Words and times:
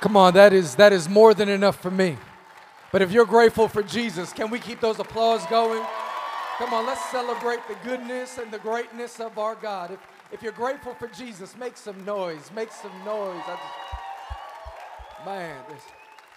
Come 0.00 0.16
on, 0.16 0.34
that 0.34 0.52
is 0.52 0.76
that 0.76 0.92
is 0.92 1.08
more 1.08 1.34
than 1.34 1.48
enough 1.48 1.80
for 1.80 1.90
me. 1.90 2.16
But 2.92 3.02
if 3.02 3.12
you're 3.12 3.26
grateful 3.26 3.66
for 3.68 3.82
Jesus, 3.82 4.32
can 4.32 4.50
we 4.50 4.58
keep 4.58 4.80
those 4.80 4.98
applause 4.98 5.44
going? 5.46 5.84
Come 6.58 6.72
on, 6.72 6.86
let's 6.86 7.04
celebrate 7.10 7.60
the 7.68 7.76
goodness 7.84 8.38
and 8.38 8.50
the 8.50 8.58
greatness 8.58 9.20
of 9.20 9.38
our 9.38 9.54
God. 9.54 9.90
If, 9.90 10.00
if 10.32 10.42
you're 10.42 10.52
grateful 10.52 10.94
for 10.94 11.08
Jesus, 11.08 11.56
make 11.58 11.76
some 11.76 12.02
noise. 12.04 12.50
Make 12.54 12.72
some 12.72 12.92
noise. 13.04 13.42
Just, 13.46 13.60
man, 15.26 15.62
there's, 15.68 15.82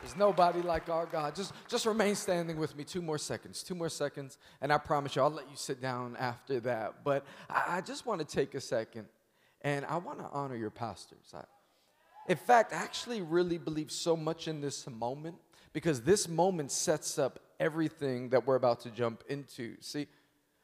there's 0.01 0.17
nobody 0.17 0.61
like 0.61 0.89
our 0.89 1.05
God. 1.05 1.35
Just, 1.35 1.53
just 1.69 1.85
remain 1.85 2.15
standing 2.15 2.57
with 2.57 2.75
me 2.75 2.83
two 2.83 3.01
more 3.01 3.17
seconds. 3.17 3.63
Two 3.63 3.75
more 3.75 3.87
seconds, 3.87 4.37
and 4.61 4.73
I 4.73 4.77
promise 4.77 5.15
you, 5.15 5.21
I'll 5.21 5.29
let 5.29 5.49
you 5.49 5.55
sit 5.55 5.81
down 5.81 6.17
after 6.17 6.59
that. 6.61 7.03
But 7.05 7.25
I, 7.49 7.77
I 7.77 7.81
just 7.81 8.05
want 8.05 8.19
to 8.19 8.25
take 8.25 8.55
a 8.55 8.61
second, 8.61 9.05
and 9.61 9.85
I 9.85 9.97
want 9.97 10.19
to 10.19 10.27
honor 10.33 10.55
your 10.55 10.71
pastors. 10.71 11.33
I, 11.33 11.43
in 12.27 12.37
fact, 12.37 12.73
I 12.73 12.77
actually 12.77 13.21
really 13.21 13.57
believe 13.57 13.91
so 13.91 14.15
much 14.15 14.47
in 14.47 14.61
this 14.61 14.87
moment 14.87 15.37
because 15.73 16.01
this 16.01 16.27
moment 16.27 16.71
sets 16.71 17.17
up 17.17 17.39
everything 17.59 18.29
that 18.29 18.45
we're 18.45 18.55
about 18.55 18.81
to 18.81 18.91
jump 18.91 19.23
into. 19.27 19.75
See, 19.81 20.07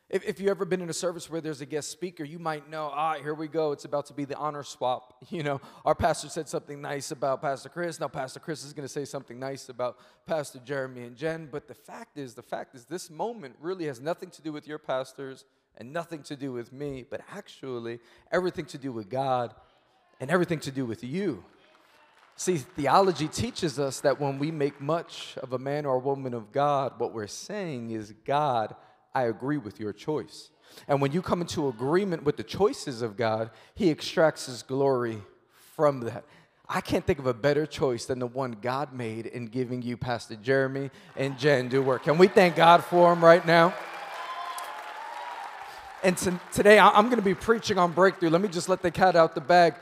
if, 0.08 0.24
if 0.24 0.40
you've 0.40 0.50
ever 0.50 0.66
been 0.66 0.82
in 0.82 0.90
a 0.90 0.94
service 0.94 1.30
where 1.32 1.42
there's 1.42 1.62
a 1.62 1.66
guest 1.66 1.90
speaker, 1.90 2.24
you 2.24 2.38
might 2.38 2.70
know, 2.70 2.92
ah, 2.94 3.16
here 3.16 3.34
we 3.34 3.48
go. 3.48 3.72
It's 3.72 3.86
about 3.86 4.06
to 4.08 4.14
be 4.14 4.24
the 4.26 4.38
honor 4.38 4.64
swap. 4.64 5.14
You 5.32 5.42
know, 5.42 5.60
our 5.84 5.96
pastor 5.96 6.30
said 6.30 6.48
something 6.48 6.80
nice 6.80 7.10
about 7.10 7.42
Pastor 7.42 7.68
Chris. 7.68 8.00
Now, 8.00 8.08
Pastor 8.08 8.40
Chris 8.40 8.64
is 8.64 8.74
going 8.74 8.88
to 8.88 8.94
say 8.94 9.04
something 9.04 9.40
nice 9.40 9.70
about 9.70 9.98
Pastor 10.28 10.60
Jeremy 10.64 11.04
and 11.04 11.16
Jen. 11.16 11.50
But 11.52 11.68
the 11.68 11.74
fact 11.74 12.18
is, 12.20 12.36
the 12.36 12.44
fact 12.44 12.76
is, 12.76 12.86
this 12.86 13.10
moment 13.10 13.56
really 13.60 13.86
has 13.86 14.00
nothing 14.00 14.30
to 14.30 14.42
do 14.44 14.54
with 14.54 14.68
your 14.68 14.78
pastors 14.78 15.46
and 15.78 15.92
nothing 15.92 16.22
to 16.24 16.36
do 16.36 16.52
with 16.52 16.72
me, 16.72 17.04
but 17.10 17.22
actually 17.34 18.00
everything 18.32 18.66
to 18.66 18.78
do 18.78 18.92
with 18.92 19.10
God 19.10 19.56
and 20.20 20.32
everything 20.32 20.60
to 20.60 20.72
do 20.72 20.86
with 20.86 21.04
you. 21.04 21.44
See, 22.38 22.58
theology 22.58 23.28
teaches 23.28 23.80
us 23.80 24.02
that 24.02 24.20
when 24.20 24.40
we 24.40 24.52
make 24.52 24.82
much 24.82 25.38
of 25.38 25.54
a 25.54 25.60
man 25.60 25.86
or 25.86 25.96
a 25.96 26.00
woman 26.00 26.34
of 26.34 26.52
God, 26.52 26.94
what 26.98 27.14
we're 27.14 27.28
saying 27.28 27.92
is, 27.92 28.14
God, 28.26 28.76
I 29.14 29.24
agree 29.24 29.58
with 29.58 29.80
your 29.80 29.94
choice. 29.94 30.50
And 30.88 31.02
when 31.02 31.14
you 31.14 31.22
come 31.22 31.40
into 31.40 31.70
agreement 31.70 32.24
with 32.24 32.36
the 32.36 32.44
choices 32.44 33.02
of 33.02 33.16
God, 33.16 33.52
He 33.74 33.90
extracts 33.90 34.48
His 34.48 34.64
glory 34.64 35.22
from 35.76 36.02
that. 36.02 36.26
I 36.68 36.82
can't 36.82 37.06
think 37.06 37.20
of 37.20 37.28
a 37.28 37.34
better 37.34 37.66
choice 37.66 38.06
than 38.06 38.20
the 38.20 38.28
one 38.28 38.58
God 38.62 38.92
made 38.92 39.28
in 39.28 39.46
giving 39.46 39.82
you 39.82 39.96
Pastor 39.98 40.36
Jeremy 40.36 40.90
and 41.16 41.38
Jen 41.38 41.70
to 41.70 41.80
work. 41.80 42.04
Can 42.04 42.18
we 42.18 42.28
thank 42.28 42.56
God 42.56 42.84
for 42.84 43.14
them 43.14 43.24
right 43.24 43.46
now? 43.46 43.74
And 46.04 46.18
to, 46.18 46.40
today 46.52 46.80
I'm 46.80 47.06
going 47.06 47.18
to 47.18 47.22
be 47.22 47.36
preaching 47.36 47.78
on 47.78 47.92
breakthrough. 47.92 48.30
Let 48.30 48.42
me 48.42 48.48
just 48.48 48.68
let 48.68 48.82
the 48.82 48.92
cat 48.92 49.16
out 49.16 49.36
the 49.36 49.42
bag. 49.42 49.76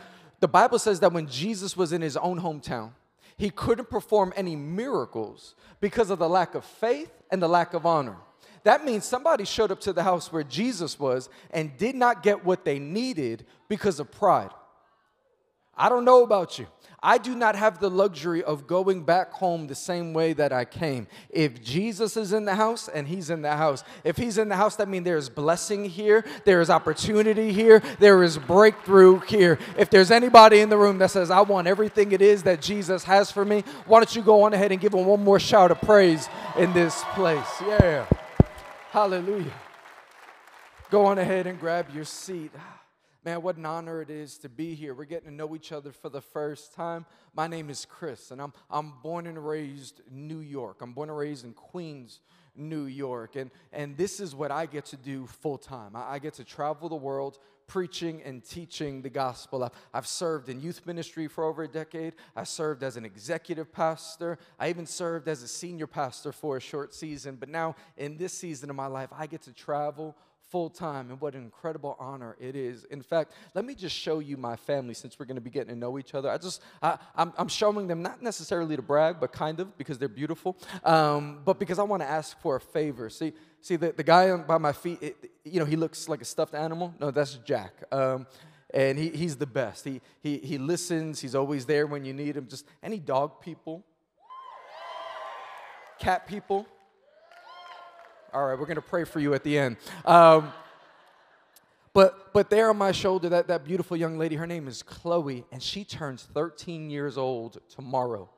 The 0.43 0.49
Bible 0.49 0.77
says 0.77 0.99
that 0.99 1.13
when 1.13 1.27
Jesus 1.27 1.77
was 1.77 1.93
in 1.93 2.01
his 2.01 2.17
own 2.17 2.41
hometown, 2.41 2.91
he 3.37 3.49
couldn't 3.49 3.89
perform 3.89 4.33
any 4.35 4.57
miracles 4.57 5.55
because 5.79 6.09
of 6.09 6.19
the 6.19 6.27
lack 6.27 6.53
of 6.53 6.65
faith 6.65 7.09
and 7.31 7.41
the 7.41 7.47
lack 7.47 7.73
of 7.73 7.85
honor. 7.85 8.17
That 8.65 8.83
means 8.83 9.05
somebody 9.05 9.45
showed 9.45 9.71
up 9.71 9.79
to 9.79 9.93
the 9.93 10.03
house 10.03 10.33
where 10.33 10.43
Jesus 10.43 10.99
was 10.99 11.29
and 11.51 11.77
did 11.77 11.95
not 11.95 12.23
get 12.23 12.43
what 12.43 12.65
they 12.65 12.77
needed 12.77 13.45
because 13.69 14.01
of 14.01 14.11
pride. 14.11 14.49
I 15.75 15.89
don't 15.89 16.05
know 16.05 16.23
about 16.23 16.59
you. 16.59 16.67
I 17.05 17.17
do 17.17 17.35
not 17.35 17.57
have 17.57 17.79
the 17.79 17.89
luxury 17.89 18.43
of 18.43 18.65
going 18.65 19.03
back 19.03 19.33
home 19.33 19.67
the 19.67 19.75
same 19.75 20.13
way 20.13 20.31
that 20.33 20.53
I 20.53 20.63
came. 20.63 21.07
If 21.29 21.61
Jesus 21.61 22.15
is 22.15 22.31
in 22.31 22.45
the 22.45 22.55
house 22.55 22.87
and 22.87 23.05
he's 23.05 23.29
in 23.29 23.41
the 23.41 23.57
house, 23.57 23.83
if 24.05 24.15
he's 24.15 24.37
in 24.37 24.47
the 24.47 24.55
house, 24.55 24.77
that 24.77 24.87
means 24.87 25.03
there 25.03 25.17
is 25.17 25.27
blessing 25.29 25.83
here, 25.83 26.23
there 26.45 26.61
is 26.61 26.69
opportunity 26.69 27.51
here, 27.51 27.83
there 27.99 28.23
is 28.23 28.37
breakthrough 28.37 29.19
here. 29.19 29.59
If 29.77 29.89
there's 29.89 30.11
anybody 30.11 30.61
in 30.61 30.69
the 30.69 30.77
room 30.77 30.97
that 30.99 31.11
says, 31.11 31.29
I 31.29 31.41
want 31.41 31.67
everything 31.67 32.13
it 32.13 32.21
is 32.21 32.43
that 32.43 32.61
Jesus 32.61 33.03
has 33.03 33.29
for 33.29 33.43
me, 33.43 33.65
why 33.85 33.99
don't 33.99 34.15
you 34.15 34.21
go 34.21 34.43
on 34.43 34.53
ahead 34.53 34.71
and 34.71 34.79
give 34.79 34.93
him 34.93 35.05
one 35.05 35.21
more 35.21 35.41
shout 35.41 35.71
of 35.71 35.81
praise 35.81 36.29
in 36.57 36.71
this 36.71 37.03
place? 37.15 37.61
Yeah. 37.67 38.05
Hallelujah. 38.91 39.51
Go 40.89 41.05
on 41.07 41.17
ahead 41.17 41.47
and 41.47 41.59
grab 41.59 41.87
your 41.93 42.05
seat. 42.05 42.51
Man, 43.25 43.41
what 43.41 43.55
an 43.55 43.65
honor 43.65 44.01
it 44.01 44.09
is 44.09 44.37
to 44.39 44.49
be 44.49 44.75
here. 44.75 44.93
We're 44.93 45.05
getting 45.05 45.29
to 45.29 45.33
know 45.33 45.55
each 45.55 45.71
other 45.71 45.93
for 45.93 46.09
the 46.09 46.19
first 46.19 46.73
time. 46.73 47.05
My 47.33 47.47
name 47.47 47.69
is 47.69 47.85
Chris, 47.85 48.31
and 48.31 48.41
I'm, 48.41 48.51
I'm 48.69 48.93
born 49.01 49.27
and 49.27 49.47
raised 49.47 50.01
New 50.11 50.39
York. 50.39 50.81
I'm 50.81 50.91
born 50.91 51.07
and 51.07 51.17
raised 51.17 51.45
in 51.45 51.53
Queens, 51.53 52.19
New 52.53 52.83
York. 52.83 53.37
And, 53.37 53.49
and 53.71 53.95
this 53.95 54.19
is 54.19 54.35
what 54.35 54.51
I 54.51 54.65
get 54.65 54.83
to 54.87 54.97
do 54.97 55.25
full 55.25 55.57
time. 55.57 55.95
I, 55.95 56.15
I 56.15 56.19
get 56.19 56.33
to 56.33 56.43
travel 56.43 56.89
the 56.89 56.95
world 56.95 57.39
preaching 57.65 58.21
and 58.23 58.43
teaching 58.43 59.01
the 59.01 59.09
gospel. 59.09 59.63
I've, 59.63 59.71
I've 59.93 60.07
served 60.07 60.49
in 60.49 60.59
youth 60.59 60.85
ministry 60.85 61.29
for 61.29 61.45
over 61.45 61.63
a 61.63 61.67
decade. 61.67 62.15
I 62.35 62.43
served 62.43 62.83
as 62.83 62.97
an 62.97 63.05
executive 63.05 63.71
pastor. 63.71 64.37
I 64.59 64.67
even 64.67 64.85
served 64.85 65.29
as 65.29 65.43
a 65.43 65.47
senior 65.47 65.87
pastor 65.87 66.33
for 66.33 66.57
a 66.57 66.59
short 66.59 66.93
season. 66.93 67.37
But 67.39 67.47
now, 67.47 67.77
in 67.95 68.17
this 68.17 68.33
season 68.33 68.69
of 68.69 68.75
my 68.75 68.87
life, 68.87 69.09
I 69.17 69.27
get 69.27 69.43
to 69.43 69.53
travel 69.53 70.17
full 70.53 70.69
time, 70.69 71.09
and 71.09 71.19
what 71.19 71.33
an 71.33 71.41
incredible 71.41 71.97
honor 71.99 72.35
it 72.39 72.55
is. 72.55 72.83
In 72.91 73.01
fact, 73.01 73.31
let 73.55 73.65
me 73.65 73.73
just 73.73 73.95
show 73.95 74.19
you 74.19 74.37
my 74.37 74.55
family 74.55 74.93
since 74.93 75.17
we're 75.17 75.25
going 75.25 75.33
to 75.33 75.41
be 75.41 75.49
getting 75.49 75.73
to 75.73 75.75
know 75.75 75.97
each 75.97 76.13
other. 76.13 76.29
I 76.29 76.37
just, 76.37 76.61
I, 76.79 76.99
I'm, 77.15 77.33
I'm 77.39 77.47
showing 77.47 77.87
them 77.87 78.03
not 78.03 78.21
necessarily 78.21 78.75
to 78.75 78.83
brag, 78.83 79.19
but 79.19 79.31
kind 79.31 79.59
of 79.59 79.75
because 79.79 79.97
they're 79.97 80.07
beautiful, 80.07 80.55
um, 80.83 81.39
but 81.43 81.57
because 81.57 81.79
I 81.79 81.83
want 81.91 82.03
to 82.03 82.07
ask 82.07 82.39
for 82.39 82.57
a 82.57 82.61
favor. 82.61 83.09
See, 83.09 83.33
see 83.61 83.77
the, 83.77 83.93
the 83.93 84.03
guy 84.03 84.37
by 84.37 84.59
my 84.59 84.73
feet, 84.73 84.99
it, 85.01 85.31
you 85.43 85.59
know, 85.59 85.65
he 85.65 85.75
looks 85.75 86.07
like 86.07 86.21
a 86.21 86.25
stuffed 86.25 86.53
animal. 86.53 86.93
No, 86.99 87.09
that's 87.09 87.33
Jack. 87.37 87.73
Um, 87.91 88.27
and 88.75 88.99
he, 88.99 89.09
he's 89.09 89.35
the 89.35 89.47
best. 89.47 89.85
He, 89.85 90.01
he, 90.21 90.37
he 90.37 90.59
listens, 90.59 91.19
he's 91.19 91.33
always 91.33 91.65
there 91.65 91.87
when 91.87 92.05
you 92.05 92.13
need 92.13 92.37
him. 92.37 92.45
Just 92.47 92.67
any 92.83 92.99
dog 92.99 93.41
people, 93.41 93.83
cat 95.97 96.27
people, 96.27 96.67
all 98.33 98.45
right, 98.45 98.57
we're 98.57 98.65
going 98.65 98.75
to 98.75 98.81
pray 98.81 99.03
for 99.03 99.19
you 99.19 99.33
at 99.33 99.43
the 99.43 99.57
end. 99.57 99.77
Um, 100.05 100.51
but, 101.93 102.33
but 102.33 102.49
there 102.49 102.69
on 102.69 102.77
my 102.77 102.91
shoulder, 102.91 103.29
that, 103.29 103.47
that 103.47 103.63
beautiful 103.63 103.95
young 103.95 104.17
lady, 104.17 104.35
her 104.35 104.47
name 104.47 104.67
is 104.67 104.81
Chloe, 104.81 105.45
and 105.51 105.61
she 105.61 105.83
turns 105.83 106.27
13 106.33 106.89
years 106.89 107.17
old 107.17 107.59
tomorrow. 107.69 108.29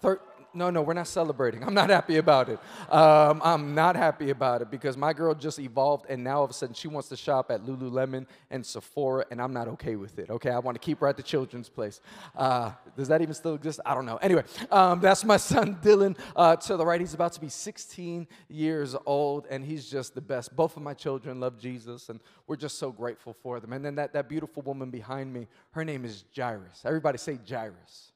Thir- 0.00 0.20
no, 0.56 0.70
no, 0.70 0.82
we're 0.82 0.94
not 0.94 1.06
celebrating. 1.06 1.62
I'm 1.62 1.74
not 1.74 1.90
happy 1.90 2.16
about 2.16 2.48
it. 2.48 2.58
Um, 2.90 3.40
I'm 3.44 3.74
not 3.74 3.94
happy 3.94 4.30
about 4.30 4.62
it 4.62 4.70
because 4.70 4.96
my 4.96 5.12
girl 5.12 5.34
just 5.34 5.58
evolved 5.58 6.06
and 6.08 6.24
now 6.24 6.38
all 6.38 6.44
of 6.44 6.50
a 6.50 6.54
sudden 6.54 6.74
she 6.74 6.88
wants 6.88 7.08
to 7.10 7.16
shop 7.16 7.50
at 7.50 7.60
Lululemon 7.64 8.26
and 8.50 8.64
Sephora 8.64 9.26
and 9.30 9.40
I'm 9.40 9.52
not 9.52 9.68
okay 9.68 9.96
with 9.96 10.18
it. 10.18 10.30
Okay, 10.30 10.50
I 10.50 10.58
want 10.58 10.74
to 10.74 10.78
keep 10.80 11.00
her 11.00 11.06
at 11.06 11.16
the 11.16 11.22
children's 11.22 11.68
place. 11.68 12.00
Uh, 12.34 12.72
does 12.96 13.08
that 13.08 13.20
even 13.20 13.34
still 13.34 13.54
exist? 13.54 13.80
I 13.84 13.94
don't 13.94 14.06
know. 14.06 14.16
Anyway, 14.16 14.44
um, 14.70 15.00
that's 15.00 15.24
my 15.24 15.36
son 15.36 15.78
Dylan 15.82 16.16
uh, 16.34 16.56
to 16.56 16.76
the 16.76 16.86
right. 16.86 17.00
He's 17.00 17.14
about 17.14 17.34
to 17.34 17.40
be 17.40 17.50
16 17.50 18.26
years 18.48 18.96
old 19.04 19.46
and 19.50 19.64
he's 19.64 19.90
just 19.90 20.14
the 20.14 20.22
best. 20.22 20.56
Both 20.56 20.76
of 20.76 20.82
my 20.82 20.94
children 20.94 21.38
love 21.38 21.58
Jesus 21.58 22.08
and 22.08 22.18
we're 22.46 22.56
just 22.56 22.78
so 22.78 22.90
grateful 22.90 23.34
for 23.42 23.60
them. 23.60 23.72
And 23.74 23.84
then 23.84 23.96
that, 23.96 24.14
that 24.14 24.28
beautiful 24.28 24.62
woman 24.62 24.90
behind 24.90 25.32
me, 25.32 25.48
her 25.72 25.84
name 25.84 26.04
is 26.04 26.24
Jairus. 26.34 26.82
Everybody 26.84 27.18
say 27.18 27.38
Jairus. 27.46 28.12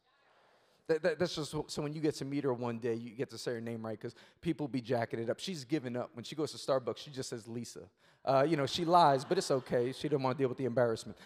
That, 0.91 1.03
that, 1.05 1.19
that's 1.21 1.37
just 1.37 1.53
so 1.53 1.83
when 1.83 1.93
you 1.93 2.01
get 2.01 2.17
to 2.17 2.25
meet 2.25 2.43
her 2.43 2.53
one 2.53 2.81
day, 2.81 2.95
you 2.95 3.11
get 3.11 3.31
to 3.31 3.39
say 3.39 3.53
her 3.53 3.61
name 3.61 3.87
right 3.87 3.97
because 3.97 4.17
people 4.41 4.67
be 4.67 4.81
jacking 4.81 5.21
it 5.21 5.31
up. 5.31 5.39
She's 5.39 5.65
given 5.65 5.97
up. 5.97 6.11
When 6.15 6.25
she 6.25 6.35
goes 6.35 6.51
to 6.51 6.59
Starbucks, 6.59 6.97
she 6.97 7.13
just 7.13 7.29
says 7.31 7.47
Lisa. 7.47 7.83
Uh, 8.25 8.43
you 8.43 8.57
know, 8.57 8.67
she 8.67 8.85
lies, 8.85 9.25
but 9.25 9.39
it's 9.39 9.53
okay. 9.53 9.93
She 9.93 10.09
didn't 10.09 10.25
want 10.25 10.37
to 10.37 10.43
deal 10.43 10.49
with 10.49 10.59
the 10.59 10.65
embarrassment. 10.65 11.17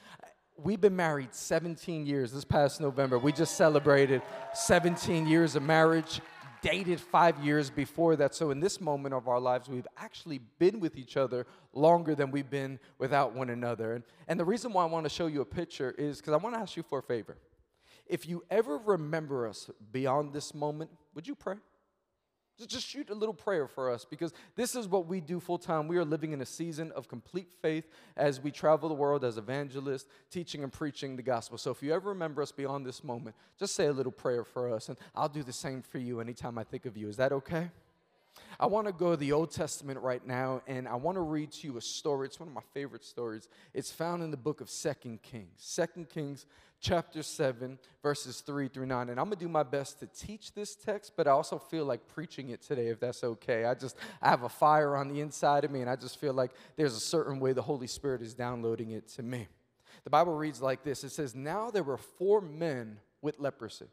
We've 0.63 0.83
been 0.83 0.95
married 0.95 1.35
17 1.35 2.05
years. 2.05 2.31
This 2.31 2.45
past 2.45 2.79
November, 2.79 3.19
we 3.19 3.33
just 3.33 3.57
celebrated 3.57 4.21
17 4.53 5.27
years 5.27 5.57
of 5.57 5.63
marriage, 5.63 6.21
dated 6.61 7.01
five 7.01 7.43
years 7.43 7.71
before 7.71 8.17
that. 8.17 8.35
So, 8.35 8.51
in 8.51 8.61
this 8.61 8.83
moment 8.83 9.15
of 9.15 9.29
our 9.29 9.41
lives, 9.41 9.71
we've 9.71 9.89
actually 9.97 10.41
been 10.59 10.79
with 10.79 10.99
each 10.99 11.17
other 11.17 11.47
longer 11.73 12.15
than 12.15 12.31
we've 12.31 12.51
been 12.51 12.79
without 12.99 13.35
one 13.35 13.49
another. 13.49 13.95
And, 13.95 14.05
and 14.29 14.39
the 14.39 14.45
reason 14.45 14.75
why 14.75 14.83
I 14.83 14.87
want 14.87 15.07
to 15.07 15.11
show 15.11 15.27
you 15.27 15.41
a 15.41 15.47
picture 15.47 15.95
is 15.97 16.19
because 16.19 16.35
I 16.35 16.37
want 16.37 16.55
to 16.55 16.61
ask 16.61 16.77
you 16.77 16.83
for 16.83 16.99
a 16.99 17.03
favor. 17.03 17.39
If 18.07 18.29
you 18.29 18.45
ever 18.51 18.79
remember 18.79 19.47
us 19.47 19.71
beyond 19.93 20.33
this 20.33 20.55
moment, 20.55 20.91
would 21.15 21.27
you 21.27 21.35
pray? 21.35 21.57
Just 22.69 22.87
shoot 22.87 23.11
a 23.11 23.15
little 23.15 23.35
prayer 23.35 23.67
for 23.67 23.91
us 23.91 24.05
because 24.05 24.33
this 24.55 24.77
is 24.77 24.87
what 24.87 25.09
we 25.09 25.21
do 25.21 25.41
full 25.41 25.59
time. 25.59 25.89
We 25.89 25.97
are 25.97 26.05
living 26.05 26.33
in 26.33 26.41
a 26.41 26.47
season 26.47 26.93
of 26.93 27.09
complete 27.09 27.49
faith 27.61 27.89
as 28.17 28.41
we 28.41 28.53
travel 28.53 28.89
the 28.89 28.95
world 28.95 29.25
as 29.25 29.39
evangelists, 29.39 30.07
teaching 30.31 30.63
and 30.63 30.73
preaching 30.73 31.17
the 31.17 31.23
gospel. 31.23 31.59
So 31.59 31.73
if 31.73 31.83
you 31.83 31.93
ever 31.93 32.11
remember 32.11 32.43
us 32.43 32.53
beyond 32.53 32.87
this 32.87 33.03
moment, 33.03 33.35
just 33.59 33.75
say 33.75 33.87
a 33.87 33.93
little 33.93 34.13
prayer 34.13 34.45
for 34.45 34.73
us, 34.73 34.89
and 34.89 34.97
I'll 35.17 35.29
do 35.29 35.43
the 35.43 35.53
same 35.53 35.83
for 35.83 35.99
you 35.99 36.21
anytime 36.21 36.57
I 36.57 36.63
think 36.63 36.87
of 36.87 36.97
you. 36.97 37.09
Is 37.09 37.17
that 37.17 37.33
okay? 37.33 37.71
I 38.59 38.67
want 38.67 38.87
to 38.87 38.93
go 38.93 39.11
to 39.11 39.17
the 39.17 39.33
Old 39.33 39.51
Testament 39.51 40.01
right 40.01 40.25
now, 40.27 40.63
and 40.67 40.87
I 40.87 40.95
want 40.95 41.17
to 41.17 41.21
read 41.21 41.53
to 41.53 41.67
you 41.67 41.77
a 41.77 41.81
story. 41.81 42.27
It's 42.27 42.39
one 42.39 42.49
of 42.49 42.55
my 42.55 42.63
favorite 42.73 43.05
stories. 43.05 43.49
It's 43.73 43.91
found 43.91 44.23
in 44.23 44.31
the 44.31 44.37
book 44.37 44.61
of 44.61 44.71
Second 44.71 45.23
Kings. 45.23 45.53
Second 45.57 46.09
Kings 46.09 46.47
chapter 46.81 47.23
7, 47.23 47.79
verses 48.03 48.41
3 48.43 48.69
through 48.69 48.87
9. 48.87 49.09
And 49.09 49.19
I'm 49.19 49.27
going 49.27 49.39
to 49.39 49.45
do 49.45 49.49
my 49.49 49.63
best 49.63 50.01
to 50.01 50.07
teach 50.07 50.53
this 50.53 50.75
text, 50.75 51.13
but 51.17 51.27
I 51.27 51.31
also 51.31 51.59
feel 51.59 51.85
like 51.85 52.07
preaching 52.09 52.51
it 52.51 52.63
today, 52.63 52.89
if 52.89 53.01
that's 53.01 53.25
okay. 53.25 53.65
I 53.65 53.75
just, 53.75 53.97
I 54.21 54.29
have 54.29 54.43
a 54.43 54.49
fire 54.49 54.97
on 54.97 55.09
the 55.09 55.21
inside 55.21 55.65
of 55.65 55.71
me, 55.71 55.81
and 55.81 55.91
I 55.91 55.97
just 55.97 56.21
feel 56.21 56.35
like 56.35 56.53
there's 56.77 56.95
a 56.95 57.01
certain 57.01 57.41
way 57.41 57.53
the 57.53 57.63
Holy 57.63 57.87
Spirit 57.87 58.23
is 58.23 58.35
downloading 58.35 58.91
it 58.91 59.09
to 59.11 59.23
me. 59.23 59.49
The 60.05 60.11
Bible 60.11 60.35
reads 60.35 60.61
like 60.61 60.85
this 60.85 61.03
It 61.03 61.11
says, 61.11 61.35
Now 61.35 61.71
there 61.71 61.83
were 61.83 61.97
four 61.97 62.41
men 62.41 62.99
with 63.23 63.41
leprosy. 63.41 63.87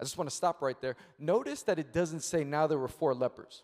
I 0.00 0.04
just 0.04 0.16
want 0.16 0.30
to 0.30 0.36
stop 0.36 0.62
right 0.62 0.80
there. 0.80 0.96
Notice 1.18 1.62
that 1.64 1.78
it 1.78 1.92
doesn't 1.92 2.20
say 2.20 2.44
now 2.44 2.66
there 2.66 2.78
were 2.78 2.88
four 2.88 3.14
lepers. 3.14 3.62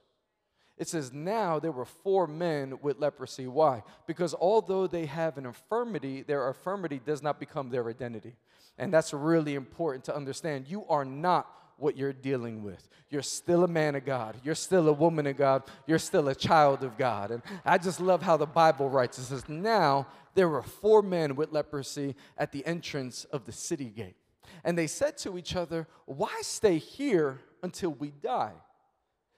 It 0.77 0.89
says 0.89 1.13
now 1.13 1.61
there 1.61 1.71
were 1.71 1.85
four 1.85 2.27
men 2.27 2.79
with 2.83 2.99
leprosy. 2.99 3.47
Why? 3.47 3.85
Because 4.07 4.35
although 4.35 4.89
they 4.89 5.07
have 5.07 5.39
an 5.39 5.47
infirmity, 5.47 6.23
their 6.23 6.49
infirmity 6.49 7.01
does 7.05 7.23
not 7.23 7.39
become 7.39 7.71
their 7.71 7.89
identity. 7.89 8.35
And 8.77 8.93
that's 8.93 9.13
really 9.13 9.55
important 9.55 10.05
to 10.07 10.17
understand. 10.17 10.67
You 10.67 10.85
are 10.89 11.05
not 11.05 11.49
what 11.77 11.97
you're 11.97 12.13
dealing 12.13 12.65
with. 12.65 12.89
You're 13.09 13.23
still 13.23 13.63
a 13.63 13.69
man 13.69 13.95
of 13.95 14.05
God. 14.05 14.37
You're 14.43 14.55
still 14.57 14.89
a 14.89 14.93
woman 14.93 15.27
of 15.27 15.37
God. 15.37 15.63
You're 15.87 15.99
still 15.99 16.29
a 16.29 16.35
child 16.35 16.83
of 16.83 16.99
God. 16.99 17.31
And 17.31 17.43
I 17.65 17.79
just 17.79 18.01
love 18.01 18.23
how 18.23 18.37
the 18.37 18.47
Bible 18.47 18.89
writes. 18.89 19.19
It 19.19 19.25
says, 19.25 19.49
Now 19.49 20.09
there 20.35 20.49
were 20.49 20.63
four 20.63 21.03
men 21.03 21.37
with 21.37 21.53
leprosy 21.53 22.17
at 22.37 22.51
the 22.51 22.67
entrance 22.67 23.25
of 23.25 23.45
the 23.45 23.53
city 23.53 23.87
gate. 23.87 24.17
And 24.65 24.77
they 24.79 24.87
said 24.87 25.19
to 25.19 25.37
each 25.37 25.55
other, 25.55 25.87
Why 26.07 26.41
stay 26.43 26.79
here 26.79 27.41
until 27.63 27.91
we 27.91 28.11
die? 28.11 28.55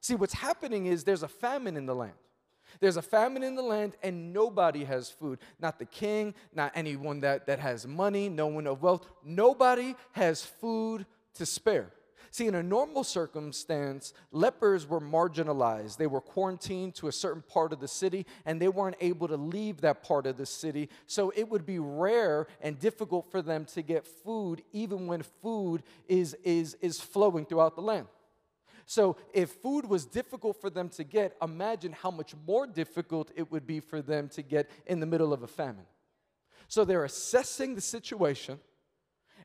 See, 0.00 0.14
what's 0.14 0.34
happening 0.34 0.87
is 0.87 1.05
there's 1.05 1.25
a 1.25 1.28
famine 1.28 1.76
in 1.76 1.87
the 1.87 1.94
land. 1.94 2.12
There's 2.81 2.96
a 2.96 3.02
famine 3.02 3.43
in 3.43 3.55
the 3.55 3.62
land, 3.62 3.96
and 4.02 4.32
nobody 4.32 4.84
has 4.84 5.11
food. 5.11 5.38
Not 5.58 5.78
the 5.78 5.84
king, 5.84 6.34
not 6.55 6.73
anyone 6.75 7.20
that, 7.20 7.46
that 7.46 7.58
has 7.58 7.87
money, 7.87 8.28
no 8.28 8.46
one 8.46 8.67
of 8.67 8.82
wealth. 8.82 9.06
Nobody 9.25 9.94
has 10.12 10.44
food 10.44 11.06
to 11.34 11.46
spare. 11.46 11.90
See, 12.37 12.49
in 12.49 12.55
a 12.55 12.62
normal 12.62 13.03
circumstance, 13.03 14.12
lepers 14.31 14.87
were 14.87 15.00
marginalized. 15.00 15.97
They 15.97 16.06
were 16.06 16.21
quarantined 16.21 16.94
to 16.97 17.09
a 17.09 17.12
certain 17.12 17.41
part 17.41 17.73
of 17.73 17.81
the 17.81 17.88
city, 17.88 18.27
and 18.44 18.61
they 18.61 18.69
weren't 18.69 18.99
able 19.00 19.27
to 19.29 19.38
leave 19.38 19.81
that 19.81 20.03
part 20.03 20.27
of 20.27 20.37
the 20.37 20.44
city. 20.44 20.91
So 21.06 21.33
it 21.35 21.49
would 21.49 21.65
be 21.65 21.79
rare 21.79 22.47
and 22.61 22.79
difficult 22.79 23.31
for 23.31 23.41
them 23.41 23.65
to 23.73 23.81
get 23.81 24.06
food, 24.06 24.62
even 24.75 25.06
when 25.06 25.23
food 25.23 25.83
is, 26.09 26.37
is, 26.44 26.77
is 26.83 27.00
flowing 27.00 27.47
throughout 27.47 27.75
the 27.75 27.81
land. 27.81 28.06
So, 28.85 29.17
if 29.33 29.53
food 29.53 29.87
was 29.87 30.05
difficult 30.05 30.61
for 30.61 30.69
them 30.69 30.91
to 30.91 31.05
get, 31.05 31.38
imagine 31.41 31.93
how 31.93 32.11
much 32.11 32.35
more 32.47 32.67
difficult 32.67 33.31
it 33.35 33.50
would 33.50 33.67
be 33.67 33.81
for 33.81 34.03
them 34.03 34.29
to 34.29 34.43
get 34.43 34.71
in 34.85 35.00
the 35.00 35.06
middle 35.06 35.33
of 35.33 35.43
a 35.43 35.47
famine. 35.47 35.87
So, 36.69 36.85
they're 36.85 37.05
assessing 37.05 37.75
the 37.75 37.81
situation 37.81 38.61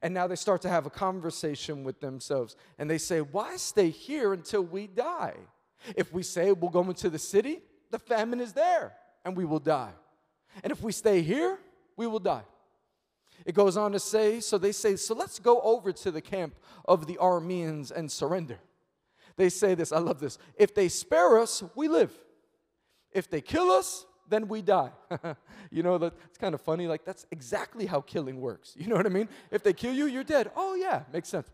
and 0.01 0.13
now 0.13 0.27
they 0.27 0.35
start 0.35 0.61
to 0.63 0.69
have 0.69 0.85
a 0.85 0.89
conversation 0.89 1.83
with 1.83 1.99
themselves. 1.99 2.55
And 2.79 2.89
they 2.89 2.97
say, 2.97 3.21
Why 3.21 3.57
stay 3.57 3.89
here 3.89 4.33
until 4.33 4.63
we 4.63 4.87
die? 4.87 5.35
If 5.95 6.11
we 6.13 6.23
say 6.23 6.51
we'll 6.51 6.71
go 6.71 6.83
into 6.83 7.09
the 7.09 7.19
city, 7.19 7.59
the 7.91 7.99
famine 7.99 8.39
is 8.39 8.53
there 8.53 8.93
and 9.25 9.35
we 9.35 9.45
will 9.45 9.59
die. 9.59 9.93
And 10.63 10.71
if 10.71 10.81
we 10.81 10.91
stay 10.91 11.21
here, 11.21 11.57
we 11.97 12.07
will 12.07 12.19
die. 12.19 12.43
It 13.45 13.55
goes 13.55 13.77
on 13.77 13.91
to 13.93 13.99
say, 13.99 14.39
so 14.39 14.57
they 14.57 14.71
say, 14.71 14.95
so 14.95 15.15
let's 15.15 15.39
go 15.39 15.61
over 15.61 15.91
to 15.91 16.11
the 16.11 16.21
camp 16.21 16.55
of 16.85 17.07
the 17.07 17.15
Arameans 17.15 17.91
and 17.91 18.11
surrender. 18.11 18.59
They 19.35 19.49
say 19.49 19.73
this, 19.75 19.91
I 19.91 19.99
love 19.99 20.19
this. 20.19 20.37
If 20.55 20.75
they 20.75 20.89
spare 20.89 21.39
us, 21.39 21.63
we 21.75 21.87
live. 21.87 22.13
If 23.11 23.29
they 23.29 23.41
kill 23.41 23.71
us, 23.71 24.05
then 24.31 24.47
we 24.47 24.61
die. 24.63 24.89
you 25.71 25.83
know, 25.83 25.97
that, 25.99 26.13
it's 26.25 26.37
kind 26.37 26.55
of 26.55 26.61
funny. 26.61 26.87
Like, 26.87 27.05
that's 27.05 27.27
exactly 27.29 27.85
how 27.85 28.01
killing 28.01 28.41
works. 28.41 28.73
You 28.75 28.87
know 28.87 28.95
what 28.95 29.05
I 29.05 29.09
mean? 29.09 29.29
If 29.51 29.61
they 29.61 29.73
kill 29.73 29.93
you, 29.93 30.07
you're 30.07 30.23
dead. 30.23 30.49
Oh, 30.55 30.73
yeah, 30.73 31.03
makes 31.13 31.29
sense. 31.29 31.47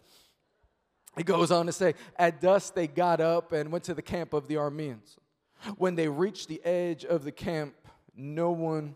It 1.17 1.25
goes 1.25 1.51
on 1.51 1.65
to 1.65 1.71
say, 1.71 1.95
At 2.17 2.39
dusk 2.39 2.75
they 2.75 2.87
got 2.87 3.19
up 3.19 3.51
and 3.51 3.71
went 3.71 3.83
to 3.85 3.93
the 3.93 4.01
camp 4.01 4.33
of 4.33 4.47
the 4.47 4.55
Arameans. 4.55 5.17
When 5.77 5.95
they 5.95 6.07
reached 6.07 6.47
the 6.47 6.63
edge 6.63 7.03
of 7.03 7.23
the 7.23 7.31
camp, 7.31 7.73
no 8.15 8.51
one 8.51 8.95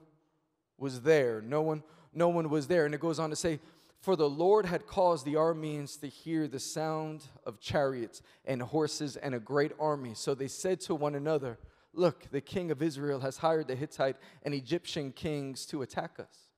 was 0.77 1.01
there. 1.01 1.41
No 1.41 1.61
one, 1.61 1.83
no 2.13 2.29
one 2.29 2.49
was 2.49 2.67
there. 2.67 2.85
And 2.85 2.93
it 2.93 3.01
goes 3.01 3.19
on 3.19 3.31
to 3.31 3.35
say, 3.35 3.59
For 3.99 4.15
the 4.15 4.29
Lord 4.29 4.67
had 4.67 4.85
caused 4.85 5.25
the 5.25 5.33
Arameans 5.33 5.99
to 6.01 6.07
hear 6.07 6.47
the 6.47 6.59
sound 6.59 7.23
of 7.45 7.59
chariots 7.59 8.21
and 8.45 8.61
horses 8.61 9.17
and 9.17 9.33
a 9.33 9.39
great 9.39 9.71
army. 9.79 10.13
So 10.13 10.35
they 10.35 10.47
said 10.47 10.79
to 10.81 10.95
one 10.95 11.15
another, 11.15 11.57
Look, 11.93 12.31
the 12.31 12.41
king 12.41 12.71
of 12.71 12.81
Israel 12.81 13.19
has 13.19 13.37
hired 13.37 13.67
the 13.67 13.75
Hittite 13.75 14.17
and 14.43 14.53
Egyptian 14.53 15.11
kings 15.11 15.65
to 15.67 15.81
attack 15.81 16.19
us. 16.19 16.51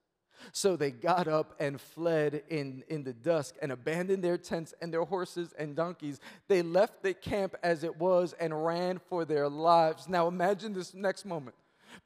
So 0.51 0.75
they 0.75 0.91
got 0.91 1.27
up 1.27 1.55
and 1.59 1.79
fled 1.79 2.43
in, 2.49 2.83
in 2.89 3.03
the 3.03 3.13
dusk 3.13 3.55
and 3.61 3.71
abandoned 3.71 4.23
their 4.23 4.37
tents 4.37 4.73
and 4.81 4.93
their 4.93 5.05
horses 5.05 5.53
and 5.57 5.75
donkeys. 5.75 6.19
They 6.47 6.61
left 6.61 7.01
the 7.01 7.13
camp 7.13 7.55
as 7.63 7.83
it 7.83 7.97
was 7.97 8.33
and 8.33 8.65
ran 8.65 8.99
for 8.99 9.25
their 9.25 9.47
lives. 9.47 10.09
Now 10.09 10.27
imagine 10.27 10.73
this 10.73 10.93
next 10.93 11.25
moment 11.25 11.55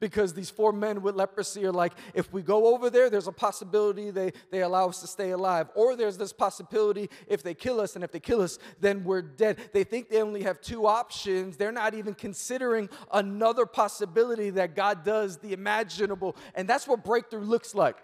because 0.00 0.34
these 0.34 0.50
four 0.50 0.72
men 0.72 1.02
with 1.02 1.14
leprosy 1.14 1.64
are 1.64 1.72
like, 1.72 1.92
if 2.14 2.32
we 2.32 2.42
go 2.42 2.74
over 2.74 2.90
there, 2.90 3.10
there's 3.10 3.28
a 3.28 3.32
possibility 3.32 4.10
they, 4.10 4.32
they 4.50 4.62
allow 4.62 4.88
us 4.88 5.00
to 5.00 5.06
stay 5.06 5.30
alive. 5.30 5.68
Or 5.74 5.96
there's 5.96 6.16
this 6.16 6.32
possibility 6.32 7.10
if 7.26 7.42
they 7.42 7.54
kill 7.54 7.80
us, 7.80 7.94
and 7.94 8.04
if 8.04 8.12
they 8.12 8.20
kill 8.20 8.40
us, 8.40 8.58
then 8.80 9.04
we're 9.04 9.22
dead. 9.22 9.58
They 9.72 9.84
think 9.84 10.08
they 10.08 10.22
only 10.22 10.42
have 10.42 10.60
two 10.60 10.86
options. 10.86 11.56
They're 11.56 11.72
not 11.72 11.94
even 11.94 12.14
considering 12.14 12.88
another 13.12 13.66
possibility 13.66 14.50
that 14.50 14.74
God 14.74 15.04
does 15.04 15.38
the 15.38 15.52
imaginable. 15.52 16.36
And 16.54 16.68
that's 16.68 16.86
what 16.86 17.04
breakthrough 17.04 17.40
looks 17.40 17.74
like. 17.74 17.96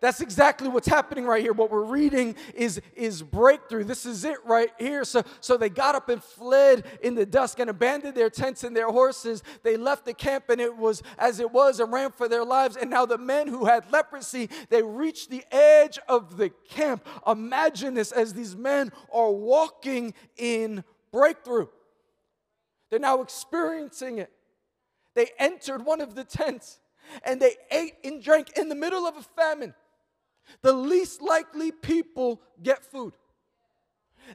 That's 0.00 0.20
exactly 0.20 0.68
what's 0.68 0.88
happening 0.88 1.24
right 1.24 1.42
here. 1.42 1.52
What 1.52 1.70
we're 1.70 1.84
reading 1.84 2.36
is, 2.54 2.80
is 2.94 3.22
breakthrough. 3.22 3.84
This 3.84 4.06
is 4.06 4.24
it 4.24 4.38
right 4.44 4.70
here. 4.78 5.04
So, 5.04 5.22
so 5.40 5.56
they 5.56 5.68
got 5.68 5.94
up 5.94 6.08
and 6.08 6.22
fled 6.22 6.84
in 7.02 7.14
the 7.14 7.26
dusk 7.26 7.58
and 7.58 7.70
abandoned 7.70 8.14
their 8.14 8.30
tents 8.30 8.64
and 8.64 8.76
their 8.76 8.88
horses. 8.88 9.42
They 9.62 9.76
left 9.76 10.04
the 10.04 10.14
camp 10.14 10.50
and 10.50 10.60
it 10.60 10.76
was 10.76 11.02
as 11.18 11.40
it 11.40 11.50
was 11.50 11.80
and 11.80 11.92
ran 11.92 12.12
for 12.12 12.28
their 12.28 12.44
lives. 12.44 12.76
And 12.76 12.90
now 12.90 13.06
the 13.06 13.18
men 13.18 13.48
who 13.48 13.64
had 13.64 13.90
leprosy, 13.90 14.50
they 14.68 14.82
reached 14.82 15.30
the 15.30 15.44
edge 15.50 15.98
of 16.08 16.36
the 16.36 16.50
camp. 16.68 17.06
Imagine 17.26 17.94
this 17.94 18.12
as 18.12 18.34
these 18.34 18.56
men 18.56 18.92
are 19.12 19.32
walking 19.32 20.14
in 20.36 20.84
breakthrough. 21.12 21.68
They're 22.90 22.98
now 22.98 23.22
experiencing 23.22 24.18
it. 24.18 24.30
They 25.14 25.30
entered 25.38 25.84
one 25.84 26.00
of 26.00 26.14
the 26.14 26.24
tents 26.24 26.78
and 27.24 27.40
they 27.40 27.56
ate 27.70 27.94
and 28.04 28.22
drank 28.22 28.56
in 28.56 28.68
the 28.68 28.74
middle 28.74 29.06
of 29.06 29.16
a 29.16 29.22
famine. 29.22 29.74
The 30.62 30.72
least 30.72 31.22
likely 31.22 31.72
people 31.72 32.40
get 32.62 32.84
food. 32.84 33.14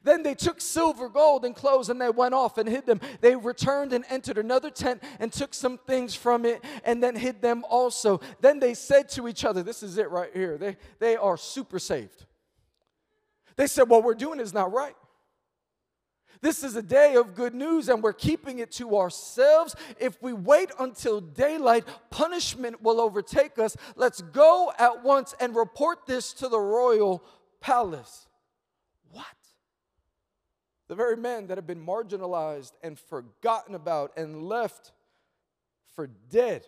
Then 0.03 0.23
they 0.23 0.35
took 0.35 0.61
silver, 0.61 1.09
gold, 1.09 1.43
and 1.45 1.55
clothes 1.55 1.89
and 1.89 1.99
they 1.99 2.09
went 2.09 2.33
off 2.33 2.57
and 2.57 2.67
hid 2.67 2.85
them. 2.85 3.01
They 3.19 3.35
returned 3.35 3.93
and 3.93 4.05
entered 4.09 4.37
another 4.37 4.69
tent 4.69 5.03
and 5.19 5.31
took 5.31 5.53
some 5.53 5.77
things 5.77 6.15
from 6.15 6.45
it 6.45 6.63
and 6.83 7.03
then 7.03 7.15
hid 7.15 7.41
them 7.41 7.63
also. 7.69 8.21
Then 8.39 8.59
they 8.59 8.73
said 8.73 9.09
to 9.09 9.27
each 9.27 9.43
other, 9.43 9.63
This 9.63 9.83
is 9.83 9.97
it 9.97 10.09
right 10.09 10.31
here. 10.33 10.57
They, 10.57 10.77
they 10.99 11.17
are 11.17 11.37
super 11.37 11.79
saved. 11.79 12.25
They 13.57 13.67
said, 13.67 13.89
What 13.89 14.03
we're 14.03 14.13
doing 14.13 14.39
is 14.39 14.53
not 14.53 14.71
right. 14.71 14.95
This 16.41 16.63
is 16.63 16.75
a 16.75 16.81
day 16.81 17.15
of 17.15 17.35
good 17.35 17.53
news, 17.53 17.87
and 17.87 18.01
we're 18.01 18.13
keeping 18.13 18.59
it 18.59 18.71
to 18.73 18.97
ourselves. 18.97 19.75
If 19.99 20.21
we 20.23 20.33
wait 20.33 20.71
until 20.79 21.21
daylight, 21.21 21.85
punishment 22.09 22.81
will 22.81 22.99
overtake 22.99 23.59
us. 23.59 23.77
Let's 23.95 24.21
go 24.21 24.71
at 24.79 25.03
once 25.03 25.35
and 25.39 25.55
report 25.55 26.07
this 26.07 26.33
to 26.33 26.49
the 26.49 26.59
royal 26.59 27.23
palace. 27.59 28.27
What? 29.11 29.25
The 30.87 30.95
very 30.95 31.15
men 31.15 31.45
that 31.47 31.57
have 31.59 31.67
been 31.67 31.85
marginalized 31.85 32.73
and 32.81 32.97
forgotten 32.97 33.75
about 33.75 34.17
and 34.17 34.41
left 34.41 34.93
for 35.95 36.07
dead 36.07 36.65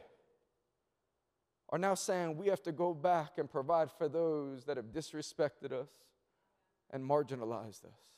are 1.69 1.79
now 1.79 1.95
saying 1.95 2.37
we 2.37 2.47
have 2.47 2.61
to 2.61 2.71
go 2.71 2.93
back 2.93 3.39
and 3.39 3.49
provide 3.49 3.89
for 3.89 4.07
those 4.07 4.65
that 4.65 4.77
have 4.77 4.93
disrespected 4.93 5.71
us 5.71 5.89
and 6.91 7.03
marginalized 7.03 7.85
us. 7.85 8.12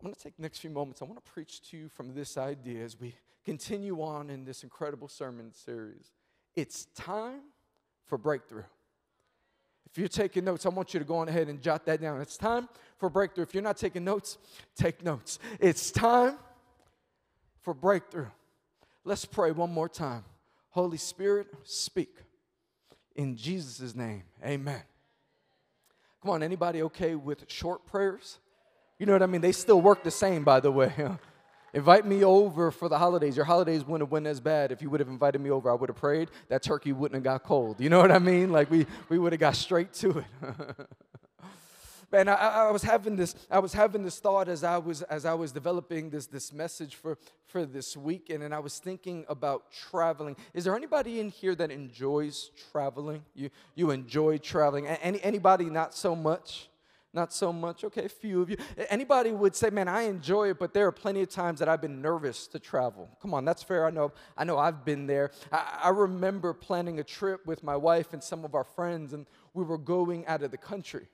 I'm 0.00 0.06
going 0.06 0.14
to 0.14 0.20
take 0.20 0.36
the 0.36 0.42
next 0.42 0.60
few 0.60 0.70
moments. 0.70 1.02
I 1.02 1.04
want 1.04 1.22
to 1.22 1.30
preach 1.30 1.60
to 1.70 1.76
you 1.76 1.90
from 1.90 2.14
this 2.14 2.38
idea 2.38 2.82
as 2.82 2.98
we 2.98 3.14
continue 3.44 4.00
on 4.00 4.30
in 4.30 4.46
this 4.46 4.62
incredible 4.62 5.08
sermon 5.08 5.52
series. 5.52 6.12
It's 6.56 6.86
time 6.94 7.42
for 8.06 8.16
breakthrough. 8.16 8.64
If 9.90 9.98
you're 9.98 10.08
taking 10.08 10.44
notes, 10.44 10.64
I 10.64 10.70
want 10.70 10.94
you 10.94 11.00
to 11.00 11.04
go 11.04 11.16
on 11.16 11.28
ahead 11.28 11.48
and 11.48 11.60
jot 11.60 11.84
that 11.84 12.00
down. 12.00 12.18
It's 12.22 12.38
time 12.38 12.66
for 12.96 13.10
breakthrough. 13.10 13.42
If 13.42 13.52
you're 13.52 13.62
not 13.62 13.76
taking 13.76 14.02
notes, 14.02 14.38
take 14.74 15.04
notes. 15.04 15.38
It's 15.58 15.90
time 15.90 16.36
for 17.60 17.74
breakthrough. 17.74 18.28
Let's 19.04 19.26
pray 19.26 19.50
one 19.50 19.70
more 19.70 19.88
time. 19.88 20.24
Holy 20.70 20.96
Spirit, 20.96 21.48
speak. 21.64 22.16
In 23.16 23.36
Jesus' 23.36 23.94
name, 23.94 24.22
amen. 24.42 24.82
Come 26.22 26.30
on, 26.30 26.42
anybody 26.42 26.80
okay 26.84 27.16
with 27.16 27.50
short 27.50 27.84
prayers? 27.84 28.38
You 29.00 29.06
know 29.06 29.12
what 29.12 29.22
I 29.22 29.26
mean? 29.26 29.40
They 29.40 29.52
still 29.52 29.80
work 29.80 30.04
the 30.04 30.10
same, 30.10 30.44
by 30.44 30.60
the 30.60 30.70
way. 30.70 30.92
Invite 31.72 32.04
me 32.04 32.22
over 32.22 32.70
for 32.70 32.90
the 32.90 32.98
holidays. 32.98 33.34
Your 33.34 33.46
holidays 33.46 33.82
wouldn't 33.82 34.02
have 34.02 34.10
been 34.10 34.26
as 34.26 34.40
bad 34.40 34.72
if 34.72 34.82
you 34.82 34.90
would 34.90 35.00
have 35.00 35.08
invited 35.08 35.40
me 35.40 35.50
over. 35.50 35.70
I 35.70 35.74
would 35.74 35.88
have 35.88 35.96
prayed. 35.96 36.28
That 36.48 36.62
turkey 36.62 36.92
wouldn't 36.92 37.14
have 37.14 37.24
got 37.24 37.42
cold. 37.42 37.80
You 37.80 37.88
know 37.88 37.98
what 37.98 38.12
I 38.12 38.18
mean? 38.18 38.52
Like 38.52 38.70
we, 38.70 38.86
we 39.08 39.18
would 39.18 39.32
have 39.32 39.40
got 39.40 39.56
straight 39.56 39.94
to 39.94 40.18
it. 40.18 40.24
Man, 42.12 42.28
I, 42.28 42.34
I, 42.34 42.70
was 42.72 42.82
having 42.82 43.16
this, 43.16 43.34
I 43.50 43.60
was 43.60 43.72
having 43.72 44.02
this 44.02 44.18
thought 44.18 44.48
as 44.48 44.64
I 44.64 44.76
was 44.76 45.00
as 45.02 45.24
I 45.24 45.32
was 45.32 45.52
developing 45.52 46.10
this, 46.10 46.26
this 46.26 46.52
message 46.52 46.96
for, 46.96 47.16
for 47.46 47.64
this 47.64 47.96
weekend, 47.96 48.42
and 48.42 48.52
I 48.52 48.58
was 48.58 48.80
thinking 48.80 49.24
about 49.28 49.70
traveling. 49.70 50.36
Is 50.52 50.64
there 50.64 50.74
anybody 50.74 51.20
in 51.20 51.28
here 51.28 51.54
that 51.54 51.70
enjoys 51.70 52.50
traveling? 52.72 53.22
You 53.32 53.50
you 53.76 53.92
enjoy 53.92 54.38
traveling? 54.38 54.88
Any, 54.88 55.22
anybody 55.22 55.66
not 55.66 55.94
so 55.94 56.16
much? 56.16 56.69
Not 57.12 57.32
so 57.32 57.52
much. 57.52 57.82
Okay, 57.82 58.04
a 58.04 58.08
few 58.08 58.40
of 58.40 58.50
you. 58.50 58.56
Anybody 58.88 59.32
would 59.32 59.56
say, 59.56 59.68
"Man, 59.70 59.88
I 59.88 60.02
enjoy 60.02 60.50
it," 60.50 60.60
but 60.60 60.72
there 60.72 60.86
are 60.86 60.92
plenty 60.92 61.22
of 61.22 61.28
times 61.28 61.58
that 61.58 61.68
I've 61.68 61.80
been 61.80 62.00
nervous 62.00 62.46
to 62.48 62.60
travel. 62.60 63.08
Come 63.20 63.34
on, 63.34 63.44
that's 63.44 63.64
fair. 63.64 63.84
I 63.84 63.90
know. 63.90 64.12
I 64.36 64.44
know. 64.44 64.58
I've 64.58 64.84
been 64.84 65.08
there. 65.08 65.32
I, 65.50 65.80
I 65.84 65.88
remember 65.88 66.52
planning 66.52 67.00
a 67.00 67.04
trip 67.04 67.46
with 67.46 67.64
my 67.64 67.76
wife 67.76 68.12
and 68.12 68.22
some 68.22 68.44
of 68.44 68.54
our 68.54 68.62
friends, 68.62 69.12
and 69.12 69.26
we 69.54 69.64
were 69.64 69.78
going 69.78 70.24
out 70.26 70.44
of 70.44 70.52
the 70.52 70.56
country. 70.56 71.08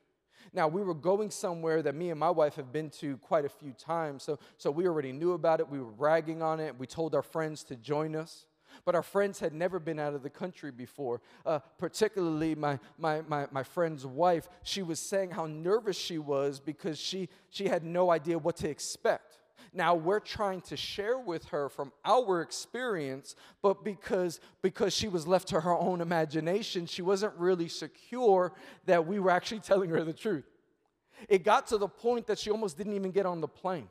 Now, 0.53 0.69
we 0.69 0.83
were 0.83 0.95
going 0.95 1.31
somewhere 1.31 1.83
that 1.83 1.95
me 1.95 2.11
and 2.11 2.21
my 2.21 2.31
wife 2.31 2.55
have 2.55 2.73
been 2.73 2.91
to 2.91 3.17
quite 3.19 3.45
a 3.45 3.49
few 3.49 3.73
times, 3.73 4.23
so, 4.23 4.39
so 4.59 4.71
we 4.71 4.87
already 4.87 5.13
knew 5.13 5.33
about 5.33 5.61
it. 5.61 5.69
We 5.69 5.81
were 5.81 5.91
bragging 5.91 6.43
on 6.43 6.61
it. 6.61 6.79
We 6.79 6.87
told 6.87 7.15
our 7.15 7.23
friends 7.23 7.65
to 7.65 7.77
join 7.77 8.15
us. 8.15 8.47
But 8.85 8.95
our 8.95 9.03
friends 9.03 9.41
had 9.41 9.53
never 9.53 9.79
been 9.79 9.99
out 9.99 10.15
of 10.15 10.23
the 10.23 10.31
country 10.31 10.71
before. 10.71 11.21
Uh, 11.45 11.61
particularly, 11.79 12.55
my, 12.55 12.79
my, 12.99 13.23
my, 13.23 13.47
my 13.51 13.63
friend's 13.63 14.07
wife, 14.07 14.49
she 14.63 14.83
was 14.83 14.99
saying 15.01 15.31
how 15.31 15.47
nervous 15.47 15.97
she 15.97 16.19
was 16.19 16.61
because 16.61 16.99
she, 16.99 17.29
she 17.51 17.69
had 17.69 17.85
no 17.85 18.11
idea 18.11 18.39
what 18.39 18.57
to 18.57 18.69
expect. 18.69 19.39
Now 19.73 19.95
we're 19.95 20.21
trying 20.21 20.63
to 20.63 20.77
share 20.77 21.19
with 21.19 21.45
her 21.47 21.69
from 21.69 21.93
our 22.05 22.41
experience, 22.41 23.37
but 23.63 23.85
because 23.85 24.41
because 24.63 24.95
she 24.95 25.09
was 25.09 25.27
left 25.27 25.49
to 25.49 25.61
her 25.61 25.75
own 25.75 26.01
imagination, 26.01 26.87
she 26.87 27.03
wasn't 27.03 27.35
really 27.37 27.69
secure 27.69 28.55
that 28.87 29.07
we 29.07 29.19
were 29.19 29.31
actually 29.31 29.61
telling 29.71 29.91
her 29.91 30.03
the 30.03 30.15
truth. 30.15 30.47
It 31.29 31.45
got 31.45 31.67
to 31.69 31.79
the 31.79 31.89
point 31.89 32.27
that 32.27 32.39
she 32.39 32.51
almost 32.51 32.77
didn't 32.77 32.95
even 32.95 33.11
get 33.11 33.27
on 33.27 33.41
the 33.41 33.49
plane. 33.49 33.89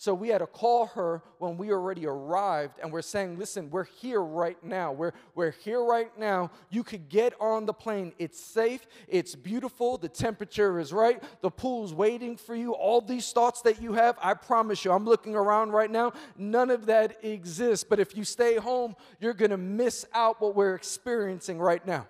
So 0.00 0.14
we 0.14 0.28
had 0.28 0.38
to 0.38 0.46
call 0.46 0.86
her 0.86 1.22
when 1.38 1.56
we 1.56 1.72
already 1.72 2.06
arrived, 2.06 2.78
and 2.80 2.92
we're 2.92 3.02
saying, 3.02 3.36
listen, 3.36 3.68
we're 3.68 3.82
here 3.82 4.22
right 4.22 4.56
now. 4.62 4.92
We're, 4.92 5.12
we're 5.34 5.50
here 5.50 5.82
right 5.82 6.16
now. 6.16 6.52
You 6.70 6.84
could 6.84 7.08
get 7.08 7.34
on 7.40 7.66
the 7.66 7.72
plane. 7.72 8.12
It's 8.16 8.38
safe, 8.38 8.86
it's 9.08 9.34
beautiful, 9.34 9.98
the 9.98 10.08
temperature 10.08 10.78
is 10.78 10.92
right, 10.92 11.20
the 11.40 11.50
pool's 11.50 11.92
waiting 11.92 12.36
for 12.36 12.54
you. 12.54 12.74
All 12.74 13.00
these 13.00 13.32
thoughts 13.32 13.60
that 13.62 13.82
you 13.82 13.94
have, 13.94 14.16
I 14.22 14.34
promise 14.34 14.84
you, 14.84 14.92
I'm 14.92 15.04
looking 15.04 15.34
around 15.34 15.72
right 15.72 15.90
now, 15.90 16.12
none 16.36 16.70
of 16.70 16.86
that 16.86 17.24
exists. 17.24 17.84
But 17.84 17.98
if 17.98 18.16
you 18.16 18.22
stay 18.22 18.54
home, 18.54 18.94
you're 19.18 19.34
gonna 19.34 19.56
miss 19.56 20.06
out 20.14 20.40
what 20.40 20.54
we're 20.54 20.76
experiencing 20.76 21.58
right 21.58 21.84
now. 21.84 22.06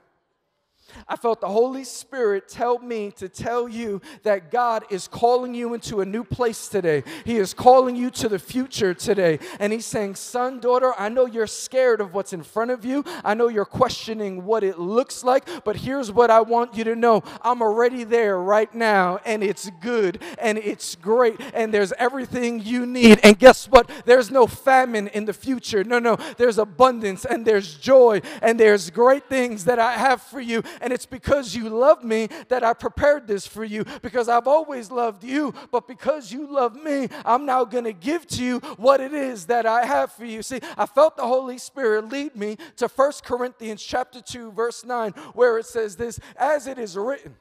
I 1.09 1.17
felt 1.17 1.41
the 1.41 1.49
Holy 1.49 1.85
Spirit 1.85 2.49
tell 2.49 2.79
me 2.79 3.11
to 3.13 3.29
tell 3.29 3.69
you 3.69 4.01
that 4.23 4.51
God 4.51 4.85
is 4.91 5.09
calling 5.09 5.55
you 5.55 5.75
into 5.75 6.01
a 6.01 6.05
new 6.05 6.25
place 6.25 6.69
today. 6.69 7.05
He 7.25 7.37
is 7.37 7.55
calling 7.55 7.97
you 7.97 8.11
to 8.13 8.29
the 8.29 8.39
future 8.39 8.95
today. 8.95 9.39
And 9.61 9.73
He's 9.73 9.87
saying, 9.87 10.17
Son, 10.17 10.61
daughter, 10.61 10.93
I 10.99 11.09
know 11.09 11.27
you're 11.27 11.47
scared 11.47 12.01
of 12.01 12.15
what's 12.15 12.33
in 12.33 12.43
front 12.43 12.71
of 12.71 12.85
you. 12.85 13.05
I 13.25 13.35
know 13.35 13.49
you're 13.49 13.65
questioning 13.65 14.45
what 14.45 14.63
it 14.63 14.79
looks 14.79 15.25
like, 15.25 15.47
but 15.65 15.77
here's 15.77 16.11
what 16.11 16.31
I 16.31 16.41
want 16.41 16.77
you 16.77 16.85
to 16.85 16.97
know 16.97 17.23
I'm 17.43 17.63
already 17.63 18.05
there 18.05 18.39
right 18.39 18.73
now, 18.75 19.19
and 19.25 19.43
it's 19.43 19.71
good 19.81 20.23
and 20.39 20.59
it's 20.59 20.95
great, 20.97 21.41
and 21.55 21.73
there's 21.73 21.93
everything 21.93 22.61
you 22.61 22.87
need. 22.87 23.21
And 23.23 23.39
guess 23.39 23.67
what? 23.67 23.91
There's 24.05 24.31
no 24.31 24.47
famine 24.47 25.09
in 25.09 25.25
the 25.25 25.33
future. 25.33 25.85
No, 25.85 25.99
no, 25.99 26.17
there's 26.37 26.59
abundance 26.59 27.25
and 27.25 27.47
there's 27.47 27.75
joy 27.75 28.21
and 28.43 28.59
there's 28.59 28.91
great 28.91 29.29
things 29.29 29.65
that 29.65 29.79
I 29.79 29.95
have 29.95 30.23
for 30.23 30.41
you 30.41 30.63
and 30.81 30.93
it's 30.93 31.07
because 31.07 31.55
you 31.55 31.69
love 31.69 32.05
me 32.05 32.29
that 32.49 32.65
I 32.65 32.73
prepared 32.75 33.27
this 33.27 33.47
for 33.47 33.65
you 33.65 33.85
because 34.03 34.29
I've 34.29 34.47
always 34.47 34.91
loved 34.91 35.25
you, 35.25 35.55
but 35.71 35.87
because 35.87 36.33
you 36.33 36.53
love 36.53 36.77
me, 36.83 37.09
I'm 37.25 37.47
now 37.47 37.65
going 37.65 37.85
to 37.85 37.93
give 37.93 38.27
to 38.29 38.45
you 38.45 38.59
what 38.77 39.01
it 39.01 39.13
is 39.13 39.47
that 39.47 39.67
I 39.67 39.85
have 39.85 40.13
for 40.13 40.25
you. 40.25 40.43
See, 40.43 40.61
I 40.77 40.87
felt 40.87 41.17
the 41.17 41.27
Holy 41.27 41.59
Spirit 41.59 42.11
lead 42.11 42.37
me 42.37 42.57
to 42.77 42.89
First 42.89 43.25
Corinthians 43.25 43.83
chapter 43.83 44.21
2 44.21 44.53
verse 44.53 44.85
9 44.85 45.13
where 45.35 45.59
it 45.59 45.67
says 45.67 45.97
this, 45.97 46.19
as 46.37 46.67
it 46.67 46.79
is 46.79 46.97
written, 46.97 47.37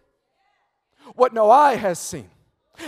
what 1.15 1.33
no 1.33 1.49
eye 1.49 1.75
has 1.75 1.99
seen 1.99 2.29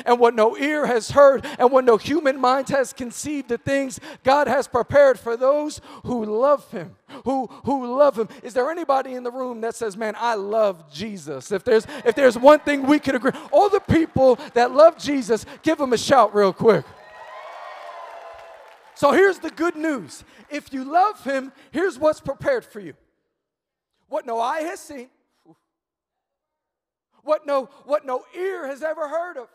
and 0.05 0.19
what 0.19 0.35
no 0.35 0.57
ear 0.57 0.85
has 0.85 1.11
heard 1.11 1.45
and 1.57 1.71
what 1.71 1.85
no 1.85 1.97
human 1.97 2.39
mind 2.39 2.69
has 2.69 2.93
conceived 2.93 3.49
the 3.49 3.57
things 3.57 3.99
God 4.23 4.47
has 4.47 4.67
prepared 4.67 5.19
for 5.19 5.37
those 5.37 5.81
who 6.03 6.25
love 6.25 6.69
him 6.71 6.95
who 7.25 7.47
who 7.65 7.97
love 7.97 8.17
him. 8.17 8.29
Is 8.43 8.53
there 8.53 8.69
anybody 8.69 9.13
in 9.13 9.23
the 9.23 9.31
room 9.31 9.61
that 9.61 9.75
says 9.75 9.97
man 9.97 10.15
I 10.17 10.35
love 10.35 10.91
Jesus 10.91 11.51
if 11.51 11.63
there's 11.63 11.85
if 12.05 12.15
there's 12.15 12.37
one 12.37 12.59
thing 12.59 12.83
we 12.83 12.99
can 12.99 13.15
agree 13.15 13.31
all 13.51 13.69
the 13.69 13.79
people 13.79 14.37
that 14.53 14.71
love 14.71 14.97
Jesus 14.97 15.45
give 15.63 15.77
them 15.77 15.93
a 15.93 15.97
shout 15.97 16.33
real 16.33 16.53
quick. 16.53 16.85
So 18.95 19.11
here's 19.11 19.39
the 19.39 19.49
good 19.49 19.75
news. 19.75 20.25
If 20.49 20.73
you 20.73 20.83
love 20.83 21.23
him 21.23 21.51
here's 21.71 21.97
what's 21.97 22.19
prepared 22.19 22.65
for 22.65 22.79
you. 22.79 22.93
What 24.07 24.25
no 24.25 24.39
eye 24.39 24.61
has 24.61 24.79
seen. 24.79 25.09
What 27.23 27.45
no 27.45 27.65
what 27.85 28.05
no 28.05 28.23
ear 28.35 28.67
has 28.67 28.81
ever 28.81 29.07
heard 29.07 29.37
of 29.37 29.49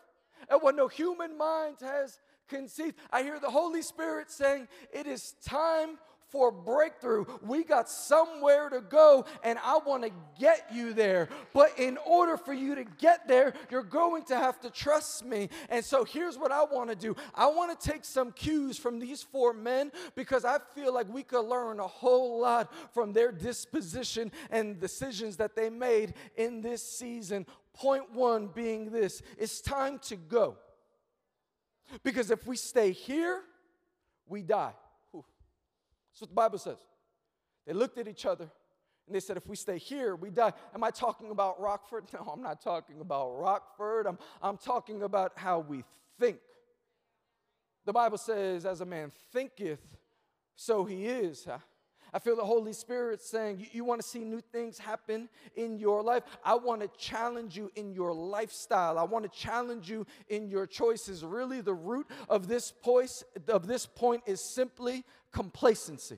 and 0.49 0.61
what 0.61 0.75
no 0.75 0.87
human 0.87 1.37
mind 1.37 1.77
has 1.81 2.19
conceived. 2.47 2.95
I 3.11 3.23
hear 3.23 3.39
the 3.39 3.49
Holy 3.49 3.81
Spirit 3.81 4.31
saying, 4.31 4.67
It 4.93 5.07
is 5.07 5.35
time 5.45 5.97
for 6.35 6.51
breakthrough. 6.51 7.23
We 7.41 7.63
got 7.63 7.87
somewhere 7.87 8.67
to 8.67 8.81
go, 8.81 9.23
and 9.41 9.57
I 9.63 9.77
want 9.77 10.03
to 10.03 10.11
get 10.37 10.67
you 10.69 10.91
there. 10.91 11.29
But 11.53 11.79
in 11.79 11.97
order 12.05 12.35
for 12.35 12.51
you 12.51 12.75
to 12.75 12.83
get 12.83 13.25
there, 13.25 13.53
you're 13.71 13.83
going 13.83 14.23
to 14.25 14.35
have 14.35 14.59
to 14.59 14.69
trust 14.69 15.23
me. 15.23 15.47
And 15.69 15.83
so 15.83 16.03
here's 16.03 16.37
what 16.37 16.51
I 16.51 16.65
want 16.65 16.89
to 16.89 16.95
do 16.97 17.15
I 17.33 17.45
want 17.45 17.79
to 17.79 17.89
take 17.89 18.03
some 18.03 18.33
cues 18.33 18.77
from 18.77 18.99
these 18.99 19.23
four 19.23 19.53
men 19.53 19.93
because 20.13 20.43
I 20.43 20.57
feel 20.73 20.93
like 20.93 21.07
we 21.07 21.23
could 21.23 21.45
learn 21.45 21.79
a 21.79 21.87
whole 21.87 22.41
lot 22.41 22.69
from 22.93 23.13
their 23.13 23.31
disposition 23.31 24.29
and 24.51 24.77
decisions 24.77 25.37
that 25.37 25.55
they 25.55 25.69
made 25.69 26.15
in 26.35 26.59
this 26.59 26.83
season. 26.83 27.45
Point 27.73 28.11
one 28.11 28.47
being 28.47 28.91
this 28.91 29.21
it's 29.37 29.61
time 29.61 29.99
to 30.09 30.17
go. 30.17 30.57
Because 32.03 32.29
if 32.29 32.45
we 32.45 32.57
stay 32.57 32.91
here, 32.91 33.41
we 34.27 34.41
die. 34.41 34.73
That's 36.15 36.21
what 36.21 36.29
the 36.29 36.35
Bible 36.35 36.57
says. 36.57 36.77
They 37.67 37.73
looked 37.73 37.97
at 37.97 38.07
each 38.07 38.25
other 38.25 38.49
and 39.05 39.13
they 39.13 39.19
said, 39.19 39.35
if 39.35 39.47
we 39.47 39.57
stay 39.57 39.77
here, 39.77 40.15
we 40.15 40.29
die. 40.29 40.53
Am 40.73 40.81
I 40.81 40.89
talking 40.89 41.29
about 41.29 41.59
Rockford? 41.59 42.05
No, 42.13 42.31
I'm 42.31 42.41
not 42.41 42.61
talking 42.61 43.01
about 43.01 43.37
Rockford. 43.37 44.07
I'm, 44.07 44.17
I'm 44.41 44.55
talking 44.55 45.03
about 45.03 45.33
how 45.35 45.59
we 45.59 45.83
think. 46.17 46.37
The 47.85 47.91
Bible 47.91 48.17
says, 48.17 48.65
as 48.65 48.79
a 48.79 48.85
man 48.85 49.11
thinketh, 49.33 49.81
so 50.55 50.85
he 50.85 51.05
is. 51.05 51.49
I 52.13 52.19
feel 52.19 52.37
the 52.37 52.45
Holy 52.45 52.71
Spirit 52.71 53.21
saying, 53.21 53.59
You, 53.59 53.65
you 53.73 53.83
want 53.83 54.01
to 54.01 54.07
see 54.07 54.19
new 54.19 54.39
things 54.39 54.79
happen 54.79 55.27
in 55.57 55.77
your 55.77 56.01
life? 56.01 56.23
I 56.45 56.55
want 56.55 56.79
to 56.79 56.87
challenge 56.97 57.57
you 57.57 57.69
in 57.75 57.91
your 57.91 58.13
lifestyle. 58.13 58.97
I 58.97 59.03
want 59.03 59.29
to 59.29 59.37
challenge 59.37 59.89
you 59.89 60.07
in 60.29 60.47
your 60.49 60.65
choices. 60.65 61.25
Really, 61.25 61.59
the 61.59 61.73
root 61.73 62.07
of 62.29 62.47
this, 62.47 62.71
point, 62.71 63.11
of 63.49 63.67
this 63.67 63.85
point 63.85 64.23
is 64.25 64.39
simply 64.39 65.03
complacency. 65.35 66.17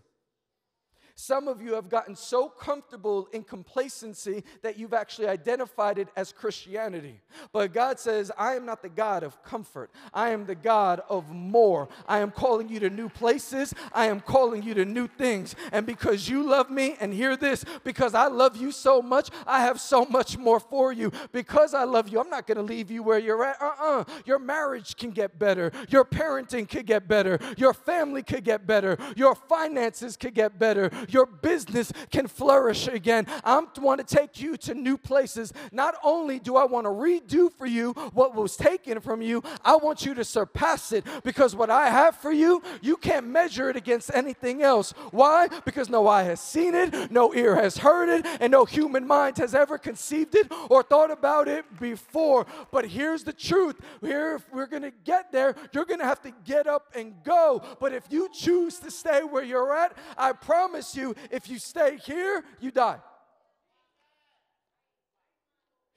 Some 1.20 1.48
of 1.48 1.64
you 1.64 1.74
have 1.74 1.90
gotten 1.90 2.16
so 2.16 2.48
comfortable 2.48 3.28
in 3.34 3.42
complacency 3.42 4.44
that 4.62 4.78
you've 4.78 4.94
actually 4.94 5.28
identified 5.28 5.98
it 5.98 6.10
as 6.16 6.32
Christianity. 6.32 7.20
But 7.52 7.74
God 7.74 8.00
says, 8.00 8.32
I 8.38 8.54
am 8.54 8.68
not 8.68 8.84
the 8.84 8.90
God 8.90 9.24
of 9.24 9.42
comfort. 9.42 9.90
I 10.14 10.30
am 10.30 10.46
the 10.46 10.54
God 10.54 11.02
of 11.10 11.32
more. 11.32 11.90
I 12.08 12.20
am 12.20 12.30
calling 12.30 12.70
you 12.70 12.80
to 12.82 12.92
new 12.92 13.10
places. 13.10 13.74
I 13.94 14.06
am 14.06 14.20
calling 14.20 14.62
you 14.62 14.76
to 14.76 14.86
new 14.86 15.08
things. 15.08 15.56
And 15.72 15.88
because 15.88 16.30
you 16.30 16.44
love 16.44 16.70
me, 16.70 16.96
and 17.00 17.12
hear 17.12 17.36
this, 17.36 17.66
because 17.84 18.14
I 18.14 18.28
love 18.28 18.56
you 18.56 18.72
so 18.72 19.02
much, 19.02 19.32
I 19.48 19.62
have 19.62 19.82
so 19.82 20.06
much 20.06 20.38
more 20.38 20.60
for 20.60 20.94
you. 20.94 21.12
Because 21.32 21.74
I 21.74 21.86
love 21.86 22.10
you, 22.10 22.20
I'm 22.20 22.30
not 22.30 22.46
going 22.46 22.58
to 22.58 22.64
leave 22.64 22.92
you 22.92 23.02
where 23.02 23.18
you're 23.18 23.44
at. 23.44 23.60
Uh 23.60 23.66
uh-uh. 23.66 24.02
uh 24.02 24.04
Your 24.26 24.38
marriage 24.38 24.96
can 24.96 25.10
get 25.10 25.40
better. 25.40 25.72
Your 25.90 26.06
parenting 26.06 26.70
could 26.70 26.86
get 26.86 27.08
better. 27.08 27.40
Your 27.58 27.74
family 27.74 28.22
could 28.22 28.44
get 28.44 28.68
better. 28.68 29.00
Your 29.16 29.34
finances 29.34 30.16
could 30.16 30.36
get 30.36 30.60
better 30.60 30.92
your 31.08 31.26
business 31.26 31.92
can 32.12 32.28
flourish 32.28 32.88
again. 32.88 33.28
I 33.44 33.64
want 33.80 34.06
to 34.06 34.16
take 34.16 34.40
you 34.42 34.58
to 34.58 34.74
new 34.74 34.98
places. 34.98 35.54
Not 35.72 35.96
only 36.04 36.40
do 36.40 36.56
I 36.56 36.66
want 36.66 36.86
to 36.86 36.90
redo 36.90 37.52
for 37.52 37.66
you 37.66 37.94
what 38.14 38.36
was 38.36 38.56
taken 38.56 39.00
from 39.00 39.22
you, 39.22 39.44
I 39.64 39.76
want 39.76 40.06
you 40.06 40.14
to 40.16 40.24
surpass 40.24 40.92
it 40.92 41.06
because 41.24 41.56
what 41.56 41.70
I 41.70 41.90
have 41.90 42.16
for 42.16 42.32
you, 42.32 42.62
you 42.82 42.98
can't 42.98 43.28
measure 43.28 43.70
it 43.70 43.76
against 43.76 44.12
anything 44.14 44.62
else. 44.62 44.92
Why? 45.12 45.48
Because 45.66 45.90
no 45.90 46.08
eye 46.08 46.24
has 46.24 46.40
seen 46.40 46.76
it, 46.76 47.12
no 47.12 47.34
ear 47.34 47.56
has 47.56 47.78
heard 47.78 48.10
it, 48.10 48.26
and 48.40 48.52
no 48.52 48.66
human 48.66 49.06
mind 49.06 49.38
has 49.38 49.56
ever 49.56 49.78
conceived 49.78 50.36
it 50.36 50.52
or 50.70 50.84
thought 50.84 51.12
about 51.12 51.48
it 51.48 51.66
before. 51.80 52.46
But 52.72 52.86
here's 52.86 53.24
the 53.24 53.34
truth 53.34 53.76
here, 54.02 54.42
we're 54.52 54.68
going 54.68 54.84
to 54.84 54.94
get 55.06 55.32
there, 55.32 55.56
you're 55.72 55.86
going 55.86 56.00
to 56.00 56.06
have 56.06 56.22
to 56.24 56.32
get 56.46 56.68
up 56.68 56.92
and 56.96 57.14
go. 57.24 57.62
But 57.80 57.94
if 57.94 58.04
you 58.10 58.30
choose 58.34 58.80
to 58.80 58.92
stay 58.92 59.22
where 59.22 59.44
you're 59.44 59.76
at, 59.76 59.98
I 60.18 60.34
promise 60.34 60.96
you, 60.98 61.16
if 61.32 61.50
you 61.50 61.60
stay 61.60 61.98
here, 61.98 62.44
you 62.60 62.72
die. 62.72 63.00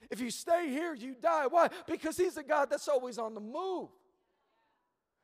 If 0.09 0.19
you 0.19 0.29
stay 0.29 0.69
here, 0.69 0.93
you 0.93 1.15
die. 1.21 1.47
Why? 1.47 1.69
Because 1.87 2.17
He's 2.17 2.37
a 2.37 2.43
God 2.43 2.69
that's 2.69 2.87
always 2.87 3.17
on 3.17 3.33
the 3.33 3.41
move. 3.41 3.89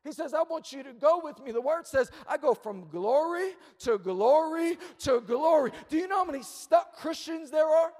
He 0.03 0.13
says, 0.13 0.33
I 0.33 0.43
want 0.43 0.71
you 0.71 0.83
to 0.83 0.93
go 0.93 1.19
with 1.21 1.43
me. 1.43 1.51
The 1.51 1.61
word 1.61 1.85
says, 1.85 2.09
I 2.25 2.37
go 2.37 2.53
from 2.53 2.87
glory 2.87 3.51
to 3.79 3.97
glory 3.97 4.77
to 4.99 5.19
glory. 5.19 5.71
Do 5.89 5.97
you 5.97 6.07
know 6.07 6.17
how 6.17 6.25
many 6.25 6.43
stuck 6.43 6.95
Christians 6.95 7.51
there 7.51 7.67
are? 7.67 7.91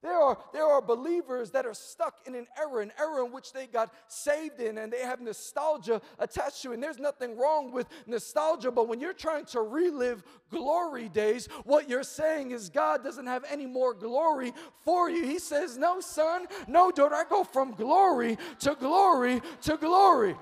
There 0.00 0.16
are, 0.16 0.38
there 0.52 0.64
are 0.64 0.80
believers 0.80 1.50
that 1.50 1.66
are 1.66 1.74
stuck 1.74 2.20
in 2.24 2.36
an 2.36 2.46
era, 2.56 2.82
an 2.82 2.92
era 3.00 3.24
in 3.24 3.32
which 3.32 3.52
they 3.52 3.66
got 3.66 3.92
saved 4.06 4.60
in 4.60 4.78
and 4.78 4.92
they 4.92 5.00
have 5.00 5.20
nostalgia 5.20 6.00
attached 6.20 6.62
to 6.62 6.70
it. 6.70 6.74
And 6.74 6.82
there's 6.82 7.00
nothing 7.00 7.36
wrong 7.36 7.72
with 7.72 7.88
nostalgia, 8.06 8.70
but 8.70 8.86
when 8.86 9.00
you're 9.00 9.12
trying 9.12 9.44
to 9.46 9.60
relive 9.60 10.22
glory 10.52 11.08
days, 11.08 11.48
what 11.64 11.88
you're 11.88 12.04
saying 12.04 12.52
is 12.52 12.68
God 12.68 13.02
doesn't 13.02 13.26
have 13.26 13.44
any 13.50 13.66
more 13.66 13.92
glory 13.92 14.52
for 14.84 15.10
you. 15.10 15.24
He 15.24 15.40
says, 15.40 15.76
No, 15.76 15.98
son, 15.98 16.46
no, 16.68 16.92
daughter, 16.92 17.16
I 17.16 17.24
go 17.28 17.42
from 17.42 17.72
glory 17.72 18.38
to 18.60 18.76
glory 18.76 19.42
to 19.62 19.76
glory. 19.76 20.36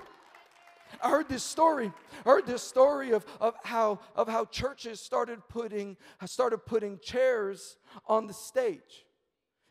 I 1.01 1.09
heard 1.09 1.29
this 1.29 1.43
story. 1.43 1.91
I 2.25 2.29
heard 2.29 2.45
this 2.45 2.61
story 2.61 3.11
of, 3.11 3.25
of 3.41 3.55
how 3.63 3.99
of 4.15 4.27
how 4.27 4.45
churches 4.45 4.99
started 4.99 5.39
putting 5.49 5.97
started 6.25 6.59
putting 6.59 6.99
chairs 6.99 7.77
on 8.07 8.27
the 8.27 8.33
stage. 8.33 9.06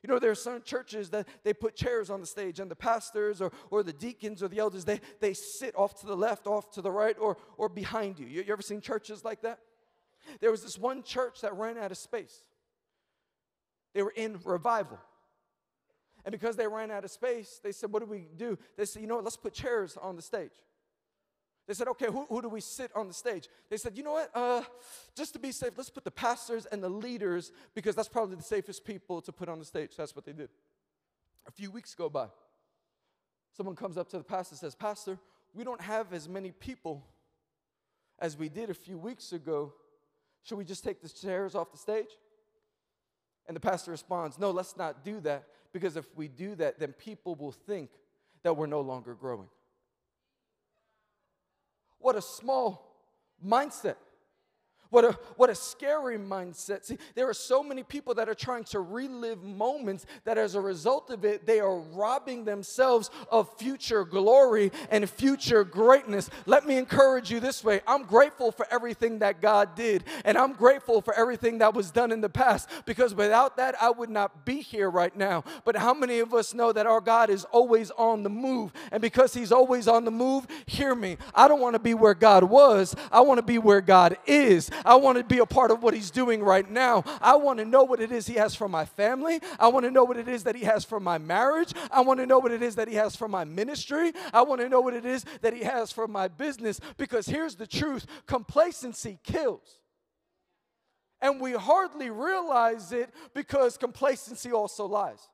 You 0.07 0.13
know, 0.13 0.21
there 0.21 0.31
are 0.31 0.37
some 0.37 0.63
churches 0.63 1.11
that 1.11 1.27
they 1.43 1.53
put 1.53 1.75
chairs 1.75 2.11
on 2.11 2.21
the 2.21 2.29
stage, 2.29 2.61
and 2.61 2.71
the 2.71 2.77
pastors 2.77 3.41
or, 3.41 3.51
or 3.73 3.83
the 3.83 3.93
deacons 3.93 4.41
or 4.41 4.47
the 4.47 4.61
elders, 4.61 4.85
they, 4.85 5.01
they 5.19 5.35
sit 5.35 5.75
off 5.77 5.99
to 6.01 6.07
the 6.07 6.17
left, 6.17 6.47
off 6.47 6.71
to 6.75 6.81
the 6.81 6.93
right, 6.93 7.17
or, 7.19 7.37
or 7.59 7.69
behind 7.69 8.21
you. 8.21 8.27
you. 8.27 8.45
You 8.45 8.53
ever 8.53 8.63
seen 8.63 8.81
churches 8.81 9.25
like 9.25 9.43
that? 9.43 9.59
There 10.41 10.53
was 10.53 10.63
this 10.63 10.79
one 10.79 11.03
church 11.03 11.41
that 11.41 11.57
ran 11.57 11.77
out 11.77 11.91
of 11.91 11.99
space. 11.99 12.45
They 13.95 14.03
were 14.05 14.13
in 14.15 14.39
revival. 14.45 15.01
And 16.25 16.31
because 16.31 16.55
they 16.55 16.69
ran 16.69 16.93
out 16.93 17.05
of 17.05 17.11
space, 17.11 17.59
they 17.61 17.73
said, 17.73 17.91
What 17.91 17.99
do 17.99 18.07
we 18.07 18.29
do? 18.37 18.57
They 18.77 18.85
said, 18.85 19.03
You 19.03 19.09
know 19.09 19.17
what? 19.17 19.25
Let's 19.25 19.37
put 19.37 19.55
chairs 19.55 19.97
on 20.01 20.15
the 20.15 20.23
stage. 20.23 20.53
They 21.67 21.75
said, 21.75 21.89
okay, 21.89 22.07
who, 22.07 22.27
who 22.29 22.43
do 22.43 22.49
we 22.49 22.61
sit 22.61 22.93
on 22.95 23.09
the 23.09 23.15
stage? 23.15 23.49
They 23.69 23.77
said, 23.77 23.97
you 23.97 24.05
know 24.05 24.13
what? 24.13 24.31
Uh, 24.33 24.63
just 25.17 25.33
to 25.33 25.39
be 25.39 25.51
safe, 25.51 25.73
let's 25.77 25.91
put 25.91 26.05
the 26.05 26.13
pastors 26.13 26.65
and 26.67 26.83
the 26.83 26.89
leaders 26.89 27.51
because 27.75 27.97
that's 27.97 28.09
probably 28.09 28.37
the 28.37 28.43
safest 28.43 28.85
people 28.85 29.21
to 29.23 29.33
put 29.33 29.49
on 29.49 29.59
the 29.59 29.65
stage. 29.65 29.97
That's 29.97 30.15
what 30.15 30.25
they 30.25 30.33
did. 30.33 30.49
A 31.47 31.51
few 31.51 31.71
weeks 31.73 31.95
go 31.95 32.09
by. 32.09 32.29
Someone 33.57 33.75
comes 33.75 33.97
up 33.97 34.09
to 34.11 34.19
the 34.19 34.25
pastor 34.25 34.53
and 34.53 34.61
says, 34.61 34.75
Pastor, 34.77 35.19
we 35.55 35.65
don't 35.65 35.81
have 35.81 36.13
as 36.13 36.29
many 36.29 36.53
people 36.53 37.05
as 38.19 38.37
we 38.37 38.49
did 38.49 38.71
a 38.71 38.75
few 38.75 38.97
weeks 38.97 39.33
ago. 39.33 39.73
Should 40.45 40.59
we 40.59 40.65
just 40.65 40.85
take 40.85 41.03
the 41.03 41.09
chairs 41.09 41.55
off 41.55 41.73
the 41.73 41.79
stage? 41.79 42.11
And 43.49 43.57
the 43.57 43.61
pastor 43.61 43.91
responds, 43.91 44.39
No, 44.39 44.51
let's 44.51 44.77
not 44.77 45.05
do 45.05 45.21
that 45.21 45.45
because 45.73 45.97
if 45.97 46.07
we 46.17 46.29
do 46.29 46.55
that, 46.57 46.79
then 46.79 46.93
people 46.93 47.35
will 47.35 47.53
think 47.53 47.91
that 48.43 48.57
we're 48.57 48.67
no 48.67 48.81
longer 48.81 49.15
growing. 49.15 49.49
What 52.07 52.15
a 52.15 52.23
small 52.23 52.87
mindset. 53.45 53.97
What 54.91 55.05
a, 55.05 55.13
what 55.37 55.51
a 55.51 55.55
scary 55.55 56.19
mindset. 56.19 56.85
See, 56.85 56.99
there 57.15 57.29
are 57.29 57.35
so 57.35 57.63
many 57.63 57.83
people 57.83 58.15
that 58.15 58.29
are 58.29 58.35
trying 58.35 58.65
to 58.65 58.81
relive 58.81 59.43
moments 59.43 60.07
that 60.25 60.39
as 60.39 60.55
a 60.55 60.61
result 60.61 61.11
of 61.11 61.25
it, 61.25 61.47
they 61.47 61.61
are 61.61 61.79
robbing 61.79 62.45
themselves 62.45 63.11
of 63.31 63.53
future 63.59 64.05
glory 64.05 64.71
and 64.91 65.09
future 65.09 65.65
greatness. 65.65 66.31
Let 66.47 66.67
me 66.67 66.77
encourage 66.79 67.31
you 67.31 67.41
this 67.41 67.65
way 67.65 67.81
I'm 67.87 68.05
grateful 68.05 68.53
for 68.53 68.67
everything 68.71 69.19
that 69.21 69.41
God 69.41 69.75
did, 69.75 70.05
and 70.25 70.39
I'm 70.39 70.53
grateful 70.53 71.01
for 71.01 71.15
everything 71.15 71.59
that 71.59 71.75
was 71.75 71.91
done 71.91 72.13
in 72.13 72.21
the 72.21 72.29
past 72.29 72.69
because 72.85 73.15
without 73.15 73.57
that, 73.57 73.75
I 73.81 73.91
would 73.91 74.11
not 74.11 74.45
be 74.45 74.61
here 74.61 74.91
right 74.91 75.15
now. 75.15 75.45
But 75.65 75.77
how 75.77 75.95
many 75.95 76.21
of 76.21 76.33
us 76.33 76.55
know 76.55 76.73
that 76.73 76.87
our 76.87 77.01
God 77.01 77.31
is 77.31 77.45
always 77.47 77.91
on 77.93 78.23
the 78.23 78.31
move? 78.31 78.73
And 78.93 79.01
because 79.01 79.35
He's 79.35 79.53
always 79.53 79.89
on 79.89 80.05
the 80.05 80.11
move, 80.11 80.47
hear 80.67 80.95
me. 80.95 81.17
I 81.35 81.49
don't 81.49 81.61
want 81.61 81.75
to 81.75 81.81
be 81.81 81.95
where 81.95 82.15
God 82.15 82.45
was, 82.45 82.95
I 83.11 83.21
want 83.21 83.39
to 83.39 83.43
be 83.43 83.59
where 83.59 83.81
God 83.81 84.17
is. 84.27 84.71
I 84.85 84.97
want 84.97 85.19
to 85.19 85.25
be 85.25 85.39
a 85.39 85.47
part 85.47 85.71
of 85.71 85.83
what 85.83 85.95
He's 85.95 86.11
doing 86.11 86.43
right 86.43 86.69
now. 86.69 87.05
I 87.21 87.37
want 87.37 87.59
to 87.59 87.65
know 87.65 87.85
what 87.85 88.01
it 88.01 88.13
is 88.13 88.27
He 88.27 88.35
has 88.35 88.55
for 88.55 88.69
my 88.69 88.85
family. 88.85 89.41
I 89.59 89.69
want 89.69 89.85
to 89.85 89.91
know 89.91 90.05
what 90.05 90.17
it 90.17 90.29
is 90.29 90.45
that 90.45 90.57
He 90.57 90.65
has 90.65 90.85
for 90.85 91.01
my 91.01 91.19
marriage. 91.19 91.73
I 91.91 92.01
want 92.01 92.21
to 92.21 92.27
know 92.27 92.39
what 92.39 92.53
it 92.53 92.63
is 92.63 92.77
that 92.77 92.89
He 92.89 92.95
has 92.95 93.17
for 93.17 93.29
my 93.29 93.45
ministry. 93.45 94.13
I 94.33 94.43
want 94.43 94.61
to 94.61 94.69
know 94.69 94.81
what 94.81 94.95
it 94.95 95.05
is 95.07 95.25
that 95.43 95.53
He 95.53 95.63
has 95.63 95.93
for 95.93 96.07
my 96.07 96.29
business 96.29 96.81
because 96.97 97.27
here's 97.27 97.57
the 97.57 97.67
truth 97.67 98.07
complacency 98.27 99.19
kills. 99.25 99.81
And 101.21 101.41
we 101.41 101.53
hardly 101.53 102.11
realize 102.11 102.93
it 102.93 103.11
because 103.35 103.79
complacency 103.79 104.53
also 104.53 104.87
lies. 104.87 105.29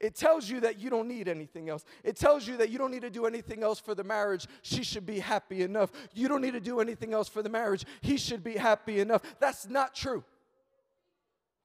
It 0.00 0.14
tells 0.14 0.48
you 0.48 0.60
that 0.60 0.78
you 0.78 0.90
don't 0.90 1.08
need 1.08 1.28
anything 1.28 1.68
else. 1.68 1.84
It 2.04 2.16
tells 2.16 2.46
you 2.46 2.56
that 2.58 2.70
you 2.70 2.78
don't 2.78 2.90
need 2.90 3.02
to 3.02 3.10
do 3.10 3.26
anything 3.26 3.62
else 3.62 3.80
for 3.80 3.94
the 3.94 4.04
marriage. 4.04 4.46
She 4.62 4.84
should 4.84 5.04
be 5.04 5.18
happy 5.18 5.62
enough. 5.62 5.90
You 6.14 6.28
don't 6.28 6.40
need 6.40 6.52
to 6.52 6.60
do 6.60 6.80
anything 6.80 7.12
else 7.12 7.28
for 7.28 7.42
the 7.42 7.48
marriage. 7.48 7.84
He 8.00 8.16
should 8.16 8.44
be 8.44 8.54
happy 8.54 9.00
enough. 9.00 9.22
That's 9.40 9.68
not 9.68 9.94
true. 9.94 10.22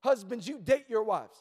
Husbands, 0.01 0.47
you 0.47 0.59
date 0.59 0.85
your 0.89 1.03
wives. 1.03 1.37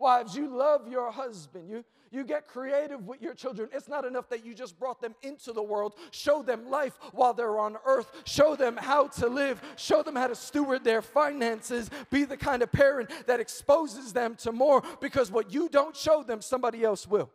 Wives, 0.00 0.34
you 0.34 0.48
love 0.48 0.88
your 0.88 1.10
husband. 1.10 1.68
You, 1.68 1.84
you 2.10 2.24
get 2.24 2.48
creative 2.48 3.06
with 3.06 3.20
your 3.20 3.34
children. 3.34 3.68
It's 3.72 3.86
not 3.86 4.04
enough 4.04 4.28
that 4.30 4.44
you 4.44 4.54
just 4.54 4.78
brought 4.78 5.00
them 5.00 5.14
into 5.22 5.52
the 5.52 5.62
world. 5.62 5.94
Show 6.10 6.42
them 6.42 6.70
life 6.70 6.98
while 7.12 7.34
they're 7.34 7.58
on 7.58 7.76
earth. 7.84 8.10
Show 8.24 8.56
them 8.56 8.76
how 8.76 9.08
to 9.08 9.28
live. 9.28 9.60
Show 9.76 10.02
them 10.02 10.16
how 10.16 10.26
to 10.26 10.34
steward 10.34 10.84
their 10.84 11.02
finances. 11.02 11.90
Be 12.10 12.24
the 12.24 12.36
kind 12.36 12.62
of 12.62 12.72
parent 12.72 13.10
that 13.26 13.40
exposes 13.40 14.12
them 14.12 14.34
to 14.36 14.52
more 14.52 14.82
because 15.00 15.30
what 15.30 15.52
you 15.52 15.68
don't 15.68 15.94
show 15.94 16.22
them, 16.22 16.40
somebody 16.40 16.82
else 16.82 17.06
will. 17.06 17.30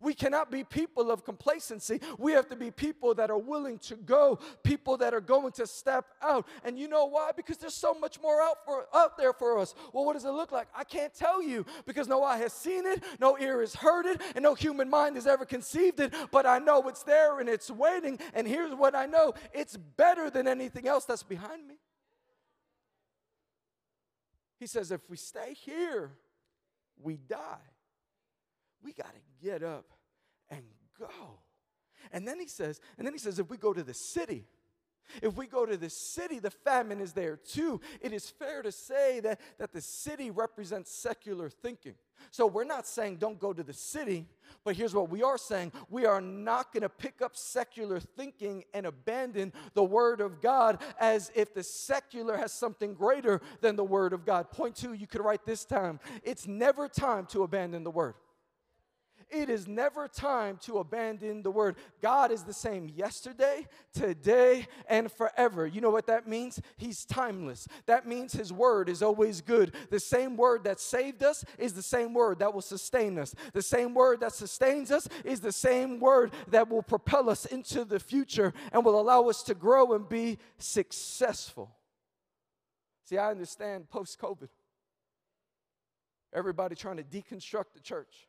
We 0.00 0.14
cannot 0.14 0.50
be 0.50 0.64
people 0.64 1.10
of 1.10 1.24
complacency. 1.24 2.00
We 2.18 2.32
have 2.32 2.48
to 2.48 2.56
be 2.56 2.70
people 2.70 3.14
that 3.14 3.30
are 3.30 3.38
willing 3.38 3.78
to 3.80 3.96
go, 3.96 4.38
people 4.62 4.96
that 4.98 5.12
are 5.12 5.20
going 5.20 5.52
to 5.52 5.66
step 5.66 6.06
out. 6.22 6.46
And 6.64 6.78
you 6.78 6.88
know 6.88 7.06
why? 7.06 7.30
Because 7.36 7.56
there's 7.56 7.74
so 7.74 7.94
much 7.94 8.20
more 8.20 8.40
out, 8.40 8.64
for, 8.64 8.86
out 8.94 9.16
there 9.18 9.32
for 9.32 9.58
us. 9.58 9.74
Well, 9.92 10.04
what 10.04 10.14
does 10.14 10.24
it 10.24 10.30
look 10.30 10.52
like? 10.52 10.68
I 10.74 10.84
can't 10.84 11.14
tell 11.14 11.42
you 11.42 11.66
because 11.86 12.06
no 12.06 12.22
eye 12.22 12.38
has 12.38 12.52
seen 12.52 12.86
it, 12.86 13.02
no 13.20 13.38
ear 13.38 13.60
has 13.60 13.74
heard 13.74 14.06
it, 14.06 14.20
and 14.34 14.42
no 14.42 14.54
human 14.54 14.88
mind 14.88 15.16
has 15.16 15.26
ever 15.26 15.44
conceived 15.44 16.00
it. 16.00 16.14
But 16.30 16.46
I 16.46 16.58
know 16.58 16.86
it's 16.88 17.02
there 17.02 17.40
and 17.40 17.48
it's 17.48 17.70
waiting. 17.70 18.18
And 18.34 18.46
here's 18.46 18.74
what 18.74 18.94
I 18.94 19.06
know 19.06 19.34
it's 19.52 19.76
better 19.76 20.30
than 20.30 20.46
anything 20.46 20.86
else 20.86 21.04
that's 21.04 21.22
behind 21.22 21.66
me. 21.66 21.74
He 24.58 24.66
says, 24.66 24.90
if 24.90 25.08
we 25.08 25.16
stay 25.16 25.54
here, 25.54 26.10
we 27.00 27.16
die. 27.16 27.38
We 28.82 28.92
got 28.92 29.12
to 29.14 29.20
get 29.46 29.62
up 29.62 29.86
and 30.50 30.62
go. 30.98 31.40
And 32.12 32.26
then 32.26 32.40
he 32.40 32.46
says, 32.46 32.80
and 32.96 33.06
then 33.06 33.12
he 33.12 33.18
says, 33.18 33.38
if 33.38 33.50
we 33.50 33.56
go 33.56 33.72
to 33.72 33.82
the 33.82 33.94
city, 33.94 34.44
if 35.22 35.36
we 35.36 35.46
go 35.46 35.64
to 35.64 35.76
the 35.76 35.90
city, 35.90 36.38
the 36.38 36.50
famine 36.50 37.00
is 37.00 37.12
there 37.12 37.36
too. 37.36 37.80
It 38.00 38.12
is 38.12 38.28
fair 38.28 38.62
to 38.62 38.70
say 38.70 39.20
that, 39.20 39.40
that 39.58 39.72
the 39.72 39.80
city 39.80 40.30
represents 40.30 40.92
secular 40.92 41.48
thinking. 41.48 41.94
So 42.30 42.46
we're 42.46 42.64
not 42.64 42.86
saying 42.86 43.16
don't 43.16 43.38
go 43.38 43.52
to 43.52 43.62
the 43.62 43.72
city, 43.72 44.26
but 44.64 44.76
here's 44.76 44.94
what 44.94 45.08
we 45.08 45.22
are 45.22 45.38
saying 45.38 45.72
we 45.88 46.04
are 46.04 46.20
not 46.20 46.72
going 46.72 46.82
to 46.82 46.88
pick 46.88 47.22
up 47.22 47.36
secular 47.36 48.00
thinking 48.00 48.64
and 48.74 48.86
abandon 48.86 49.52
the 49.74 49.84
Word 49.84 50.20
of 50.20 50.40
God 50.40 50.82
as 51.00 51.30
if 51.34 51.54
the 51.54 51.62
secular 51.62 52.36
has 52.36 52.52
something 52.52 52.94
greater 52.94 53.40
than 53.60 53.76
the 53.76 53.84
Word 53.84 54.12
of 54.12 54.26
God. 54.26 54.50
Point 54.50 54.76
two, 54.76 54.92
you 54.92 55.06
could 55.06 55.24
write 55.24 55.46
this 55.46 55.64
time 55.64 56.00
it's 56.22 56.46
never 56.46 56.88
time 56.88 57.26
to 57.26 57.44
abandon 57.44 57.84
the 57.84 57.90
Word. 57.90 58.14
It 59.30 59.50
is 59.50 59.68
never 59.68 60.08
time 60.08 60.56
to 60.62 60.78
abandon 60.78 61.42
the 61.42 61.50
word. 61.50 61.76
God 62.00 62.30
is 62.30 62.44
the 62.44 62.54
same 62.54 62.88
yesterday, 62.88 63.66
today, 63.92 64.66
and 64.88 65.12
forever. 65.12 65.66
You 65.66 65.82
know 65.82 65.90
what 65.90 66.06
that 66.06 66.26
means? 66.26 66.60
He's 66.78 67.04
timeless. 67.04 67.68
That 67.84 68.06
means 68.06 68.32
his 68.32 68.52
word 68.52 68.88
is 68.88 69.02
always 69.02 69.42
good. 69.42 69.74
The 69.90 70.00
same 70.00 70.36
word 70.36 70.64
that 70.64 70.80
saved 70.80 71.22
us 71.22 71.44
is 71.58 71.74
the 71.74 71.82
same 71.82 72.14
word 72.14 72.38
that 72.38 72.54
will 72.54 72.62
sustain 72.62 73.18
us. 73.18 73.34
The 73.52 73.60
same 73.60 73.92
word 73.92 74.20
that 74.20 74.32
sustains 74.32 74.90
us 74.90 75.06
is 75.24 75.40
the 75.40 75.52
same 75.52 76.00
word 76.00 76.32
that 76.48 76.70
will 76.70 76.82
propel 76.82 77.28
us 77.28 77.44
into 77.44 77.84
the 77.84 78.00
future 78.00 78.54
and 78.72 78.82
will 78.82 78.98
allow 78.98 79.28
us 79.28 79.42
to 79.42 79.54
grow 79.54 79.92
and 79.92 80.08
be 80.08 80.38
successful. 80.56 81.70
See, 83.04 83.18
I 83.18 83.30
understand 83.30 83.90
post 83.90 84.18
COVID. 84.18 84.48
Everybody 86.32 86.76
trying 86.76 86.96
to 86.96 87.02
deconstruct 87.02 87.72
the 87.74 87.80
church 87.80 88.28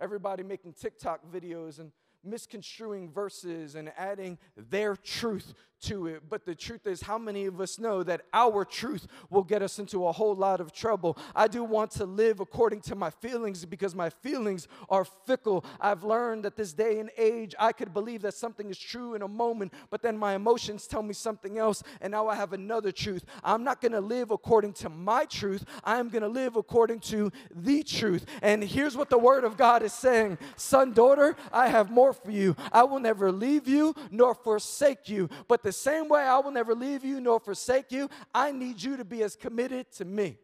everybody 0.00 0.42
making 0.42 0.72
TikTok 0.72 1.20
videos 1.30 1.78
and 1.78 1.92
misconstruing 2.24 3.10
verses 3.10 3.74
and 3.74 3.92
adding 3.96 4.38
their 4.56 4.96
truth 4.96 5.54
to 5.82 6.06
it. 6.06 6.22
But 6.28 6.44
the 6.44 6.54
truth 6.54 6.86
is, 6.86 7.02
how 7.02 7.18
many 7.18 7.46
of 7.46 7.60
us 7.60 7.78
know 7.78 8.02
that 8.02 8.22
our 8.32 8.64
truth 8.64 9.06
will 9.30 9.42
get 9.42 9.62
us 9.62 9.78
into 9.78 10.06
a 10.06 10.12
whole 10.12 10.34
lot 10.34 10.60
of 10.60 10.72
trouble? 10.72 11.16
I 11.34 11.48
do 11.48 11.64
want 11.64 11.90
to 11.92 12.04
live 12.04 12.40
according 12.40 12.82
to 12.82 12.94
my 12.94 13.10
feelings 13.10 13.64
because 13.64 13.94
my 13.94 14.10
feelings 14.10 14.68
are 14.88 15.04
fickle. 15.04 15.64
I've 15.80 16.04
learned 16.04 16.44
that 16.44 16.56
this 16.56 16.72
day 16.72 16.98
and 16.98 17.10
age, 17.16 17.54
I 17.58 17.72
could 17.72 17.92
believe 17.92 18.22
that 18.22 18.34
something 18.34 18.68
is 18.68 18.78
true 18.78 19.14
in 19.14 19.22
a 19.22 19.28
moment, 19.28 19.72
but 19.90 20.02
then 20.02 20.18
my 20.18 20.34
emotions 20.34 20.86
tell 20.86 21.02
me 21.02 21.14
something 21.14 21.58
else, 21.58 21.82
and 22.00 22.10
now 22.10 22.28
I 22.28 22.34
have 22.34 22.52
another 22.52 22.92
truth. 22.92 23.24
I'm 23.42 23.64
not 23.64 23.80
going 23.80 23.92
to 23.92 24.00
live 24.00 24.30
according 24.30 24.74
to 24.74 24.88
my 24.88 25.24
truth, 25.24 25.64
I'm 25.84 26.08
going 26.08 26.22
to 26.22 26.28
live 26.28 26.56
according 26.56 27.00
to 27.00 27.32
the 27.54 27.82
truth. 27.82 28.26
And 28.42 28.62
here's 28.62 28.96
what 28.96 29.10
the 29.10 29.18
Word 29.18 29.44
of 29.44 29.56
God 29.56 29.82
is 29.82 29.92
saying 29.92 30.38
Son, 30.56 30.92
daughter, 30.92 31.36
I 31.52 31.68
have 31.68 31.90
more 31.90 32.09
for 32.12 32.30
you. 32.30 32.56
I 32.72 32.84
will 32.84 33.00
never 33.00 33.32
leave 33.32 33.68
you 33.68 33.94
nor 34.10 34.34
forsake 34.34 35.08
you. 35.08 35.28
But 35.48 35.62
the 35.62 35.72
same 35.72 36.08
way 36.08 36.22
I 36.22 36.38
will 36.38 36.50
never 36.50 36.74
leave 36.74 37.04
you 37.04 37.20
nor 37.20 37.40
forsake 37.40 37.92
you, 37.92 38.08
I 38.34 38.52
need 38.52 38.82
you 38.82 38.96
to 38.96 39.04
be 39.04 39.22
as 39.22 39.36
committed 39.36 39.90
to 39.92 40.04
me. 40.04 40.38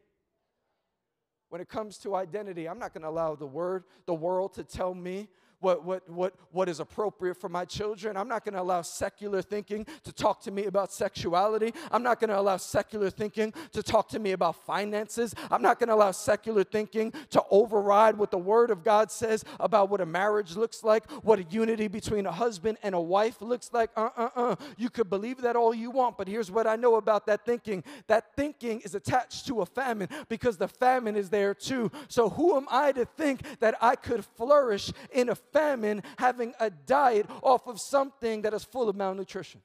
When 1.48 1.60
it 1.60 1.68
comes 1.68 1.98
to 1.98 2.14
identity, 2.16 2.68
I'm 2.68 2.78
not 2.78 2.92
going 2.92 3.02
to 3.02 3.08
allow 3.08 3.34
the 3.34 3.46
word, 3.46 3.84
the 4.06 4.14
world 4.14 4.54
to 4.54 4.64
tell 4.64 4.94
me 4.94 5.28
what, 5.60 5.84
what, 5.84 6.08
what, 6.08 6.34
what 6.52 6.68
is 6.68 6.80
appropriate 6.80 7.36
for 7.36 7.48
my 7.48 7.64
children. 7.64 8.16
I'm 8.16 8.28
not 8.28 8.44
going 8.44 8.54
to 8.54 8.60
allow 8.60 8.82
secular 8.82 9.42
thinking 9.42 9.86
to 10.04 10.12
talk 10.12 10.42
to 10.42 10.50
me 10.50 10.64
about 10.64 10.92
sexuality. 10.92 11.72
I'm 11.90 12.02
not 12.02 12.20
going 12.20 12.30
to 12.30 12.38
allow 12.38 12.56
secular 12.56 13.10
thinking 13.10 13.52
to 13.72 13.82
talk 13.82 14.08
to 14.10 14.18
me 14.18 14.32
about 14.32 14.64
finances. 14.64 15.34
I'm 15.50 15.62
not 15.62 15.78
going 15.78 15.88
to 15.88 15.94
allow 15.94 16.10
secular 16.10 16.64
thinking 16.64 17.12
to 17.30 17.42
override 17.50 18.16
what 18.16 18.30
the 18.30 18.38
Word 18.38 18.70
of 18.70 18.84
God 18.84 19.10
says 19.10 19.44
about 19.58 19.88
what 19.88 20.00
a 20.00 20.06
marriage 20.06 20.56
looks 20.56 20.84
like, 20.84 21.10
what 21.22 21.38
a 21.38 21.44
unity 21.44 21.88
between 21.88 22.26
a 22.26 22.32
husband 22.32 22.78
and 22.82 22.94
a 22.94 23.00
wife 23.00 23.40
looks 23.40 23.70
like. 23.72 23.90
Uh 23.96 24.10
uh 24.16 24.28
uh. 24.36 24.56
You 24.76 24.90
could 24.90 25.08
believe 25.08 25.40
that 25.42 25.56
all 25.56 25.74
you 25.74 25.90
want, 25.90 26.18
but 26.18 26.28
here's 26.28 26.50
what 26.50 26.66
I 26.66 26.76
know 26.76 26.96
about 26.96 27.26
that 27.26 27.44
thinking 27.44 27.82
that 28.08 28.34
thinking 28.36 28.80
is 28.80 28.94
attached 28.94 29.46
to 29.46 29.62
a 29.62 29.66
famine 29.66 30.08
because 30.28 30.56
the 30.56 30.68
famine 30.68 31.16
is 31.16 31.30
there 31.30 31.54
too. 31.54 31.90
So, 32.08 32.28
who 32.28 32.56
am 32.56 32.66
I 32.70 32.92
to 32.92 33.04
think 33.04 33.58
that 33.60 33.76
I 33.80 33.96
could 33.96 34.24
flourish 34.24 34.92
in 35.12 35.28
a 35.28 35.34
famine 35.52 36.02
having 36.18 36.54
a 36.60 36.70
diet 36.70 37.26
off 37.42 37.66
of 37.66 37.80
something 37.80 38.42
that 38.42 38.54
is 38.54 38.64
full 38.64 38.88
of 38.88 38.96
malnutrition. 38.96 39.60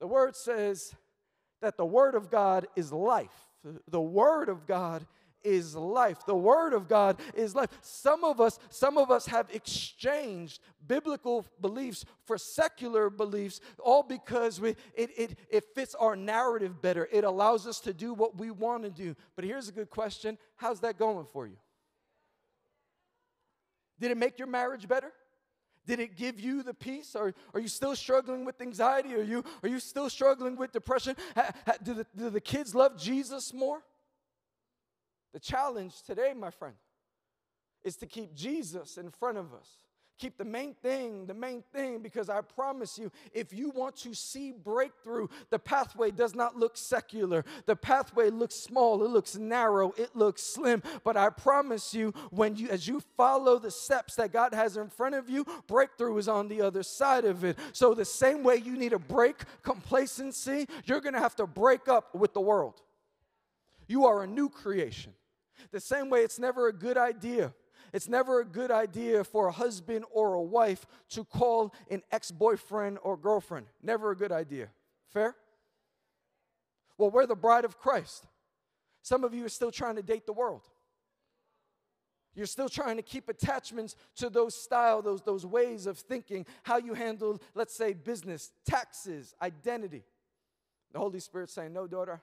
The 0.00 0.06
word 0.06 0.36
says 0.36 0.94
that 1.60 1.76
the 1.76 1.86
word 1.86 2.14
of 2.14 2.30
God 2.30 2.66
is 2.76 2.92
life. 2.92 3.46
The 3.88 4.00
word 4.00 4.48
of 4.48 4.66
God 4.66 5.06
is 5.42 5.74
life. 5.74 6.18
The 6.26 6.36
word 6.36 6.72
of 6.72 6.88
God 6.88 7.20
is 7.34 7.54
life. 7.54 7.70
Some 7.80 8.24
of 8.24 8.40
us, 8.40 8.58
some 8.70 8.98
of 8.98 9.10
us 9.10 9.26
have 9.26 9.48
exchanged 9.52 10.60
biblical 10.86 11.46
beliefs 11.60 12.04
for 12.24 12.38
secular 12.38 13.10
beliefs, 13.10 13.60
all 13.78 14.02
because 14.02 14.60
we, 14.60 14.70
it, 14.94 15.10
it, 15.16 15.38
it 15.50 15.64
fits 15.74 15.94
our 15.94 16.16
narrative 16.16 16.80
better. 16.82 17.08
It 17.12 17.24
allows 17.24 17.66
us 17.66 17.80
to 17.80 17.94
do 17.94 18.14
what 18.14 18.38
we 18.38 18.50
want 18.50 18.84
to 18.84 18.90
do. 18.90 19.14
But 19.36 19.44
here's 19.44 19.68
a 19.68 19.72
good 19.72 19.90
question 19.90 20.38
how's 20.56 20.80
that 20.80 20.98
going 20.98 21.26
for 21.26 21.46
you? 21.46 21.56
Did 24.00 24.10
it 24.10 24.16
make 24.16 24.38
your 24.38 24.48
marriage 24.48 24.86
better? 24.86 25.12
Did 25.86 26.00
it 26.00 26.16
give 26.16 26.38
you 26.38 26.62
the 26.62 26.74
peace? 26.74 27.16
Or 27.16 27.34
are 27.54 27.60
you 27.60 27.68
still 27.68 27.96
struggling 27.96 28.44
with 28.44 28.60
anxiety? 28.60 29.14
Are 29.14 29.22
you, 29.22 29.42
are 29.62 29.68
you 29.68 29.80
still 29.80 30.10
struggling 30.10 30.56
with 30.56 30.72
depression? 30.72 31.16
Ha, 31.34 31.50
ha, 31.66 31.72
do, 31.82 31.94
the, 31.94 32.06
do 32.14 32.30
the 32.30 32.40
kids 32.40 32.74
love 32.74 32.98
Jesus 32.98 33.54
more? 33.54 33.82
The 35.32 35.40
challenge 35.40 36.02
today, 36.02 36.34
my 36.36 36.50
friend, 36.50 36.74
is 37.84 37.96
to 37.96 38.06
keep 38.06 38.34
Jesus 38.34 38.98
in 38.98 39.10
front 39.10 39.38
of 39.38 39.54
us. 39.54 39.68
Keep 40.18 40.36
the 40.36 40.44
main 40.44 40.74
thing, 40.74 41.26
the 41.26 41.34
main 41.34 41.62
thing, 41.72 42.00
because 42.00 42.28
I 42.28 42.40
promise 42.40 42.98
you, 42.98 43.12
if 43.32 43.52
you 43.52 43.70
want 43.70 43.94
to 43.98 44.14
see 44.14 44.50
breakthrough, 44.50 45.28
the 45.50 45.60
pathway 45.60 46.10
does 46.10 46.34
not 46.34 46.56
look 46.56 46.76
secular. 46.76 47.44
The 47.66 47.76
pathway 47.76 48.30
looks 48.30 48.56
small, 48.56 49.04
it 49.04 49.10
looks 49.10 49.36
narrow, 49.36 49.94
it 49.96 50.16
looks 50.16 50.42
slim. 50.42 50.82
But 51.04 51.16
I 51.16 51.30
promise 51.30 51.94
you, 51.94 52.12
when 52.30 52.56
you 52.56 52.68
as 52.68 52.88
you 52.88 53.00
follow 53.16 53.60
the 53.60 53.70
steps 53.70 54.16
that 54.16 54.32
God 54.32 54.52
has 54.54 54.76
in 54.76 54.88
front 54.88 55.14
of 55.14 55.30
you, 55.30 55.46
breakthrough 55.68 56.16
is 56.18 56.26
on 56.26 56.48
the 56.48 56.62
other 56.62 56.82
side 56.82 57.24
of 57.24 57.44
it. 57.44 57.56
So 57.72 57.94
the 57.94 58.04
same 58.04 58.42
way 58.42 58.56
you 58.56 58.76
need 58.76 58.90
to 58.90 58.98
break 58.98 59.36
complacency, 59.62 60.66
you're 60.84 61.00
gonna 61.00 61.20
have 61.20 61.36
to 61.36 61.46
break 61.46 61.86
up 61.86 62.12
with 62.16 62.34
the 62.34 62.40
world. 62.40 62.82
You 63.86 64.06
are 64.06 64.24
a 64.24 64.26
new 64.26 64.48
creation. 64.48 65.14
The 65.70 65.80
same 65.80 66.10
way 66.10 66.20
it's 66.20 66.40
never 66.40 66.66
a 66.66 66.72
good 66.72 66.98
idea 66.98 67.52
it's 67.92 68.08
never 68.08 68.40
a 68.40 68.44
good 68.44 68.70
idea 68.70 69.24
for 69.24 69.48
a 69.48 69.52
husband 69.52 70.04
or 70.12 70.34
a 70.34 70.42
wife 70.42 70.86
to 71.10 71.24
call 71.24 71.74
an 71.90 72.02
ex 72.12 72.30
boyfriend 72.30 72.98
or 73.02 73.16
girlfriend. 73.16 73.66
Never 73.82 74.10
a 74.10 74.16
good 74.16 74.32
idea. 74.32 74.68
Fair? 75.12 75.36
Well, 76.96 77.10
we're 77.10 77.26
the 77.26 77.36
bride 77.36 77.64
of 77.64 77.78
Christ. 77.78 78.26
Some 79.02 79.24
of 79.24 79.32
you 79.32 79.44
are 79.44 79.50
still 79.50 79.70
trying 79.70 79.96
to 79.96 80.02
date 80.02 80.26
the 80.26 80.32
world. 80.32 80.62
You're 82.34 82.46
still 82.46 82.68
trying 82.68 82.96
to 82.96 83.02
keep 83.02 83.28
attachments 83.28 83.96
to 84.16 84.30
those 84.30 84.54
style, 84.54 85.02
those, 85.02 85.22
those 85.22 85.44
ways 85.44 85.86
of 85.86 85.98
thinking, 85.98 86.46
how 86.62 86.76
you 86.76 86.94
handle, 86.94 87.40
let's 87.54 87.74
say, 87.74 87.94
business, 87.94 88.52
taxes, 88.64 89.34
identity. 89.42 90.04
The 90.92 90.98
Holy 90.98 91.20
Spirit 91.20 91.50
saying, 91.50 91.72
No, 91.72 91.86
daughter, 91.86 92.20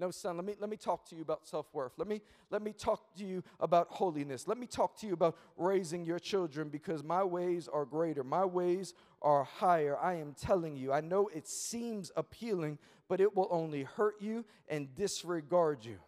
no, 0.00 0.10
son, 0.10 0.36
let 0.36 0.46
me, 0.46 0.54
let 0.58 0.70
me 0.70 0.78
talk 0.78 1.06
to 1.10 1.14
you 1.14 1.20
about 1.20 1.46
self 1.46 1.66
worth. 1.74 1.92
Let 1.98 2.08
me, 2.08 2.22
let 2.50 2.62
me 2.62 2.72
talk 2.72 3.14
to 3.16 3.24
you 3.24 3.44
about 3.60 3.88
holiness. 3.90 4.48
Let 4.48 4.56
me 4.56 4.66
talk 4.66 4.98
to 5.00 5.06
you 5.06 5.12
about 5.12 5.36
raising 5.58 6.06
your 6.06 6.18
children 6.18 6.70
because 6.70 7.04
my 7.04 7.22
ways 7.22 7.68
are 7.70 7.84
greater. 7.84 8.24
My 8.24 8.44
ways 8.44 8.94
are 9.20 9.44
higher. 9.44 9.98
I 9.98 10.14
am 10.14 10.34
telling 10.34 10.76
you. 10.76 10.90
I 10.92 11.02
know 11.02 11.28
it 11.28 11.46
seems 11.46 12.10
appealing, 12.16 12.78
but 13.08 13.20
it 13.20 13.36
will 13.36 13.48
only 13.50 13.82
hurt 13.82 14.14
you 14.20 14.46
and 14.68 14.94
disregard 14.94 15.84
you. 15.84 15.98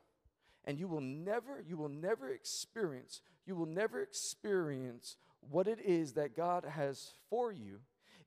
And 0.65 0.79
you 0.79 0.89
will 0.89 1.01
never, 1.01 1.63
you 1.69 1.77
will 1.77 1.91
never 1.91 2.31
experience, 2.31 3.21
you 3.47 3.55
will 3.55 3.67
never 3.67 4.01
experience 4.01 5.17
what 5.51 5.67
it 5.67 5.81
is 5.81 6.13
that 6.13 6.37
God 6.37 6.65
has 6.65 7.13
for 7.29 7.53
you 7.53 7.81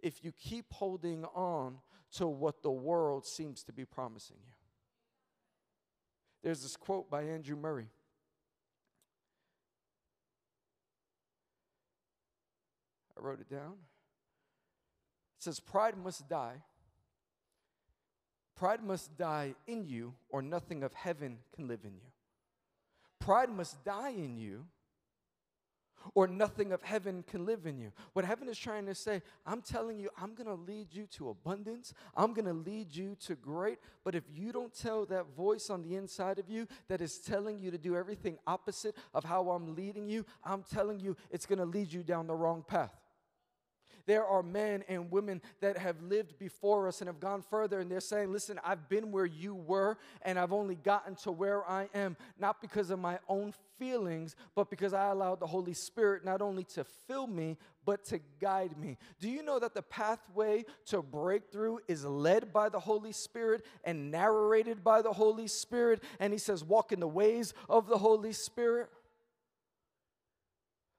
if 0.04 0.23
you 0.23 0.32
keep 0.32 0.71
holding 0.71 1.25
on 1.34 1.78
to 2.17 2.28
what 2.28 2.62
the 2.62 2.71
world 2.71 3.25
seems 3.25 3.63
to 3.63 3.73
be 3.73 3.86
promising 3.86 4.38
you. 4.45 4.55
There's 6.45 6.62
this 6.62 6.77
quote 6.77 7.10
by 7.10 7.23
Andrew 7.23 7.55
Murray. 7.55 7.88
I 13.17 13.21
wrote 13.21 13.39
it 13.39 13.49
down. 13.49 13.73
It 15.39 15.43
says, 15.43 15.60
Pride 15.60 15.97
must 15.97 16.29
die. 16.29 16.62
Pride 18.55 18.84
must 18.84 19.17
die 19.17 19.55
in 19.65 19.88
you, 19.88 20.13
or 20.29 20.43
nothing 20.43 20.84
of 20.84 20.93
heaven 20.93 21.39
can 21.55 21.67
live 21.67 21.79
in 21.84 21.95
you. 21.95 22.12
Pride 23.19 23.49
must 23.49 23.84
die 23.84 24.12
in 24.12 24.38
you, 24.38 24.67
or 26.13 26.28
nothing 26.28 26.72
of 26.72 26.82
heaven 26.84 27.24
can 27.28 27.46
live 27.46 27.65
in 27.65 27.78
you. 27.78 27.91
What 28.13 28.26
heaven 28.26 28.48
is 28.48 28.58
trying 28.58 28.86
to 28.86 28.96
say, 28.96 29.22
I'm 29.46 29.62
telling 29.62 30.00
you, 30.00 30.10
I'm 30.22 30.36
going 30.36 30.48
to 30.48 30.54
lead 30.54 30.88
you 30.91 31.08
to 31.18 31.30
abundance. 31.30 31.94
I'm 32.15 32.34
going 32.34 32.46
to 32.46 32.54
lead 32.54 32.96
you 32.96 33.15
to 33.26 33.36
great. 33.36 33.80
But 34.04 34.15
if 34.15 34.24
you 34.34 34.52
don't 34.52 34.74
tell 34.74 35.06
that 35.08 35.36
voice 35.36 35.70
on 35.70 35.82
the 35.82 35.96
inside 35.96 36.39
of 36.39 36.50
you 36.50 36.68
that 36.88 37.02
is 37.02 37.18
telling 37.18 37.60
you 37.60 37.72
to 37.72 37.78
do 37.78 37.96
everything 37.96 38.38
opposite 38.46 38.96
of 39.13 39.24
how 39.24 39.50
I'm 39.50 39.76
leading 39.76 40.08
you, 40.08 40.26
I'm 40.44 40.63
telling 40.63 41.00
you, 41.00 41.18
it's 41.32 41.46
going 41.46 41.60
to 41.60 41.65
lead 41.65 41.91
you 41.91 42.04
down 42.04 42.28
the 42.28 42.36
wrong 42.36 42.63
path. 42.68 42.94
There 44.06 44.26
are 44.26 44.44
men 44.44 44.84
and 44.88 45.12
women 45.12 45.41
that 45.62 45.78
have 45.78 46.02
lived 46.02 46.38
before 46.38 46.88
us 46.88 47.02
and 47.02 47.08
have 47.08 47.20
gone 47.20 47.41
further, 47.41 47.80
and 47.80 47.89
they're 47.89 48.00
saying, 48.00 48.32
Listen, 48.32 48.60
I've 48.63 48.88
been 48.88 49.12
where 49.12 49.26
you 49.26 49.56
were, 49.56 49.98
and 50.22 50.38
I've 50.38 50.54
only 50.54 50.76
gotten 50.76 51.15
to 51.18 51.32
where 51.32 51.68
I 51.68 51.89
am, 51.94 52.15
not 52.39 52.62
because 52.62 52.91
of 52.91 53.00
my 53.00 53.20
own 53.28 53.54
feelings, 53.80 54.36
but 54.54 54.70
because 54.70 54.94
I 54.94 55.10
allowed 55.10 55.39
the 55.39 55.48
Holy 55.48 55.74
Spirit 55.74 56.24
not 56.24 56.41
only 56.41 56.63
to 56.76 56.84
fill 56.84 57.28
me, 57.28 57.58
but 57.84 58.04
to 58.06 58.20
guide 58.39 58.78
me. 58.78 58.98
Do 59.20 59.30
you 59.30 59.44
know 59.44 59.60
that 59.60 59.74
the 59.74 59.82
pathway 59.82 60.65
to 60.88 61.02
breakthrough 61.02 61.78
is 61.88 62.06
led 62.06 62.54
by 62.54 62.70
the 62.70 62.80
Holy 62.80 63.12
Spirit 63.12 63.65
and 63.84 64.12
narrated 64.12 64.84
by 64.84 65.02
the 65.02 65.13
Holy 65.13 65.48
Spirit? 65.48 66.04
And 66.20 66.32
He 66.32 66.39
says, 66.39 66.63
Walk 66.63 66.91
in 66.91 67.00
the 67.00 67.08
ways 67.08 67.54
of 67.68 67.88
the 67.88 67.98
Holy 67.98 68.34
Spirit, 68.34 68.89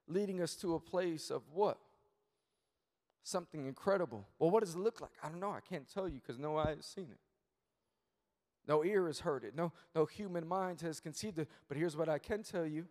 leading 0.08 0.40
us 0.40 0.56
to 0.56 0.74
a 0.74 0.80
place 0.80 1.30
of 1.30 1.42
what? 1.52 1.78
Something 3.26 3.66
incredible. 3.66 4.24
Well, 4.38 4.50
what 4.50 4.64
does 4.64 4.74
it 4.74 4.78
look 4.78 5.00
like? 5.00 5.10
I 5.22 5.28
don't 5.28 5.40
know. 5.40 5.50
I 5.50 5.60
can't 5.60 5.88
tell 5.92 6.08
you 6.08 6.20
because 6.20 6.38
no 6.38 6.56
eye 6.56 6.74
has 6.76 6.86
seen 6.86 7.08
it. 7.10 7.18
No 8.68 8.84
ear 8.84 9.06
has 9.06 9.20
heard 9.20 9.44
it. 9.44 9.54
No, 9.54 9.72
no 9.94 10.06
human 10.06 10.46
mind 10.46 10.80
has 10.80 11.00
conceived 11.00 11.38
it. 11.38 11.48
But 11.68 11.76
here's 11.76 11.96
what 11.96 12.08
I 12.08 12.18
can 12.18 12.42
tell 12.42 12.66
you 12.66 12.86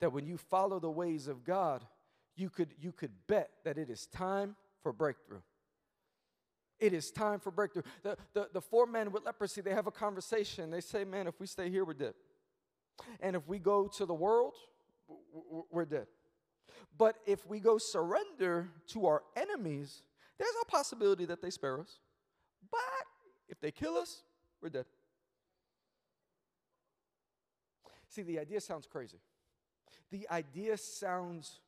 that 0.00 0.12
when 0.12 0.26
you 0.26 0.36
follow 0.36 0.78
the 0.78 0.90
ways 0.90 1.26
of 1.26 1.44
God, 1.44 1.84
you 2.36 2.50
could, 2.50 2.74
you 2.80 2.92
could 2.92 3.12
bet 3.26 3.50
that 3.64 3.78
it 3.78 3.90
is 3.90 4.06
time 4.06 4.56
for 4.82 4.92
breakthrough. 4.92 5.40
It 6.78 6.92
is 6.92 7.10
time 7.10 7.40
for 7.40 7.50
breakthrough. 7.50 7.82
The, 8.02 8.16
the, 8.34 8.48
the 8.52 8.60
four 8.60 8.86
men 8.86 9.10
with 9.10 9.24
leprosy, 9.24 9.60
they 9.60 9.74
have 9.74 9.86
a 9.86 9.90
conversation. 9.90 10.70
They 10.70 10.80
say, 10.80 11.04
Man, 11.04 11.26
if 11.26 11.40
we 11.40 11.46
stay 11.46 11.70
here, 11.70 11.84
we're 11.84 11.94
dead. 11.94 12.14
And 13.20 13.34
if 13.34 13.46
we 13.48 13.58
go 13.58 13.88
to 13.88 14.06
the 14.06 14.14
world, 14.14 14.54
we're 15.70 15.84
dead. 15.84 16.06
But 16.96 17.16
if 17.26 17.46
we 17.46 17.60
go 17.60 17.78
surrender 17.78 18.68
to 18.88 19.06
our 19.06 19.22
enemies, 19.36 20.02
there's 20.38 20.54
a 20.62 20.66
possibility 20.66 21.24
that 21.26 21.42
they 21.42 21.50
spare 21.50 21.80
us. 21.80 21.98
But 22.70 22.80
if 23.48 23.60
they 23.60 23.70
kill 23.70 23.96
us, 23.96 24.22
we're 24.62 24.68
dead. 24.68 24.86
See, 28.08 28.22
the 28.22 28.38
idea 28.38 28.60
sounds 28.60 28.86
crazy. 28.86 29.18
The 30.10 30.28
idea 30.30 30.76
sounds 30.76 31.60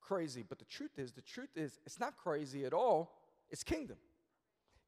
crazy, 0.00 0.44
but 0.46 0.58
the 0.58 0.64
truth 0.64 0.98
is, 0.98 1.12
the 1.12 1.22
truth 1.22 1.56
is, 1.56 1.78
it's 1.86 2.00
not 2.00 2.16
crazy 2.16 2.64
at 2.64 2.72
all. 2.72 3.16
It's 3.50 3.62
kingdom. 3.62 3.96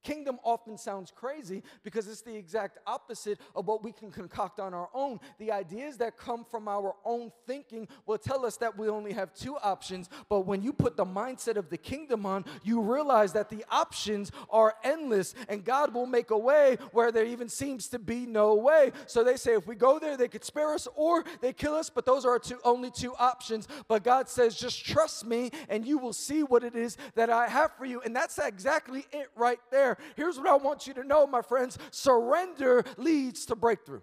Kingdom 0.02 0.40
often 0.42 0.76
sounds 0.76 1.12
crazy 1.14 1.62
because 1.84 2.08
it's 2.08 2.22
the 2.22 2.34
exact 2.34 2.78
opposite 2.86 3.38
of 3.54 3.68
what 3.68 3.84
we 3.84 3.92
can 3.92 4.10
concoct 4.10 4.58
on 4.58 4.74
our 4.74 4.88
own. 4.94 5.20
The 5.38 5.52
ideas 5.52 5.96
that 5.98 6.16
come 6.16 6.44
from 6.44 6.66
our 6.66 6.96
own 7.04 7.30
thinking 7.46 7.86
will 8.06 8.18
tell 8.18 8.44
us 8.44 8.56
that 8.56 8.76
we 8.76 8.88
only 8.88 9.12
have 9.12 9.32
two 9.32 9.56
options, 9.58 10.08
but 10.28 10.40
when 10.40 10.60
you 10.60 10.72
put 10.72 10.96
the 10.96 11.04
mindset 11.04 11.56
of 11.56 11.70
the 11.70 11.76
kingdom 11.76 12.26
on, 12.26 12.44
you 12.64 12.80
realize 12.80 13.32
that 13.34 13.48
the 13.48 13.64
options 13.70 14.32
are 14.50 14.74
endless 14.82 15.34
and 15.48 15.64
God 15.64 15.94
will 15.94 16.06
make 16.06 16.30
a 16.30 16.38
way 16.38 16.78
where 16.90 17.12
there 17.12 17.24
even 17.24 17.48
seems 17.48 17.86
to 17.88 18.00
be 18.00 18.26
no 18.26 18.54
way. 18.54 18.90
So 19.06 19.22
they 19.22 19.36
say 19.36 19.54
if 19.54 19.68
we 19.68 19.76
go 19.76 20.00
there, 20.00 20.16
they 20.16 20.28
could 20.28 20.44
spare 20.44 20.74
us 20.74 20.88
or 20.96 21.24
they 21.40 21.52
kill 21.52 21.74
us, 21.74 21.90
but 21.90 22.04
those 22.04 22.24
are 22.24 22.40
two, 22.40 22.58
only 22.64 22.90
two 22.90 23.14
options. 23.20 23.68
But 23.86 24.02
God 24.02 24.28
says, 24.28 24.56
just 24.56 24.84
trust 24.84 25.24
me 25.24 25.52
and 25.68 25.86
you 25.86 25.98
will 25.98 26.12
see 26.12 26.42
what 26.42 26.64
it 26.64 26.74
is 26.74 26.96
that 27.14 27.30
I 27.30 27.46
have 27.46 27.76
for 27.76 27.84
you. 27.84 28.00
And 28.00 28.16
that's 28.16 28.38
exactly 28.38 29.06
it 29.12 29.30
right 29.36 29.60
there 29.70 29.91
there. 29.96 30.04
Here's 30.16 30.38
what 30.38 30.48
I 30.48 30.56
want 30.56 30.86
you 30.86 30.94
to 30.94 31.04
know, 31.04 31.26
my 31.26 31.42
friends 31.42 31.78
surrender 31.90 32.84
leads 32.96 33.46
to 33.46 33.56
breakthrough. 33.56 34.00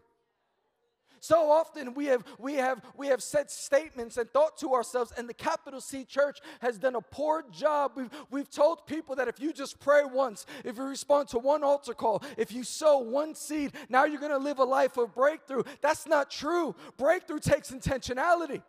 So 1.21 1.51
often 1.51 1.95
we 1.95 2.05
have 2.05 2.23
we 2.37 2.53
have 2.53 2.81
we 2.95 3.07
have 3.07 3.21
said 3.21 3.51
statements 3.51 4.15
and 4.15 4.29
thought 4.31 4.57
to 4.59 4.73
ourselves, 4.73 5.11
and 5.17 5.27
the 5.27 5.33
capital 5.33 5.81
C 5.81 6.05
church 6.05 6.39
has 6.61 6.77
done 6.77 6.95
a 6.95 7.01
poor 7.01 7.43
job. 7.51 7.91
We've 7.95 8.09
we've 8.31 8.49
told 8.49 8.87
people 8.87 9.17
that 9.17 9.27
if 9.27 9.37
you 9.37 9.51
just 9.51 9.81
pray 9.81 10.05
once, 10.05 10.45
if 10.63 10.77
you 10.77 10.83
respond 10.83 11.27
to 11.29 11.39
one 11.39 11.61
altar 11.61 11.93
call, 11.93 12.23
if 12.37 12.53
you 12.53 12.63
sow 12.63 12.99
one 12.99 13.35
seed, 13.35 13.73
now 13.89 14.05
you're 14.05 14.21
gonna 14.21 14.37
live 14.37 14.59
a 14.59 14.63
life 14.63 14.95
of 14.95 15.13
breakthrough. 15.13 15.63
That's 15.81 16.07
not 16.07 16.31
true. 16.31 16.73
Breakthrough 16.95 17.39
takes 17.39 17.69
intentionality. 17.71 18.61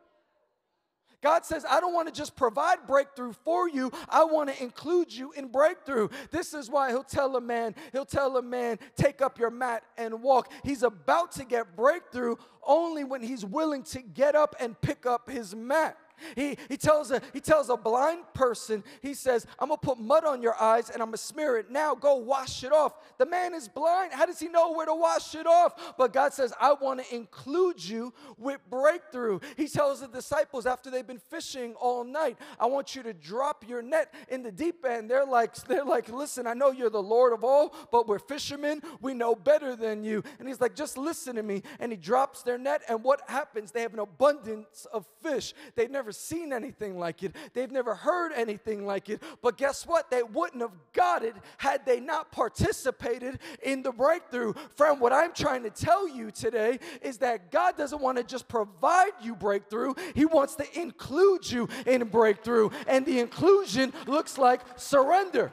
God 1.22 1.44
says, 1.44 1.64
I 1.68 1.80
don't 1.80 1.92
want 1.92 2.08
to 2.08 2.14
just 2.14 2.36
provide 2.36 2.86
breakthrough 2.86 3.32
for 3.44 3.68
you, 3.68 3.90
I 4.08 4.24
want 4.24 4.48
to 4.50 4.62
include 4.62 5.12
you 5.12 5.32
in 5.32 5.48
breakthrough. 5.48 6.08
This 6.30 6.54
is 6.54 6.70
why 6.70 6.90
he'll 6.90 7.04
tell 7.04 7.36
a 7.36 7.40
man, 7.40 7.74
he'll 7.92 8.04
tell 8.04 8.36
a 8.36 8.42
man, 8.42 8.78
take 8.96 9.20
up 9.20 9.38
your 9.38 9.50
mat 9.50 9.82
and 9.96 10.22
walk. 10.22 10.52
He's 10.64 10.82
about 10.82 11.32
to 11.32 11.44
get 11.44 11.76
breakthrough 11.76 12.36
only 12.66 13.04
when 13.04 13.22
he's 13.22 13.44
willing 13.44 13.82
to 13.84 14.00
get 14.00 14.34
up 14.34 14.54
and 14.60 14.80
pick 14.80 15.06
up 15.06 15.28
his 15.28 15.54
mat. 15.54 15.96
He, 16.36 16.56
he, 16.68 16.76
tells 16.76 17.10
a, 17.10 17.20
he 17.32 17.40
tells 17.40 17.68
a 17.68 17.76
blind 17.76 18.22
person, 18.34 18.84
he 19.02 19.14
says, 19.14 19.46
I'm 19.58 19.68
gonna 19.68 19.78
put 19.78 19.98
mud 19.98 20.24
on 20.24 20.42
your 20.42 20.60
eyes 20.60 20.90
and 20.90 21.02
I'm 21.02 21.08
gonna 21.08 21.16
smear 21.16 21.58
it. 21.58 21.70
Now 21.70 21.94
go 21.94 22.16
wash 22.16 22.64
it 22.64 22.72
off. 22.72 22.94
The 23.18 23.26
man 23.26 23.54
is 23.54 23.68
blind. 23.68 24.12
How 24.12 24.26
does 24.26 24.38
he 24.38 24.48
know 24.48 24.72
where 24.72 24.86
to 24.86 24.94
wash 24.94 25.34
it 25.34 25.46
off? 25.46 25.94
But 25.96 26.12
God 26.12 26.32
says, 26.32 26.52
I 26.60 26.74
wanna 26.74 27.04
include 27.10 27.82
you 27.84 28.12
with 28.38 28.60
breakthrough. 28.68 29.40
He 29.56 29.68
tells 29.68 30.00
the 30.00 30.08
disciples 30.08 30.66
after 30.66 30.90
they've 30.90 31.06
been 31.06 31.18
fishing 31.18 31.74
all 31.74 32.04
night, 32.04 32.38
I 32.58 32.66
want 32.66 32.94
you 32.94 33.02
to 33.04 33.12
drop 33.12 33.64
your 33.68 33.82
net 33.82 34.12
in 34.28 34.42
the 34.42 34.52
deep 34.52 34.84
end. 34.84 35.10
They're 35.10 35.24
like, 35.24 35.54
they're 35.66 35.84
like, 35.84 36.08
listen, 36.08 36.46
I 36.46 36.54
know 36.54 36.70
you're 36.70 36.90
the 36.90 37.02
Lord 37.02 37.32
of 37.32 37.44
all, 37.44 37.74
but 37.90 38.06
we're 38.06 38.18
fishermen. 38.18 38.82
We 39.00 39.14
know 39.14 39.34
better 39.34 39.76
than 39.76 40.04
you. 40.04 40.22
And 40.38 40.48
he's 40.48 40.60
like, 40.60 40.74
just 40.74 40.96
listen 40.96 41.36
to 41.36 41.42
me. 41.42 41.62
And 41.78 41.92
he 41.92 41.96
drops 41.96 42.42
their 42.42 42.58
net, 42.58 42.82
and 42.88 43.02
what 43.02 43.22
happens? 43.28 43.72
They 43.72 43.82
have 43.82 43.94
an 43.94 44.00
abundance 44.00 44.86
of 44.92 45.06
fish. 45.22 45.54
They've 45.74 45.90
never 45.90 46.09
never 46.10 46.12
seen 46.12 46.52
anything 46.52 46.98
like 46.98 47.22
it, 47.22 47.36
they've 47.54 47.70
never 47.70 47.94
heard 47.94 48.32
anything 48.32 48.84
like 48.84 49.08
it. 49.08 49.22
But 49.42 49.56
guess 49.56 49.86
what? 49.86 50.10
They 50.10 50.24
wouldn't 50.24 50.60
have 50.60 50.74
got 50.92 51.22
it 51.22 51.36
had 51.56 51.86
they 51.86 52.00
not 52.00 52.32
participated 52.32 53.38
in 53.62 53.82
the 53.82 53.92
breakthrough. 53.92 54.54
Friend, 54.74 55.00
what 55.00 55.12
I'm 55.12 55.32
trying 55.32 55.62
to 55.62 55.70
tell 55.70 56.08
you 56.08 56.32
today 56.32 56.80
is 57.00 57.18
that 57.18 57.52
God 57.52 57.76
doesn't 57.76 58.00
want 58.00 58.18
to 58.18 58.24
just 58.24 58.48
provide 58.48 59.12
you 59.22 59.36
breakthrough, 59.36 59.94
He 60.16 60.24
wants 60.24 60.56
to 60.56 60.80
include 60.80 61.48
you 61.48 61.68
in 61.86 62.02
breakthrough. 62.08 62.70
And 62.88 63.06
the 63.06 63.20
inclusion 63.20 63.92
looks 64.08 64.36
like 64.36 64.62
surrender. 64.76 65.52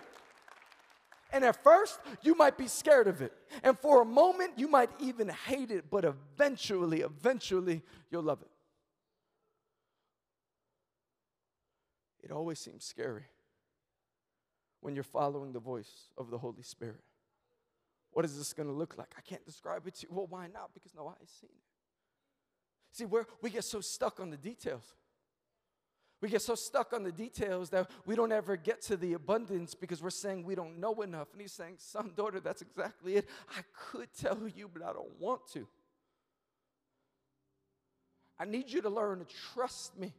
And 1.32 1.44
at 1.44 1.62
first, 1.64 2.00
you 2.24 2.36
might 2.36 2.58
be 2.58 2.68
scared 2.68 3.08
of 3.08 3.22
it. 3.22 3.34
And 3.62 3.78
for 3.78 4.02
a 4.02 4.06
moment, 4.06 4.54
you 4.56 4.68
might 4.68 4.90
even 5.00 5.30
hate 5.30 5.70
it, 5.70 5.86
but 5.92 6.04
eventually, 6.04 7.02
eventually, 7.02 7.84
you'll 8.10 8.24
love 8.24 8.42
it. 8.42 8.57
It 12.28 12.34
always 12.34 12.60
seems 12.60 12.84
scary 12.84 13.24
when 14.82 14.96
you're 14.96 15.04
following 15.06 15.54
the 15.54 15.62
voice 15.62 16.10
of 16.18 16.30
the 16.30 16.38
Holy 16.38 16.62
Spirit. 16.62 17.00
What 18.12 18.26
is 18.26 18.38
this 18.38 18.52
going 18.52 18.68
to 18.68 18.74
look 18.74 18.98
like? 18.98 19.14
I 19.18 19.22
can't 19.22 19.46
describe 19.46 19.88
it 19.88 19.96
to 19.96 20.08
you. 20.08 20.10
Well, 20.14 20.28
why 20.28 20.48
not? 20.48 20.74
Because 20.74 20.94
no 20.94 21.08
eye's 21.08 21.30
seen 21.40 21.50
it. 21.50 21.64
See, 22.92 23.06
we 23.06 23.22
we 23.42 23.50
get 23.50 23.64
so 23.64 23.80
stuck 23.80 24.20
on 24.20 24.30
the 24.30 24.36
details. 24.36 24.84
We 26.20 26.28
get 26.28 26.42
so 26.42 26.56
stuck 26.56 26.92
on 26.92 27.04
the 27.04 27.14
details 27.14 27.70
that 27.70 27.90
we 28.06 28.16
don't 28.16 28.34
ever 28.34 28.58
get 28.58 28.82
to 28.84 28.98
the 28.98 29.14
abundance 29.14 29.74
because 29.74 30.04
we're 30.04 30.10
saying 30.10 30.44
we 30.44 30.56
don't 30.56 30.80
know 30.80 31.02
enough. 31.04 31.30
And 31.32 31.40
he's 31.40 31.54
saying, 31.54 31.76
Son, 31.78 32.12
daughter, 32.14 32.42
that's 32.42 32.62
exactly 32.62 33.16
it. 33.16 33.30
I 33.56 33.62
could 33.74 34.10
tell 34.20 34.50
you, 34.54 34.70
but 34.74 34.84
I 34.84 34.92
don't 34.92 35.18
want 35.18 35.48
to. 35.54 35.66
I 38.38 38.44
need 38.44 38.70
you 38.70 38.82
to 38.82 38.90
learn 38.90 39.20
to 39.20 39.26
trust 39.54 39.98
me. 39.98 40.14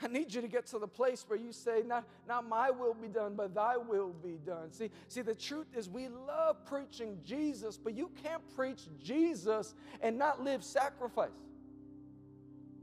I 0.00 0.06
need 0.06 0.32
you 0.32 0.40
to 0.40 0.48
get 0.48 0.66
to 0.66 0.78
the 0.78 0.86
place 0.86 1.24
where 1.26 1.38
you 1.38 1.52
say, 1.52 1.82
not, 1.84 2.04
not 2.28 2.48
my 2.48 2.70
will 2.70 2.94
be 2.94 3.08
done, 3.08 3.34
but 3.34 3.54
thy 3.54 3.76
will 3.76 4.14
be 4.22 4.38
done. 4.46 4.70
See, 4.70 4.90
see, 5.08 5.22
the 5.22 5.34
truth 5.34 5.66
is 5.76 5.88
we 5.88 6.08
love 6.08 6.64
preaching 6.66 7.18
Jesus, 7.24 7.76
but 7.76 7.96
you 7.96 8.10
can't 8.22 8.42
preach 8.54 8.82
Jesus 9.02 9.74
and 10.00 10.16
not 10.16 10.42
live 10.42 10.62
sacrifice. 10.62 11.30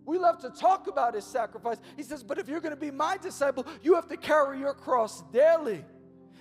We 0.06 0.18
love 0.18 0.40
to 0.40 0.50
talk 0.50 0.88
about 0.88 1.16
his 1.16 1.26
sacrifice. 1.26 1.78
He 1.96 2.04
says, 2.04 2.22
but 2.22 2.38
if 2.38 2.48
you're 2.48 2.60
going 2.60 2.76
to 2.76 2.80
be 2.80 2.92
my 2.92 3.18
disciple, 3.18 3.66
you 3.82 3.96
have 3.96 4.08
to 4.10 4.18
carry 4.18 4.60
your 4.60 4.74
cross 4.74 5.24
daily. 5.32 5.84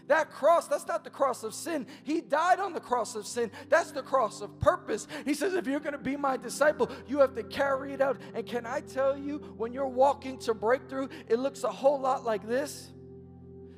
That 0.07 0.31
cross, 0.31 0.69
that's 0.69 0.87
not 0.87 1.05
the 1.05 1.11
cross 1.11 1.43
of 1.45 1.55
sin. 1.55 1.87
He 2.03 2.21
died 2.21 2.61
on 2.61 2.73
the 2.73 2.81
cross 2.81 3.15
of 3.15 3.27
sin. 3.27 3.51
That's 3.69 3.91
the 3.91 4.03
cross 4.03 4.41
of 4.41 4.61
purpose. 4.61 5.07
He 5.25 5.35
says, 5.35 5.55
if 5.55 5.67
you're 5.67 5.81
going 5.81 5.93
to 5.93 5.99
be 5.99 6.17
my 6.17 6.37
disciple, 6.37 6.91
you 7.07 7.19
have 7.21 7.35
to 7.37 7.43
carry 7.43 7.93
it 7.93 8.01
out. 8.01 8.19
And 8.35 8.47
can 8.47 8.67
I 8.67 8.81
tell 8.81 9.17
you, 9.17 9.39
when 9.57 9.73
you're 9.73 9.89
walking 9.89 10.39
to 10.41 10.55
breakthrough, 10.55 11.09
it 11.29 11.39
looks 11.39 11.65
a 11.65 11.71
whole 11.71 11.99
lot 11.99 12.25
like 12.25 12.47
this 12.47 12.91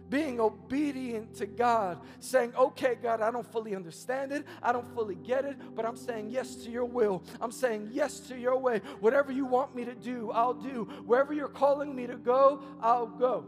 being 0.09 0.41
obedient 0.41 1.35
to 1.35 1.47
God, 1.47 1.99
saying, 2.21 2.53
Okay, 2.57 2.97
God, 3.03 3.21
I 3.21 3.31
don't 3.31 3.51
fully 3.51 3.75
understand 3.75 4.33
it, 4.33 4.45
I 4.62 4.73
don't 4.73 4.87
fully 4.95 5.17
get 5.17 5.45
it, 5.45 5.57
but 5.75 5.85
I'm 5.85 5.97
saying 5.97 6.31
yes 6.31 6.57
to 6.57 6.71
your 6.71 6.85
will. 6.85 7.25
I'm 7.41 7.51
saying 7.51 7.91
yes 7.93 8.21
to 8.21 8.39
your 8.39 8.57
way. 8.57 8.81
Whatever 9.01 9.33
you 9.33 9.47
want 9.47 9.75
me 9.75 9.85
to 9.85 9.95
do, 9.95 10.31
I'll 10.31 10.55
do. 10.55 10.85
Wherever 11.05 11.33
you're 11.33 11.49
calling 11.49 11.95
me 11.95 12.07
to 12.07 12.17
go, 12.17 12.62
I'll 12.81 13.07
go. 13.07 13.47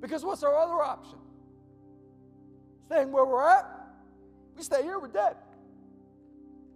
Because 0.00 0.24
what's 0.24 0.42
our 0.42 0.56
other 0.56 0.82
option? 0.82 1.18
Staying 2.86 3.12
where 3.12 3.24
we're 3.24 3.46
at? 3.46 3.66
We 4.56 4.62
stay 4.62 4.82
here, 4.82 4.98
we're 4.98 5.08
dead. 5.08 5.36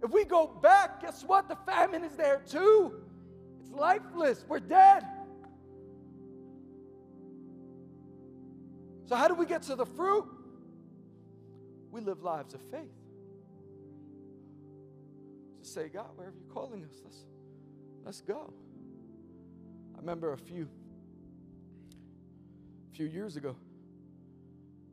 If 0.03 0.11
we 0.11 0.25
go 0.25 0.47
back, 0.47 1.01
guess 1.01 1.23
what? 1.23 1.47
The 1.47 1.55
famine 1.65 2.03
is 2.03 2.15
there 2.15 2.41
too. 2.49 2.93
It's 3.61 3.71
lifeless. 3.71 4.43
We're 4.47 4.59
dead. 4.59 5.03
So, 9.05 9.15
how 9.15 9.27
do 9.27 9.33
we 9.33 9.45
get 9.45 9.63
to 9.63 9.75
the 9.75 9.85
fruit? 9.85 10.25
We 11.91 12.01
live 12.01 12.23
lives 12.23 12.53
of 12.53 12.61
faith. 12.71 12.81
Just 15.61 15.73
say, 15.73 15.87
God, 15.87 16.07
wherever 16.15 16.35
you're 16.35 16.53
calling 16.53 16.83
us, 16.83 17.01
let's, 17.03 17.25
let's 18.03 18.21
go. 18.21 18.53
I 19.95 19.99
remember 19.99 20.33
a 20.33 20.37
few 20.37 20.67
a 22.93 22.95
few 22.95 23.07
years 23.07 23.37
ago, 23.37 23.55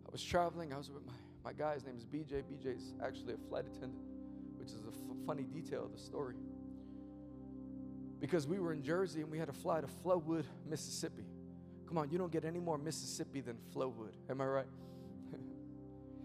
I 0.07 0.11
was 0.11 0.25
traveling. 0.25 0.73
I 0.73 0.79
was 0.79 0.91
with 0.91 1.05
my, 1.05 1.13
my 1.45 1.53
guy. 1.53 1.75
His 1.75 1.85
name 1.85 1.97
is 1.99 2.07
BJ. 2.07 2.43
BJ 2.45 2.75
is 2.77 2.95
actually 3.05 3.35
a 3.35 3.49
flight 3.49 3.67
attendant, 3.67 4.03
which 4.57 4.69
is 4.69 4.85
a 4.87 4.89
f- 4.89 5.17
funny 5.27 5.43
detail 5.43 5.85
of 5.85 5.93
the 5.93 5.99
story. 5.99 6.35
Because 8.19 8.47
we 8.47 8.59
were 8.59 8.73
in 8.73 8.83
Jersey 8.83 9.21
and 9.21 9.31
we 9.31 9.37
had 9.37 9.49
to 9.49 9.53
fly 9.53 9.83
to 9.83 9.87
Flowood, 9.87 10.45
Mississippi. 10.67 11.27
Come 11.87 11.99
on, 11.99 12.11
you 12.11 12.17
don't 12.17 12.33
get 12.33 12.47
any 12.47 12.59
more 12.59 12.79
Mississippi 12.79 13.43
than 13.43 13.59
Flowood. 13.75 14.15
Am 14.31 14.41
I 14.41 14.47
right? 14.47 14.67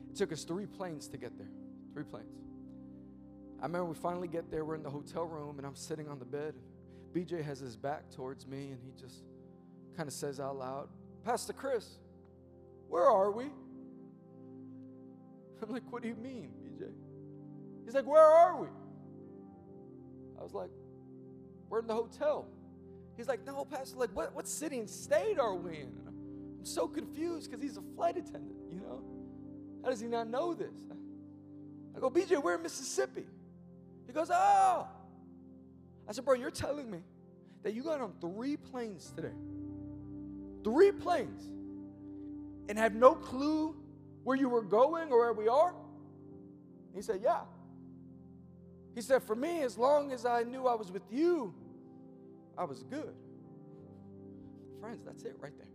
it 0.09 0.15
took 0.15 0.31
us 0.31 0.45
three 0.45 0.67
planes 0.67 1.09
to 1.09 1.17
get 1.17 1.37
there. 1.37 1.51
Three 1.93 2.03
planes. 2.05 2.37
I 3.59 3.63
remember 3.63 3.89
we 3.89 3.95
finally 3.95 4.29
get 4.29 4.49
there. 4.49 4.63
We're 4.63 4.75
in 4.75 4.83
the 4.83 4.89
hotel 4.89 5.25
room 5.25 5.57
and 5.57 5.67
I'm 5.67 5.75
sitting 5.75 6.07
on 6.07 6.19
the 6.19 6.25
bed. 6.25 6.53
BJ 7.13 7.43
has 7.43 7.59
his 7.59 7.75
back 7.75 8.11
towards 8.11 8.47
me 8.47 8.71
and 8.71 8.79
he 8.81 8.93
just 8.97 9.23
kind 9.97 10.07
of 10.07 10.13
says 10.13 10.39
out 10.39 10.57
loud, 10.57 10.87
Pastor 11.25 11.53
Chris, 11.53 11.97
where 12.87 13.09
are 13.09 13.31
we? 13.31 13.45
I'm 15.63 15.71
like, 15.71 15.81
what 15.91 16.03
do 16.03 16.07
you 16.07 16.15
mean, 16.15 16.51
BJ? 16.63 16.87
He's 17.83 17.95
like, 17.95 18.05
where 18.05 18.21
are 18.21 18.61
we? 18.61 18.67
I 20.39 20.43
was 20.43 20.53
like, 20.53 20.69
we're 21.67 21.79
in 21.79 21.87
the 21.87 21.95
hotel. 21.95 22.47
He's 23.17 23.27
like, 23.27 23.43
no, 23.43 23.65
Pastor, 23.65 23.97
like, 23.97 24.11
what, 24.15 24.35
what 24.35 24.47
city 24.47 24.77
and 24.77 24.87
state 24.87 25.39
are 25.39 25.55
we 25.55 25.79
in? 25.79 25.91
I'm 26.07 26.65
so 26.65 26.87
confused 26.87 27.49
because 27.49 27.63
he's 27.63 27.77
a 27.77 27.83
flight 27.95 28.17
attendant, 28.17 28.59
you 28.71 28.79
know? 28.79 29.01
How 29.83 29.89
does 29.89 29.99
he 29.99 30.07
not 30.07 30.27
know 30.27 30.53
this? 30.53 30.75
I 31.95 31.99
go, 31.99 32.11
BJ, 32.11 32.41
we're 32.41 32.55
in 32.55 32.61
Mississippi. 32.61 33.25
He 34.05 34.13
goes, 34.13 34.29
oh. 34.31 34.87
I 36.07 36.11
said, 36.11 36.23
bro, 36.23 36.35
you're 36.35 36.51
telling 36.51 36.91
me 36.91 36.99
that 37.63 37.73
you 37.73 37.81
got 37.81 37.99
on 37.99 38.13
three 38.21 38.57
planes 38.57 39.11
today 39.15 39.33
three 40.65 40.91
planes 40.91 41.43
and 42.67 42.77
have 42.77 42.95
no 42.95 43.13
clue 43.13 43.75
where 44.23 44.35
you 44.35 44.49
were 44.49 44.63
going 44.63 45.11
or 45.11 45.19
where 45.19 45.33
we 45.33 45.47
are? 45.47 45.73
He 46.93 47.01
said, 47.01 47.21
Yeah. 47.23 47.41
He 48.95 49.01
said, 49.01 49.21
For 49.21 49.35
me, 49.35 49.61
as 49.61 49.77
long 49.77 50.11
as 50.11 50.25
I 50.25 50.43
knew 50.43 50.67
I 50.67 50.73
was 50.73 50.91
with 50.91 51.03
you, 51.11 51.53
I 52.57 52.63
was 52.63 52.83
good. 52.83 53.13
Friends, 54.81 55.03
that's 55.05 55.23
it 55.23 55.35
right 55.39 55.53
there. 55.57 55.74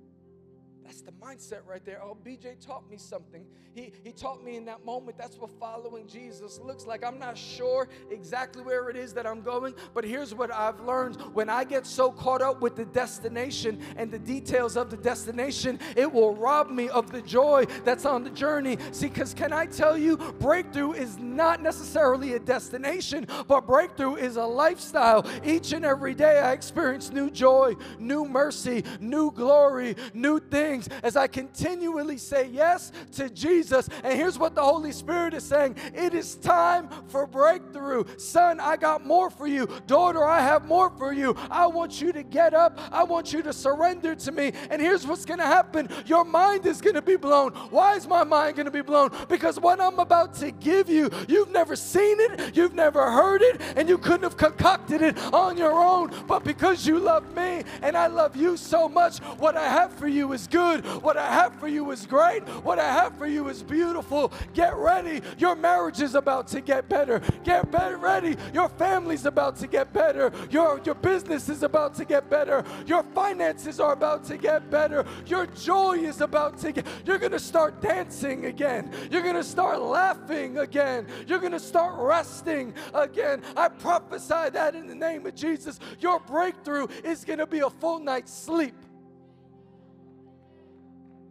That's 0.85 1.03
the 1.03 1.13
mindset 1.13 1.61
right 1.67 1.85
there. 1.85 2.03
Oh, 2.03 2.17
BJ 2.25 2.59
taught 2.65 2.91
me 2.91 2.97
something. 2.97 3.45
He, 3.73 3.93
he 4.03 4.11
taught 4.11 4.43
me 4.43 4.57
in 4.57 4.65
that 4.65 4.85
moment. 4.85 5.17
That's 5.17 5.37
what 5.37 5.51
following 5.61 6.07
Jesus 6.09 6.59
looks 6.59 6.87
like. 6.87 7.05
I'm 7.05 7.19
not 7.19 7.39
sure 7.39 7.89
exactly 8.11 8.63
where 8.63 8.89
it 8.89 8.97
is 8.97 9.13
that 9.15 9.27
I'm 9.27 9.43
going, 9.43 9.75
but 9.95 10.05
here's 10.05 10.35
what 10.35 10.53
I've 10.53 10.81
learned. 10.81 11.21
When 11.33 11.49
I 11.49 11.65
get 11.65 11.87
so 11.87 12.11
caught 12.11 12.43
up 12.43 12.61
with 12.61 12.75
the 12.75 12.85
destination 12.87 13.81
and 13.97 14.11
the 14.11 14.19
details 14.19 14.77
of 14.77 14.91
the 14.91 14.97
destination, 14.97 15.79
it 15.95 16.11
will 16.11 16.35
rob 16.35 16.71
me 16.71 16.89
of 16.89 17.13
the 17.13 17.23
joy 17.23 17.67
that's 17.85 18.05
on 18.05 18.25
the 18.25 18.31
journey. 18.31 18.77
See, 18.91 19.09
because 19.09 19.35
can 19.35 19.53
I 19.53 19.67
tell 19.67 19.97
you, 19.97 20.17
breakthrough 20.17 20.93
is 20.93 21.19
not 21.19 21.63
necessarily 21.63 22.35
a 22.35 22.41
destination, 22.41 23.29
but 23.47 23.67
breakthrough 23.67 24.17
is 24.17 24.37
a 24.37 24.45
lifestyle. 24.45 25.25
Each 25.45 25.73
and 25.73 25.85
every 25.85 26.15
day, 26.15 26.41
I 26.41 26.53
experience 26.53 27.13
new 27.13 27.31
joy, 27.31 27.77
new 27.99 28.25
mercy, 28.25 28.85
new 28.99 29.31
glory, 29.31 29.95
new 30.15 30.41
things 30.41 30.70
things 30.71 30.89
as 31.03 31.17
I 31.17 31.27
continually 31.27 32.17
say 32.17 32.49
yes 32.49 32.93
to 33.13 33.29
Jesus. 33.29 33.89
And 34.05 34.15
here's 34.15 34.39
what 34.39 34.55
the 34.55 34.63
Holy 34.63 34.93
Spirit 34.93 35.35
is 35.35 35.45
saying 35.45 35.77
it 35.95 36.15
is 36.15 36.37
time 36.37 36.89
for 37.09 37.27
breakthrough. 37.27 38.05
Son, 38.19 38.61
I 38.61 38.77
got 38.77 39.05
more 39.05 39.31
for 39.31 39.47
you. 39.47 39.67
Daughter, 39.87 40.25
I 40.25 40.41
have 40.41 40.65
more 40.67 40.91
for 40.91 41.13
you. 41.13 41.35
I 41.51 41.67
want 41.67 42.01
you 42.01 42.13
to 42.13 42.23
get 42.23 42.55
up. 42.55 42.79
I 42.93 43.03
want 43.03 43.33
you 43.33 43.43
to 43.43 43.53
surrender 43.53 44.15
to 44.15 44.33
me. 44.33 44.53
And 44.71 44.81
here's 44.81 45.07
what's 45.07 45.25
going 45.25 45.41
to 45.41 45.47
happen 45.47 45.89
your 46.07 46.25
mind 46.25 46.67
is 46.67 46.81
going 46.81 46.95
to 46.95 47.03
be 47.03 47.17
blown. 47.17 47.53
Why 47.71 47.97
is 47.97 48.07
my 48.07 48.25
mind 48.25 48.57
going 48.57 48.67
to 48.67 48.71
be 48.71 48.83
blown? 48.83 49.11
Because 49.29 49.59
what 49.59 49.81
I'm 49.81 49.99
about 49.99 50.35
to 50.37 50.53
give 50.53 50.89
you, 50.89 51.11
you've 51.29 51.51
never 51.51 51.75
seen 51.75 52.17
it, 52.21 52.57
you've 52.57 52.75
never 52.75 53.11
heard 53.11 53.43
it, 53.43 53.61
and 53.77 53.89
you 53.89 53.99
couldn't 53.99 54.23
have 54.23 54.37
concocted 54.37 55.03
it 55.03 55.19
on 55.33 55.57
your 55.57 55.73
own. 55.73 56.11
But 56.27 56.45
because 56.45 56.87
you 56.87 56.99
love 56.99 57.35
me 57.35 57.65
and 57.83 57.97
I 57.97 58.07
love 58.07 58.37
you 58.37 58.57
so 58.57 58.89
much, 58.89 59.19
what 59.39 59.57
I 59.57 59.69
have 59.69 59.93
for 59.93 60.07
you 60.07 60.33
is 60.33 60.47
good 60.47 60.60
good. 60.61 60.85
What 61.03 61.17
I 61.17 61.33
have 61.33 61.55
for 61.59 61.69
you 61.69 61.91
is 61.91 62.07
great. 62.07 62.43
What 62.65 62.79
I 62.79 62.91
have 62.93 63.17
for 63.17 63.27
you 63.27 63.49
is 63.49 63.63
beautiful. 63.63 64.33
Get 64.55 64.77
ready. 64.77 65.23
Your 65.39 65.57
marriage 65.57 66.01
is 66.01 66.15
about 66.15 66.49
to 66.49 66.61
get 66.61 66.89
better. 66.89 67.21
Get 67.45 67.71
better 67.71 67.97
ready. 67.97 68.37
Your 68.53 68.69
family's 68.69 69.27
about 69.27 69.57
to 69.57 69.67
get 69.67 69.93
better. 69.93 70.33
Your, 70.51 70.81
your 70.85 70.95
business 70.95 71.49
is 71.49 71.63
about 71.63 71.95
to 71.95 72.05
get 72.05 72.29
better. 72.29 72.65
Your 72.87 73.03
finances 73.03 73.81
are 73.81 73.93
about 73.93 74.25
to 74.25 74.37
get 74.37 74.71
better. 74.71 75.05
Your 75.27 75.47
joy 75.47 75.99
is 75.99 76.21
about 76.21 76.59
to 76.59 76.73
get. 76.73 76.87
You're 77.07 77.19
going 77.19 77.33
to 77.33 77.39
start 77.53 77.81
dancing 77.81 78.47
again. 78.47 78.93
You're 79.11 79.23
going 79.23 79.35
to 79.37 79.45
start 79.45 79.81
laughing 79.81 80.59
again. 80.59 81.07
You're 81.27 81.39
going 81.39 81.53
to 81.53 81.61
start 81.61 81.95
resting 81.99 82.75
again. 82.95 83.43
I 83.57 83.69
prophesy 83.69 84.51
that 84.53 84.75
in 84.75 84.87
the 84.87 84.95
name 84.95 85.27
of 85.27 85.35
Jesus. 85.35 85.81
Your 86.01 86.21
breakthrough 86.21 86.87
is 87.03 87.25
going 87.25 87.39
to 87.39 87.47
be 87.47 87.61
a 87.61 87.71
full 87.71 87.99
night's 87.99 88.33
sleep. 88.33 88.75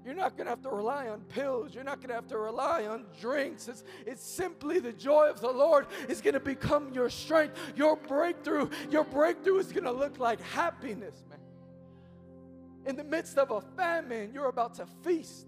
You're 0.09 0.17
not 0.17 0.37
going 0.37 0.45
to 0.45 0.49
have 0.49 0.63
to 0.63 0.71
rely 0.71 1.07
on 1.07 1.21
pills. 1.29 1.75
You're 1.75 1.83
not 1.83 1.97
going 1.97 2.09
to 2.09 2.15
have 2.15 2.25
to 2.29 2.39
rely 2.39 2.87
on 2.87 3.05
drinks. 3.21 3.67
It's, 3.67 3.83
it's 4.07 4.23
simply 4.23 4.79
the 4.79 4.91
joy 4.91 5.29
of 5.29 5.39
the 5.39 5.51
Lord 5.51 5.85
is 6.07 6.19
going 6.19 6.33
to 6.33 6.39
become 6.39 6.91
your 6.95 7.11
strength. 7.11 7.55
Your 7.75 7.95
breakthrough, 7.95 8.71
your 8.89 9.03
breakthrough 9.03 9.59
is 9.59 9.71
going 9.71 9.83
to 9.83 9.91
look 9.91 10.17
like 10.17 10.41
happiness, 10.41 11.23
man. 11.29 11.37
In 12.87 12.95
the 12.95 13.03
midst 13.03 13.37
of 13.37 13.51
a 13.51 13.61
famine, 13.77 14.31
you're 14.33 14.47
about 14.47 14.73
to 14.77 14.87
feast. 15.03 15.45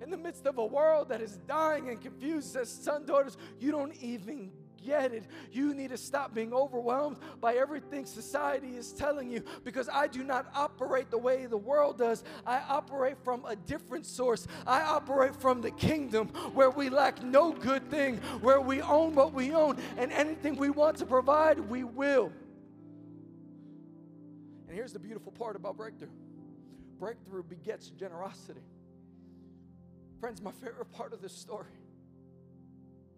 In 0.00 0.08
the 0.08 0.16
midst 0.16 0.46
of 0.46 0.56
a 0.56 0.64
world 0.64 1.10
that 1.10 1.20
is 1.20 1.36
dying 1.46 1.90
and 1.90 2.00
confused, 2.00 2.54
says, 2.54 2.72
son, 2.72 3.04
daughters, 3.04 3.36
you 3.60 3.72
don't 3.72 3.94
even 3.96 4.50
it. 4.90 5.24
You 5.52 5.74
need 5.74 5.90
to 5.90 5.96
stop 5.96 6.34
being 6.34 6.52
overwhelmed 6.52 7.18
by 7.40 7.54
everything 7.54 8.04
society 8.06 8.76
is 8.76 8.92
telling 8.92 9.30
you 9.30 9.42
because 9.64 9.88
I 9.88 10.06
do 10.06 10.22
not 10.22 10.46
operate 10.54 11.10
the 11.10 11.18
way 11.18 11.46
the 11.46 11.56
world 11.56 11.98
does. 11.98 12.24
I 12.46 12.60
operate 12.68 13.16
from 13.24 13.44
a 13.44 13.56
different 13.56 14.06
source. 14.06 14.46
I 14.66 14.82
operate 14.82 15.34
from 15.36 15.60
the 15.60 15.70
kingdom 15.70 16.28
where 16.54 16.70
we 16.70 16.88
lack 16.88 17.22
no 17.22 17.52
good 17.52 17.88
thing, 17.90 18.18
where 18.40 18.60
we 18.60 18.82
own 18.82 19.14
what 19.14 19.32
we 19.32 19.52
own, 19.52 19.76
and 19.96 20.12
anything 20.12 20.56
we 20.56 20.70
want 20.70 20.96
to 20.98 21.06
provide, 21.06 21.58
we 21.58 21.84
will. 21.84 22.32
And 24.68 24.76
here's 24.76 24.92
the 24.92 24.98
beautiful 24.98 25.32
part 25.32 25.56
about 25.56 25.76
breakthrough 25.76 26.08
breakthrough 26.98 27.42
begets 27.42 27.90
generosity. 27.90 28.62
Friends, 30.20 30.40
my 30.40 30.52
favorite 30.52 30.90
part 30.92 31.12
of 31.12 31.20
this 31.20 31.32
story, 31.32 31.66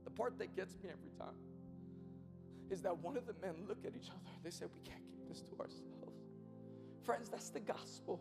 the 0.04 0.10
part 0.10 0.38
that 0.38 0.54
gets 0.56 0.74
me 0.82 0.90
every 0.90 1.10
time, 1.18 1.34
is 2.70 2.82
that 2.82 2.96
one 2.98 3.16
of 3.16 3.26
the 3.26 3.34
men 3.40 3.54
look 3.68 3.84
at 3.84 3.92
each 3.96 4.10
other. 4.10 4.20
They 4.42 4.50
say, 4.50 4.66
We 4.72 4.80
can't 4.80 5.04
keep 5.10 5.28
this 5.28 5.40
to 5.42 5.52
ourselves. 5.60 5.84
Friends, 7.04 7.28
that's 7.28 7.50
the 7.50 7.60
gospel. 7.60 8.20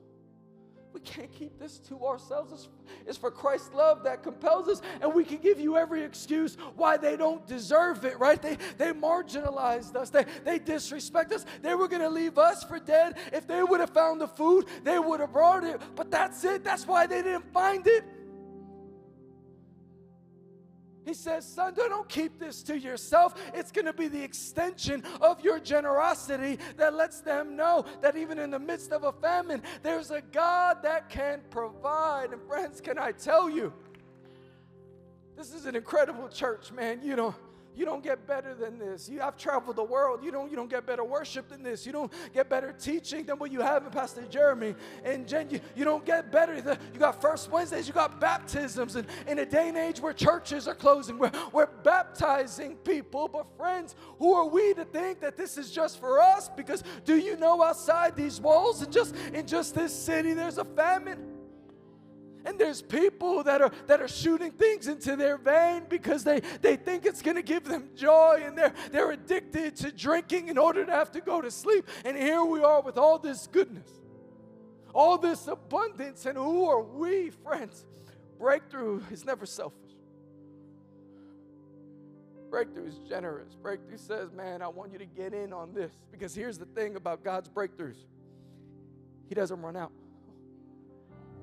We 0.93 1.01
can't 1.01 1.31
keep 1.31 1.59
this 1.59 1.79
to 1.89 2.05
ourselves. 2.05 2.51
It's, 2.53 2.69
it's, 3.05 3.17
for 3.17 3.29
Christ's 3.29 3.73
love 3.73 4.03
that 4.03 4.23
compels 4.23 4.67
us, 4.67 4.81
and 5.01 5.13
we 5.13 5.25
can 5.25 5.37
give 5.37 5.59
you 5.59 5.77
every 5.77 6.01
excuse 6.03 6.57
why 6.75 6.97
they 6.97 7.17
don't 7.17 7.45
deserve 7.45 8.05
it, 8.05 8.17
right? 8.19 8.41
They, 8.41 8.57
they 8.77 8.93
marginalized 8.93 9.95
us, 9.95 10.09
they, 10.09 10.25
they 10.43 10.59
disrespect 10.59 11.33
us. 11.33 11.45
They 11.61 11.75
were 11.75 11.87
going 11.87 12.01
to 12.01 12.09
leave 12.09 12.37
us 12.37 12.63
for 12.63 12.79
dead. 12.79 13.17
If 13.33 13.45
they 13.45 13.61
would 13.61 13.79
have 13.79 13.91
found 13.91 14.21
the 14.21 14.27
food, 14.27 14.65
they 14.83 14.97
would 14.97 15.19
have 15.19 15.33
brought 15.33 15.63
it. 15.63 15.81
But 15.95 16.09
that's 16.09 16.43
it. 16.43 16.63
That's 16.63 16.87
why 16.87 17.05
they 17.05 17.21
didn't 17.21 17.51
find 17.53 17.85
it. 17.85 18.03
He 21.07 21.13
says, 21.13 21.47
Son, 21.47 21.73
don't 21.73 22.09
keep 22.09 22.37
this 22.37 22.61
to 22.63 22.77
yourself. 22.77 23.33
It's 23.53 23.71
going 23.71 23.85
to 23.85 23.93
be 23.93 24.09
the 24.09 24.21
extension 24.21 25.05
of 25.21 25.39
your 25.39 25.57
generosity 25.57 26.59
that 26.75 26.95
lets 26.95 27.21
them 27.21 27.55
know 27.55 27.85
that 28.01 28.17
even 28.17 28.37
in 28.37 28.51
the 28.51 28.59
midst 28.59 28.91
of 28.91 29.05
a 29.05 29.13
famine, 29.13 29.63
there's 29.83 30.11
a 30.11 30.19
God 30.19 30.83
that 30.83 31.09
can 31.09 31.39
provide. 31.49 32.33
And 32.33 32.41
friends, 32.45 32.81
can 32.81 32.99
I 32.99 33.13
tell 33.13 33.49
you, 33.49 33.71
this 35.37 35.53
is 35.53 35.65
an 35.65 35.77
incredible 35.77 36.27
church, 36.27 36.73
man. 36.73 36.99
You 37.01 37.15
know, 37.15 37.35
you 37.77 37.85
don't 37.85 38.03
get 38.03 38.25
better 38.25 38.55
than 38.55 38.79
this. 38.79 39.07
You, 39.07 39.21
I've 39.21 39.37
traveled 39.37 39.75
the 39.75 39.83
world. 39.83 40.23
You 40.23 40.31
don't, 40.31 40.49
you 40.49 40.55
don't 40.55 40.69
get 40.69 40.87
better 40.87 41.03
worship 41.03 41.47
than 41.49 41.61
this. 41.61 41.85
You 41.85 41.91
don't 41.91 42.11
get 42.33 42.49
better 42.49 42.73
teaching 42.73 43.23
than 43.25 43.37
what 43.37 43.51
you 43.51 43.61
have 43.61 43.85
in 43.85 43.91
Pastor 43.91 44.23
Jeremy. 44.23 44.73
And 45.03 45.27
Jen, 45.27 45.49
you, 45.51 45.59
you 45.75 45.85
don't 45.85 46.03
get 46.03 46.31
better. 46.31 46.55
You 46.55 46.99
got 46.99 47.21
First 47.21 47.51
Wednesdays, 47.51 47.87
you 47.87 47.93
got 47.93 48.19
baptisms. 48.19 48.95
And 48.95 49.07
in 49.27 49.37
a 49.39 49.45
day 49.45 49.69
and 49.69 49.77
age 49.77 49.99
where 49.99 50.11
churches 50.11 50.67
are 50.67 50.73
closing, 50.73 51.19
we're, 51.19 51.31
we're 51.53 51.67
baptizing 51.67 52.77
people. 52.77 53.27
But 53.27 53.45
friends, 53.55 53.95
who 54.17 54.33
are 54.33 54.47
we 54.47 54.73
to 54.73 54.85
think 54.85 55.19
that 55.19 55.37
this 55.37 55.57
is 55.59 55.69
just 55.69 55.99
for 55.99 56.19
us? 56.19 56.49
Because 56.49 56.83
do 57.05 57.17
you 57.17 57.37
know 57.37 57.61
outside 57.61 58.15
these 58.15 58.41
walls 58.41 58.81
and 58.81 58.91
just 58.91 59.15
in 59.33 59.45
just 59.45 59.75
this 59.75 59.93
city, 59.93 60.33
there's 60.33 60.57
a 60.57 60.65
famine? 60.65 61.36
And 62.47 62.57
there's 62.57 62.81
people 62.81 63.43
that 63.43 63.61
are 63.61 63.71
that 63.87 64.01
are 64.01 64.07
shooting 64.07 64.51
things 64.51 64.87
into 64.87 65.17
their 65.17 65.37
vein 65.37 65.83
because 65.89 66.23
they, 66.23 66.39
they 66.61 66.77
think 66.77 67.05
it's 67.05 67.21
gonna 67.21 67.41
give 67.41 67.65
them 67.65 67.89
joy 67.93 68.41
and 68.41 68.57
they're 68.57 68.73
they're 68.89 69.11
addicted 69.11 69.75
to 69.77 69.91
drinking 69.91 70.47
in 70.47 70.57
order 70.57 70.85
to 70.85 70.91
have 70.93 71.11
to 71.11 71.19
go 71.19 71.41
to 71.41 71.51
sleep. 71.51 71.85
And 72.05 72.15
here 72.15 72.45
we 72.45 72.63
are 72.63 72.81
with 72.81 72.97
all 72.97 73.19
this 73.19 73.47
goodness, 73.47 73.89
all 74.95 75.17
this 75.17 75.47
abundance, 75.47 76.25
and 76.25 76.37
who 76.37 76.65
are 76.69 76.81
we, 76.81 77.31
friends? 77.31 77.85
Breakthrough 78.39 79.01
is 79.11 79.25
never 79.25 79.45
selfish. 79.45 79.91
Breakthrough 82.49 82.87
is 82.87 82.99
generous. 82.99 83.55
Breakthrough 83.55 83.97
says, 83.97 84.31
Man, 84.31 84.61
I 84.61 84.69
want 84.69 84.93
you 84.93 84.99
to 84.99 85.05
get 85.05 85.33
in 85.33 85.51
on 85.51 85.73
this. 85.73 85.91
Because 86.13 86.33
here's 86.33 86.57
the 86.57 86.65
thing 86.65 86.95
about 86.95 87.25
God's 87.25 87.49
breakthroughs 87.49 87.97
He 89.27 89.35
doesn't 89.35 89.61
run 89.61 89.75
out. 89.75 89.91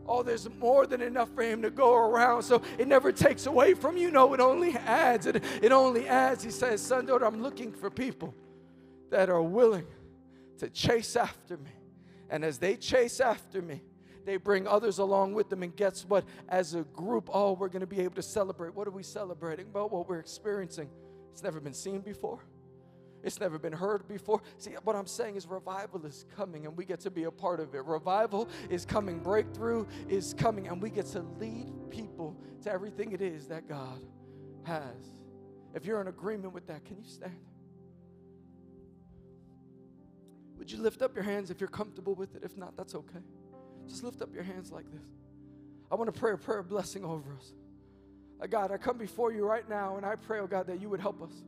Oh, 0.07 0.23
there's 0.23 0.49
more 0.59 0.87
than 0.87 1.01
enough 1.01 1.31
for 1.35 1.43
him 1.43 1.63
to 1.63 1.71
go 1.71 1.95
around. 1.95 2.43
So 2.43 2.63
it 2.79 2.89
never 2.89 3.13
takes 3.13 3.47
away 3.47 3.75
from 3.75 3.97
you. 3.97 4.11
No, 4.11 4.33
it 4.35 4.41
only 4.41 4.77
adds. 4.77 5.27
It, 5.27 5.43
it 5.63 5.73
only 5.73 6.07
adds. 6.07 6.45
He 6.45 6.51
says, 6.51 6.81
Son, 6.81 7.07
daughter, 7.07 7.25
I'm 7.25 7.43
looking 7.43 7.73
for 7.73 7.91
people 7.91 8.35
that 9.11 9.31
are 9.31 9.43
willing 9.43 9.87
to 10.59 10.69
chase 10.69 11.17
after 11.17 11.57
me. 11.57 11.71
And 12.31 12.45
as 12.45 12.59
they 12.59 12.77
chase 12.77 13.21
after 13.21 13.63
me, 13.63 13.83
they 14.25 14.37
bring 14.37 14.67
others 14.67 14.99
along 14.99 15.35
with 15.35 15.51
them. 15.51 15.63
And 15.63 15.75
guess 15.75 16.05
what? 16.07 16.25
As 16.49 16.75
a 16.75 16.83
group, 16.83 17.29
oh, 17.33 17.53
we're 17.53 17.69
going 17.69 17.81
to 17.81 17.87
be 17.87 18.01
able 18.01 18.15
to 18.15 18.23
celebrate. 18.23 18.75
What 18.75 18.89
are 18.89 18.93
we 18.93 19.03
celebrating? 19.03 19.67
About 19.67 19.93
what 19.93 20.09
we're 20.09 20.21
experiencing. 20.21 20.89
It's 21.33 21.43
never 21.43 21.61
been 21.61 21.75
seen 21.75 22.01
before. 22.01 22.41
It's 23.25 23.41
never 23.41 23.59
been 23.59 23.73
heard 23.73 24.07
before. 24.07 24.43
See, 24.59 24.73
what 24.85 24.95
I'm 24.95 25.07
saying 25.07 25.37
is 25.37 25.47
revival 25.47 26.05
is 26.05 26.27
coming 26.37 26.67
and 26.67 26.77
we 26.77 26.85
get 26.85 27.01
to 27.01 27.11
be 27.11 27.25
a 27.25 27.31
part 27.31 27.59
of 27.59 27.75
it. 27.75 27.83
Revival 27.87 28.51
is 28.69 28.85
coming, 28.85 29.19
breakthrough 29.19 29.87
is 30.09 30.35
coming, 30.35 30.69
and 30.69 30.81
we 30.81 30.91
get 30.91 31.07
to 31.07 31.21
lead 31.41 31.73
people 31.89 32.37
to 32.63 32.71
everything 32.71 33.13
it 33.13 33.23
is 33.23 33.49
that 33.49 33.67
God 33.67 34.05
has. 34.65 35.13
If 35.75 35.87
you're 35.87 36.03
in 36.03 36.09
agreement 36.09 36.53
with 36.53 36.67
that, 36.67 36.85
can 36.85 36.99
you 36.99 37.05
stand? 37.05 37.39
Would 40.59 40.71
you 40.71 40.79
lift 40.79 41.01
up 41.01 41.15
your 41.15 41.25
hands 41.25 41.51
if 41.51 41.61
you're 41.61 41.69
comfortable 41.69 42.15
with 42.15 42.37
it? 42.37 42.45
If 42.45 42.59
not, 42.59 42.77
that's 42.77 42.95
okay. 42.95 43.21
Just 43.89 44.05
lift 44.05 44.21
up 44.21 44.35
your 44.35 44.45
hands 44.45 44.71
like 44.71 44.91
this. 44.93 45.09
I 45.91 45.95
want 45.95 46.13
to 46.13 46.19
pray 46.19 46.33
a 46.33 46.37
prayer 46.37 46.63
blessing 46.63 47.05
over 47.05 47.35
us. 47.35 47.55
Uh, 48.41 48.47
God, 48.47 48.71
I 48.71 48.77
come 48.77 48.99
before 48.99 49.33
you 49.33 49.47
right 49.47 49.69
now 49.69 49.97
and 49.97 50.05
I 50.05 50.17
pray, 50.17 50.41
oh 50.41 50.47
God, 50.47 50.67
that 50.67 50.81
you 50.81 50.91
would 50.91 51.01
help 51.01 51.23
us 51.23 51.43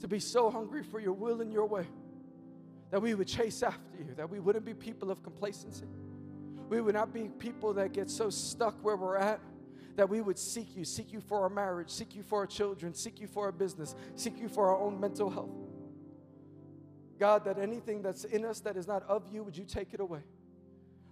to 0.00 0.08
be 0.08 0.20
so 0.20 0.50
hungry 0.50 0.82
for 0.82 1.00
your 1.00 1.12
will 1.12 1.40
and 1.40 1.52
your 1.52 1.66
way 1.66 1.86
that 2.90 3.00
we 3.00 3.14
would 3.14 3.28
chase 3.28 3.62
after 3.62 3.98
you, 3.98 4.14
that 4.16 4.30
we 4.30 4.40
wouldn't 4.40 4.64
be 4.64 4.74
people 4.74 5.10
of 5.10 5.22
complacency. 5.22 5.86
We 6.68 6.80
would 6.80 6.94
not 6.94 7.12
be 7.12 7.28
people 7.38 7.74
that 7.74 7.92
get 7.92 8.10
so 8.10 8.30
stuck 8.30 8.82
where 8.82 8.96
we're 8.96 9.16
at 9.16 9.40
that 9.96 10.08
we 10.08 10.20
would 10.20 10.38
seek 10.38 10.76
you, 10.76 10.84
seek 10.84 11.12
you 11.12 11.20
for 11.20 11.42
our 11.42 11.48
marriage, 11.48 11.90
seek 11.90 12.14
you 12.14 12.22
for 12.22 12.38
our 12.38 12.46
children, 12.46 12.94
seek 12.94 13.20
you 13.20 13.26
for 13.26 13.46
our 13.46 13.52
business, 13.52 13.96
seek 14.14 14.38
you 14.38 14.48
for 14.48 14.68
our 14.68 14.78
own 14.78 15.00
mental 15.00 15.28
health. 15.28 15.50
God, 17.18 17.44
that 17.46 17.58
anything 17.58 18.00
that's 18.00 18.22
in 18.22 18.44
us 18.44 18.60
that 18.60 18.76
is 18.76 18.86
not 18.86 19.02
of 19.08 19.24
you, 19.32 19.42
would 19.42 19.56
you 19.56 19.64
take 19.64 19.92
it 19.92 19.98
away? 19.98 20.20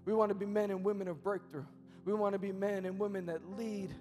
We 0.05 0.15
want 0.15 0.29
to 0.29 0.37
be 0.37 0.47
men 0.47 0.71
and 0.71 0.85
women 0.85 1.09
of 1.09 1.21
breakthrough. 1.21 1.65
We 2.05 2.15
want 2.15 2.35
to 2.35 2.39
be 2.39 2.53
men 2.53 2.85
and 2.85 2.97
women 2.97 3.27
that 3.27 3.41
lead 3.59 3.93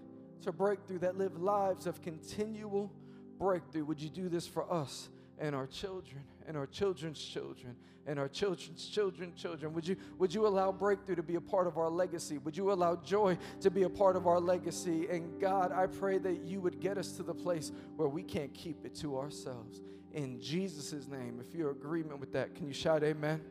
to 0.43 0.51
breakthrough, 0.51 0.99
that 0.99 1.17
live 1.17 1.41
lives 1.41 1.87
of 1.87 2.03
continual 2.03 2.91
breakthrough. 3.37 3.85
Would 3.85 4.01
you 4.01 4.09
do 4.09 4.29
this 4.29 4.47
for 4.47 4.71
us 4.71 5.09
and 5.39 5.55
our 5.55 5.67
children 5.67 6.23
and 6.47 6.55
our 6.55 6.67
children's 6.67 7.19
children 7.19 7.75
and 8.07 8.19
our 8.19 8.27
children's 8.27 8.85
children 8.87 9.33
children? 9.35 9.73
Would 9.73 9.87
you 9.87 9.97
would 10.17 10.33
you 10.33 10.47
allow 10.47 10.71
breakthrough 10.71 11.15
to 11.15 11.23
be 11.23 11.35
a 11.35 11.41
part 11.41 11.67
of 11.67 11.77
our 11.77 11.89
legacy? 11.89 12.37
Would 12.39 12.55
you 12.55 12.71
allow 12.71 12.95
joy 12.95 13.37
to 13.61 13.71
be 13.71 13.83
a 13.83 13.89
part 13.89 14.15
of 14.15 14.27
our 14.27 14.39
legacy? 14.39 15.07
And 15.09 15.39
god 15.39 15.71
i 15.71 15.87
pray 15.87 16.17
that 16.19 16.41
you 16.43 16.61
would 16.61 16.79
get 16.79 16.97
us 16.97 17.11
to 17.13 17.23
the 17.23 17.33
place 17.33 17.71
where 17.95 18.09
we 18.09 18.23
can't 18.23 18.53
keep 18.53 18.85
it 18.85 18.95
to 18.95 19.17
ourselves. 19.17 19.81
In 20.13 20.39
jesus' 20.39 21.07
name 21.07 21.41
if 21.45 21.53
you're 21.55 21.71
agreement 21.71 22.19
with 22.19 22.31
that 22.33 22.55
can 22.55 22.67
you 22.67 22.73
shout 22.73 23.03
amen? 23.03 23.41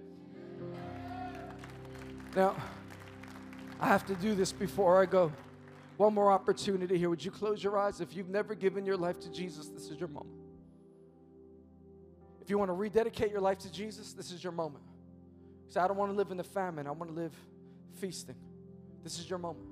Now 2.35 2.57
i 3.81 3.89
have 3.89 4.07
to 4.07 4.15
do 4.15 4.35
this 4.35 4.53
before 4.53 5.03
i 5.03 5.07
go 5.07 5.33
one 5.97 6.13
more 6.13 6.31
opportunity 6.31 6.99
here 6.99 7.09
would 7.09 7.25
you 7.25 7.31
close 7.31 7.63
your 7.63 7.79
eyes 7.79 8.01
if 8.01 8.17
you've 8.17 8.29
never 8.29 8.55
given 8.55 8.85
your 8.85 8.97
life 8.97 9.19
to 9.21 9.31
jesus 9.31 9.69
this 9.69 9.91
is 9.91 9.99
your 9.99 10.09
moment 10.09 10.45
if 12.45 12.51
you 12.51 12.59
want 12.59 12.69
to 12.69 12.75
rededicate 12.75 13.31
your 13.31 13.41
life 13.41 13.57
to 13.61 13.73
Jesus, 13.73 14.13
this 14.13 14.31
is 14.31 14.45
your 14.45 14.53
moment. 14.53 14.85
Say, 15.71 15.81
I 15.81 15.89
don't 15.89 15.97
want 15.97 16.13
to 16.13 16.17
live 16.17 16.31
in 16.31 16.37
the 16.37 16.45
famine, 16.45 16.87
I 16.87 16.91
want 16.91 17.11
to 17.11 17.19
live 17.19 17.33
feasting. 17.99 18.35
This 19.03 19.19
is 19.19 19.31
your 19.31 19.39
moment. 19.39 19.67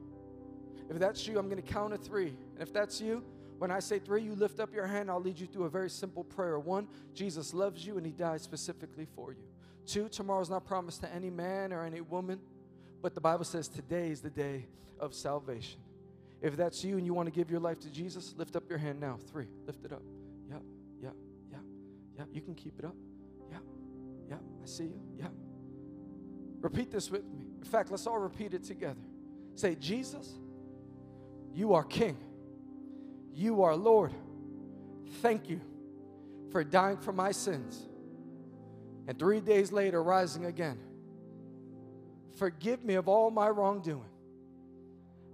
If 0.89 0.99
that's 0.99 1.29
you, 1.29 1.39
I'm 1.39 1.51
going 1.51 1.63
to 1.63 1.71
count 1.71 1.93
to 1.93 1.99
three. 1.99 2.29
And 2.29 2.63
if 2.63 2.73
that's 2.73 2.99
you, 2.99 3.23
when 3.59 3.71
I 3.71 3.79
say 3.79 3.99
three, 3.99 4.23
you 4.23 4.35
lift 4.35 4.59
up 4.59 4.73
your 4.75 4.87
hand. 4.87 5.11
I'll 5.11 5.21
lead 5.21 5.39
you 5.39 5.47
through 5.47 5.65
a 5.65 5.71
very 5.71 5.91
simple 5.91 6.25
prayer. 6.25 6.59
One, 6.59 6.89
Jesus 7.15 7.53
loves 7.53 7.87
you 7.87 7.99
and 7.99 8.07
he 8.07 8.13
died 8.13 8.41
specifically 8.41 9.07
for 9.15 9.33
you. 9.33 9.45
Two, 9.87 10.09
tomorrow's 10.09 10.51
not 10.51 10.65
promised 10.65 11.03
to 11.03 11.15
any 11.15 11.29
man 11.29 11.75
or 11.75 11.85
any 11.85 12.01
woman, 12.01 12.41
but 13.03 13.15
the 13.15 13.21
Bible 13.21 13.45
says 13.45 13.69
today 13.69 14.09
is 14.09 14.23
the 14.23 14.31
day 14.31 14.67
of 14.99 15.15
salvation. 15.15 15.79
If 16.43 16.57
that's 16.57 16.83
you 16.83 16.99
and 16.99 17.07
you 17.07 17.15
want 17.15 17.27
to 17.27 17.33
give 17.33 17.51
your 17.51 17.61
life 17.61 17.79
to 17.81 17.91
Jesus, 17.91 18.35
lift 18.37 18.57
up 18.57 18.69
your 18.69 18.79
hand 18.79 19.01
now. 19.01 19.17
Three, 19.31 19.47
lift 19.67 19.85
it 19.85 19.93
up. 19.93 20.03
Yeah, 20.51 20.57
Yeah, 21.01 21.11
Yeah. 21.51 21.59
Yeah, 22.19 22.25
you 22.33 22.43
can 22.43 22.55
keep 22.55 22.79
it 22.79 22.85
up. 22.85 22.97
Yeah, 23.51 23.59
yeah, 24.29 24.37
I 24.63 24.67
see 24.67 24.85
you. 24.85 25.01
Yeah. 25.17 25.29
Repeat 26.61 26.91
this 26.91 27.11
with 27.11 27.25
me. 27.25 27.47
In 27.59 27.65
fact, 27.65 27.91
let's 27.91 28.07
all 28.07 28.19
repeat 28.19 28.55
it 28.55 28.65
together. 28.65 29.01
Say, 29.55 29.77
Jesus, 29.77 30.29
you 31.53 31.75
are 31.75 31.85
King. 31.85 32.17
You 33.35 33.63
are 33.63 33.75
Lord. 33.77 34.13
Thank 35.21 35.49
you 35.49 35.61
for 36.51 36.65
dying 36.65 36.99
for 36.99 37.13
my 37.13 37.33
sins 37.33 37.89
and 39.09 39.19
three 39.19 39.41
days 39.41 39.73
later 39.73 40.03
rising 40.03 40.45
again. 40.45 40.79
Forgive 42.37 42.85
me 42.85 42.95
of 42.95 43.09
all 43.09 43.31
my 43.31 43.49
wrongdoing. 43.49 44.12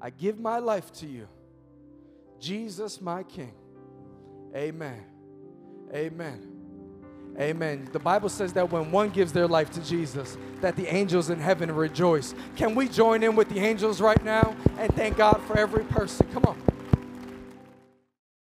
I 0.01 0.11
give 0.11 0.39
my 0.39 0.59
life 0.59 0.93
to 0.95 1.07
you. 1.07 1.29
Jesus, 2.41 3.01
my 3.01 3.23
King. 3.25 3.53
Amen. 4.55 5.05
Amen. 5.93 6.59
Amen. 7.39 7.89
The 7.93 7.99
Bible 7.99 8.29
says 8.29 8.53
that 8.55 8.71
when 8.71 8.91
one 8.91 9.11
gives 9.11 9.33
their 9.33 9.47
life 9.47 9.71
to 9.73 9.85
Jesus, 9.85 10.37
that 10.61 10.75
the 10.75 10.87
angels 10.93 11.31
in 11.31 11.39
heaven 11.39 11.71
rejoice. 11.71 12.35
Can 12.57 12.75
we 12.75 12.89
join 12.89 13.23
in 13.23 13.37
with 13.37 13.49
the 13.49 13.61
angels 13.61 14.01
right 14.01 14.23
now 14.25 14.57
and 14.79 14.93
thank 14.95 15.17
God 15.17 15.41
for 15.47 15.57
every 15.57 15.85
person? 15.85 16.27
Come 16.33 16.45
on. 16.47 16.61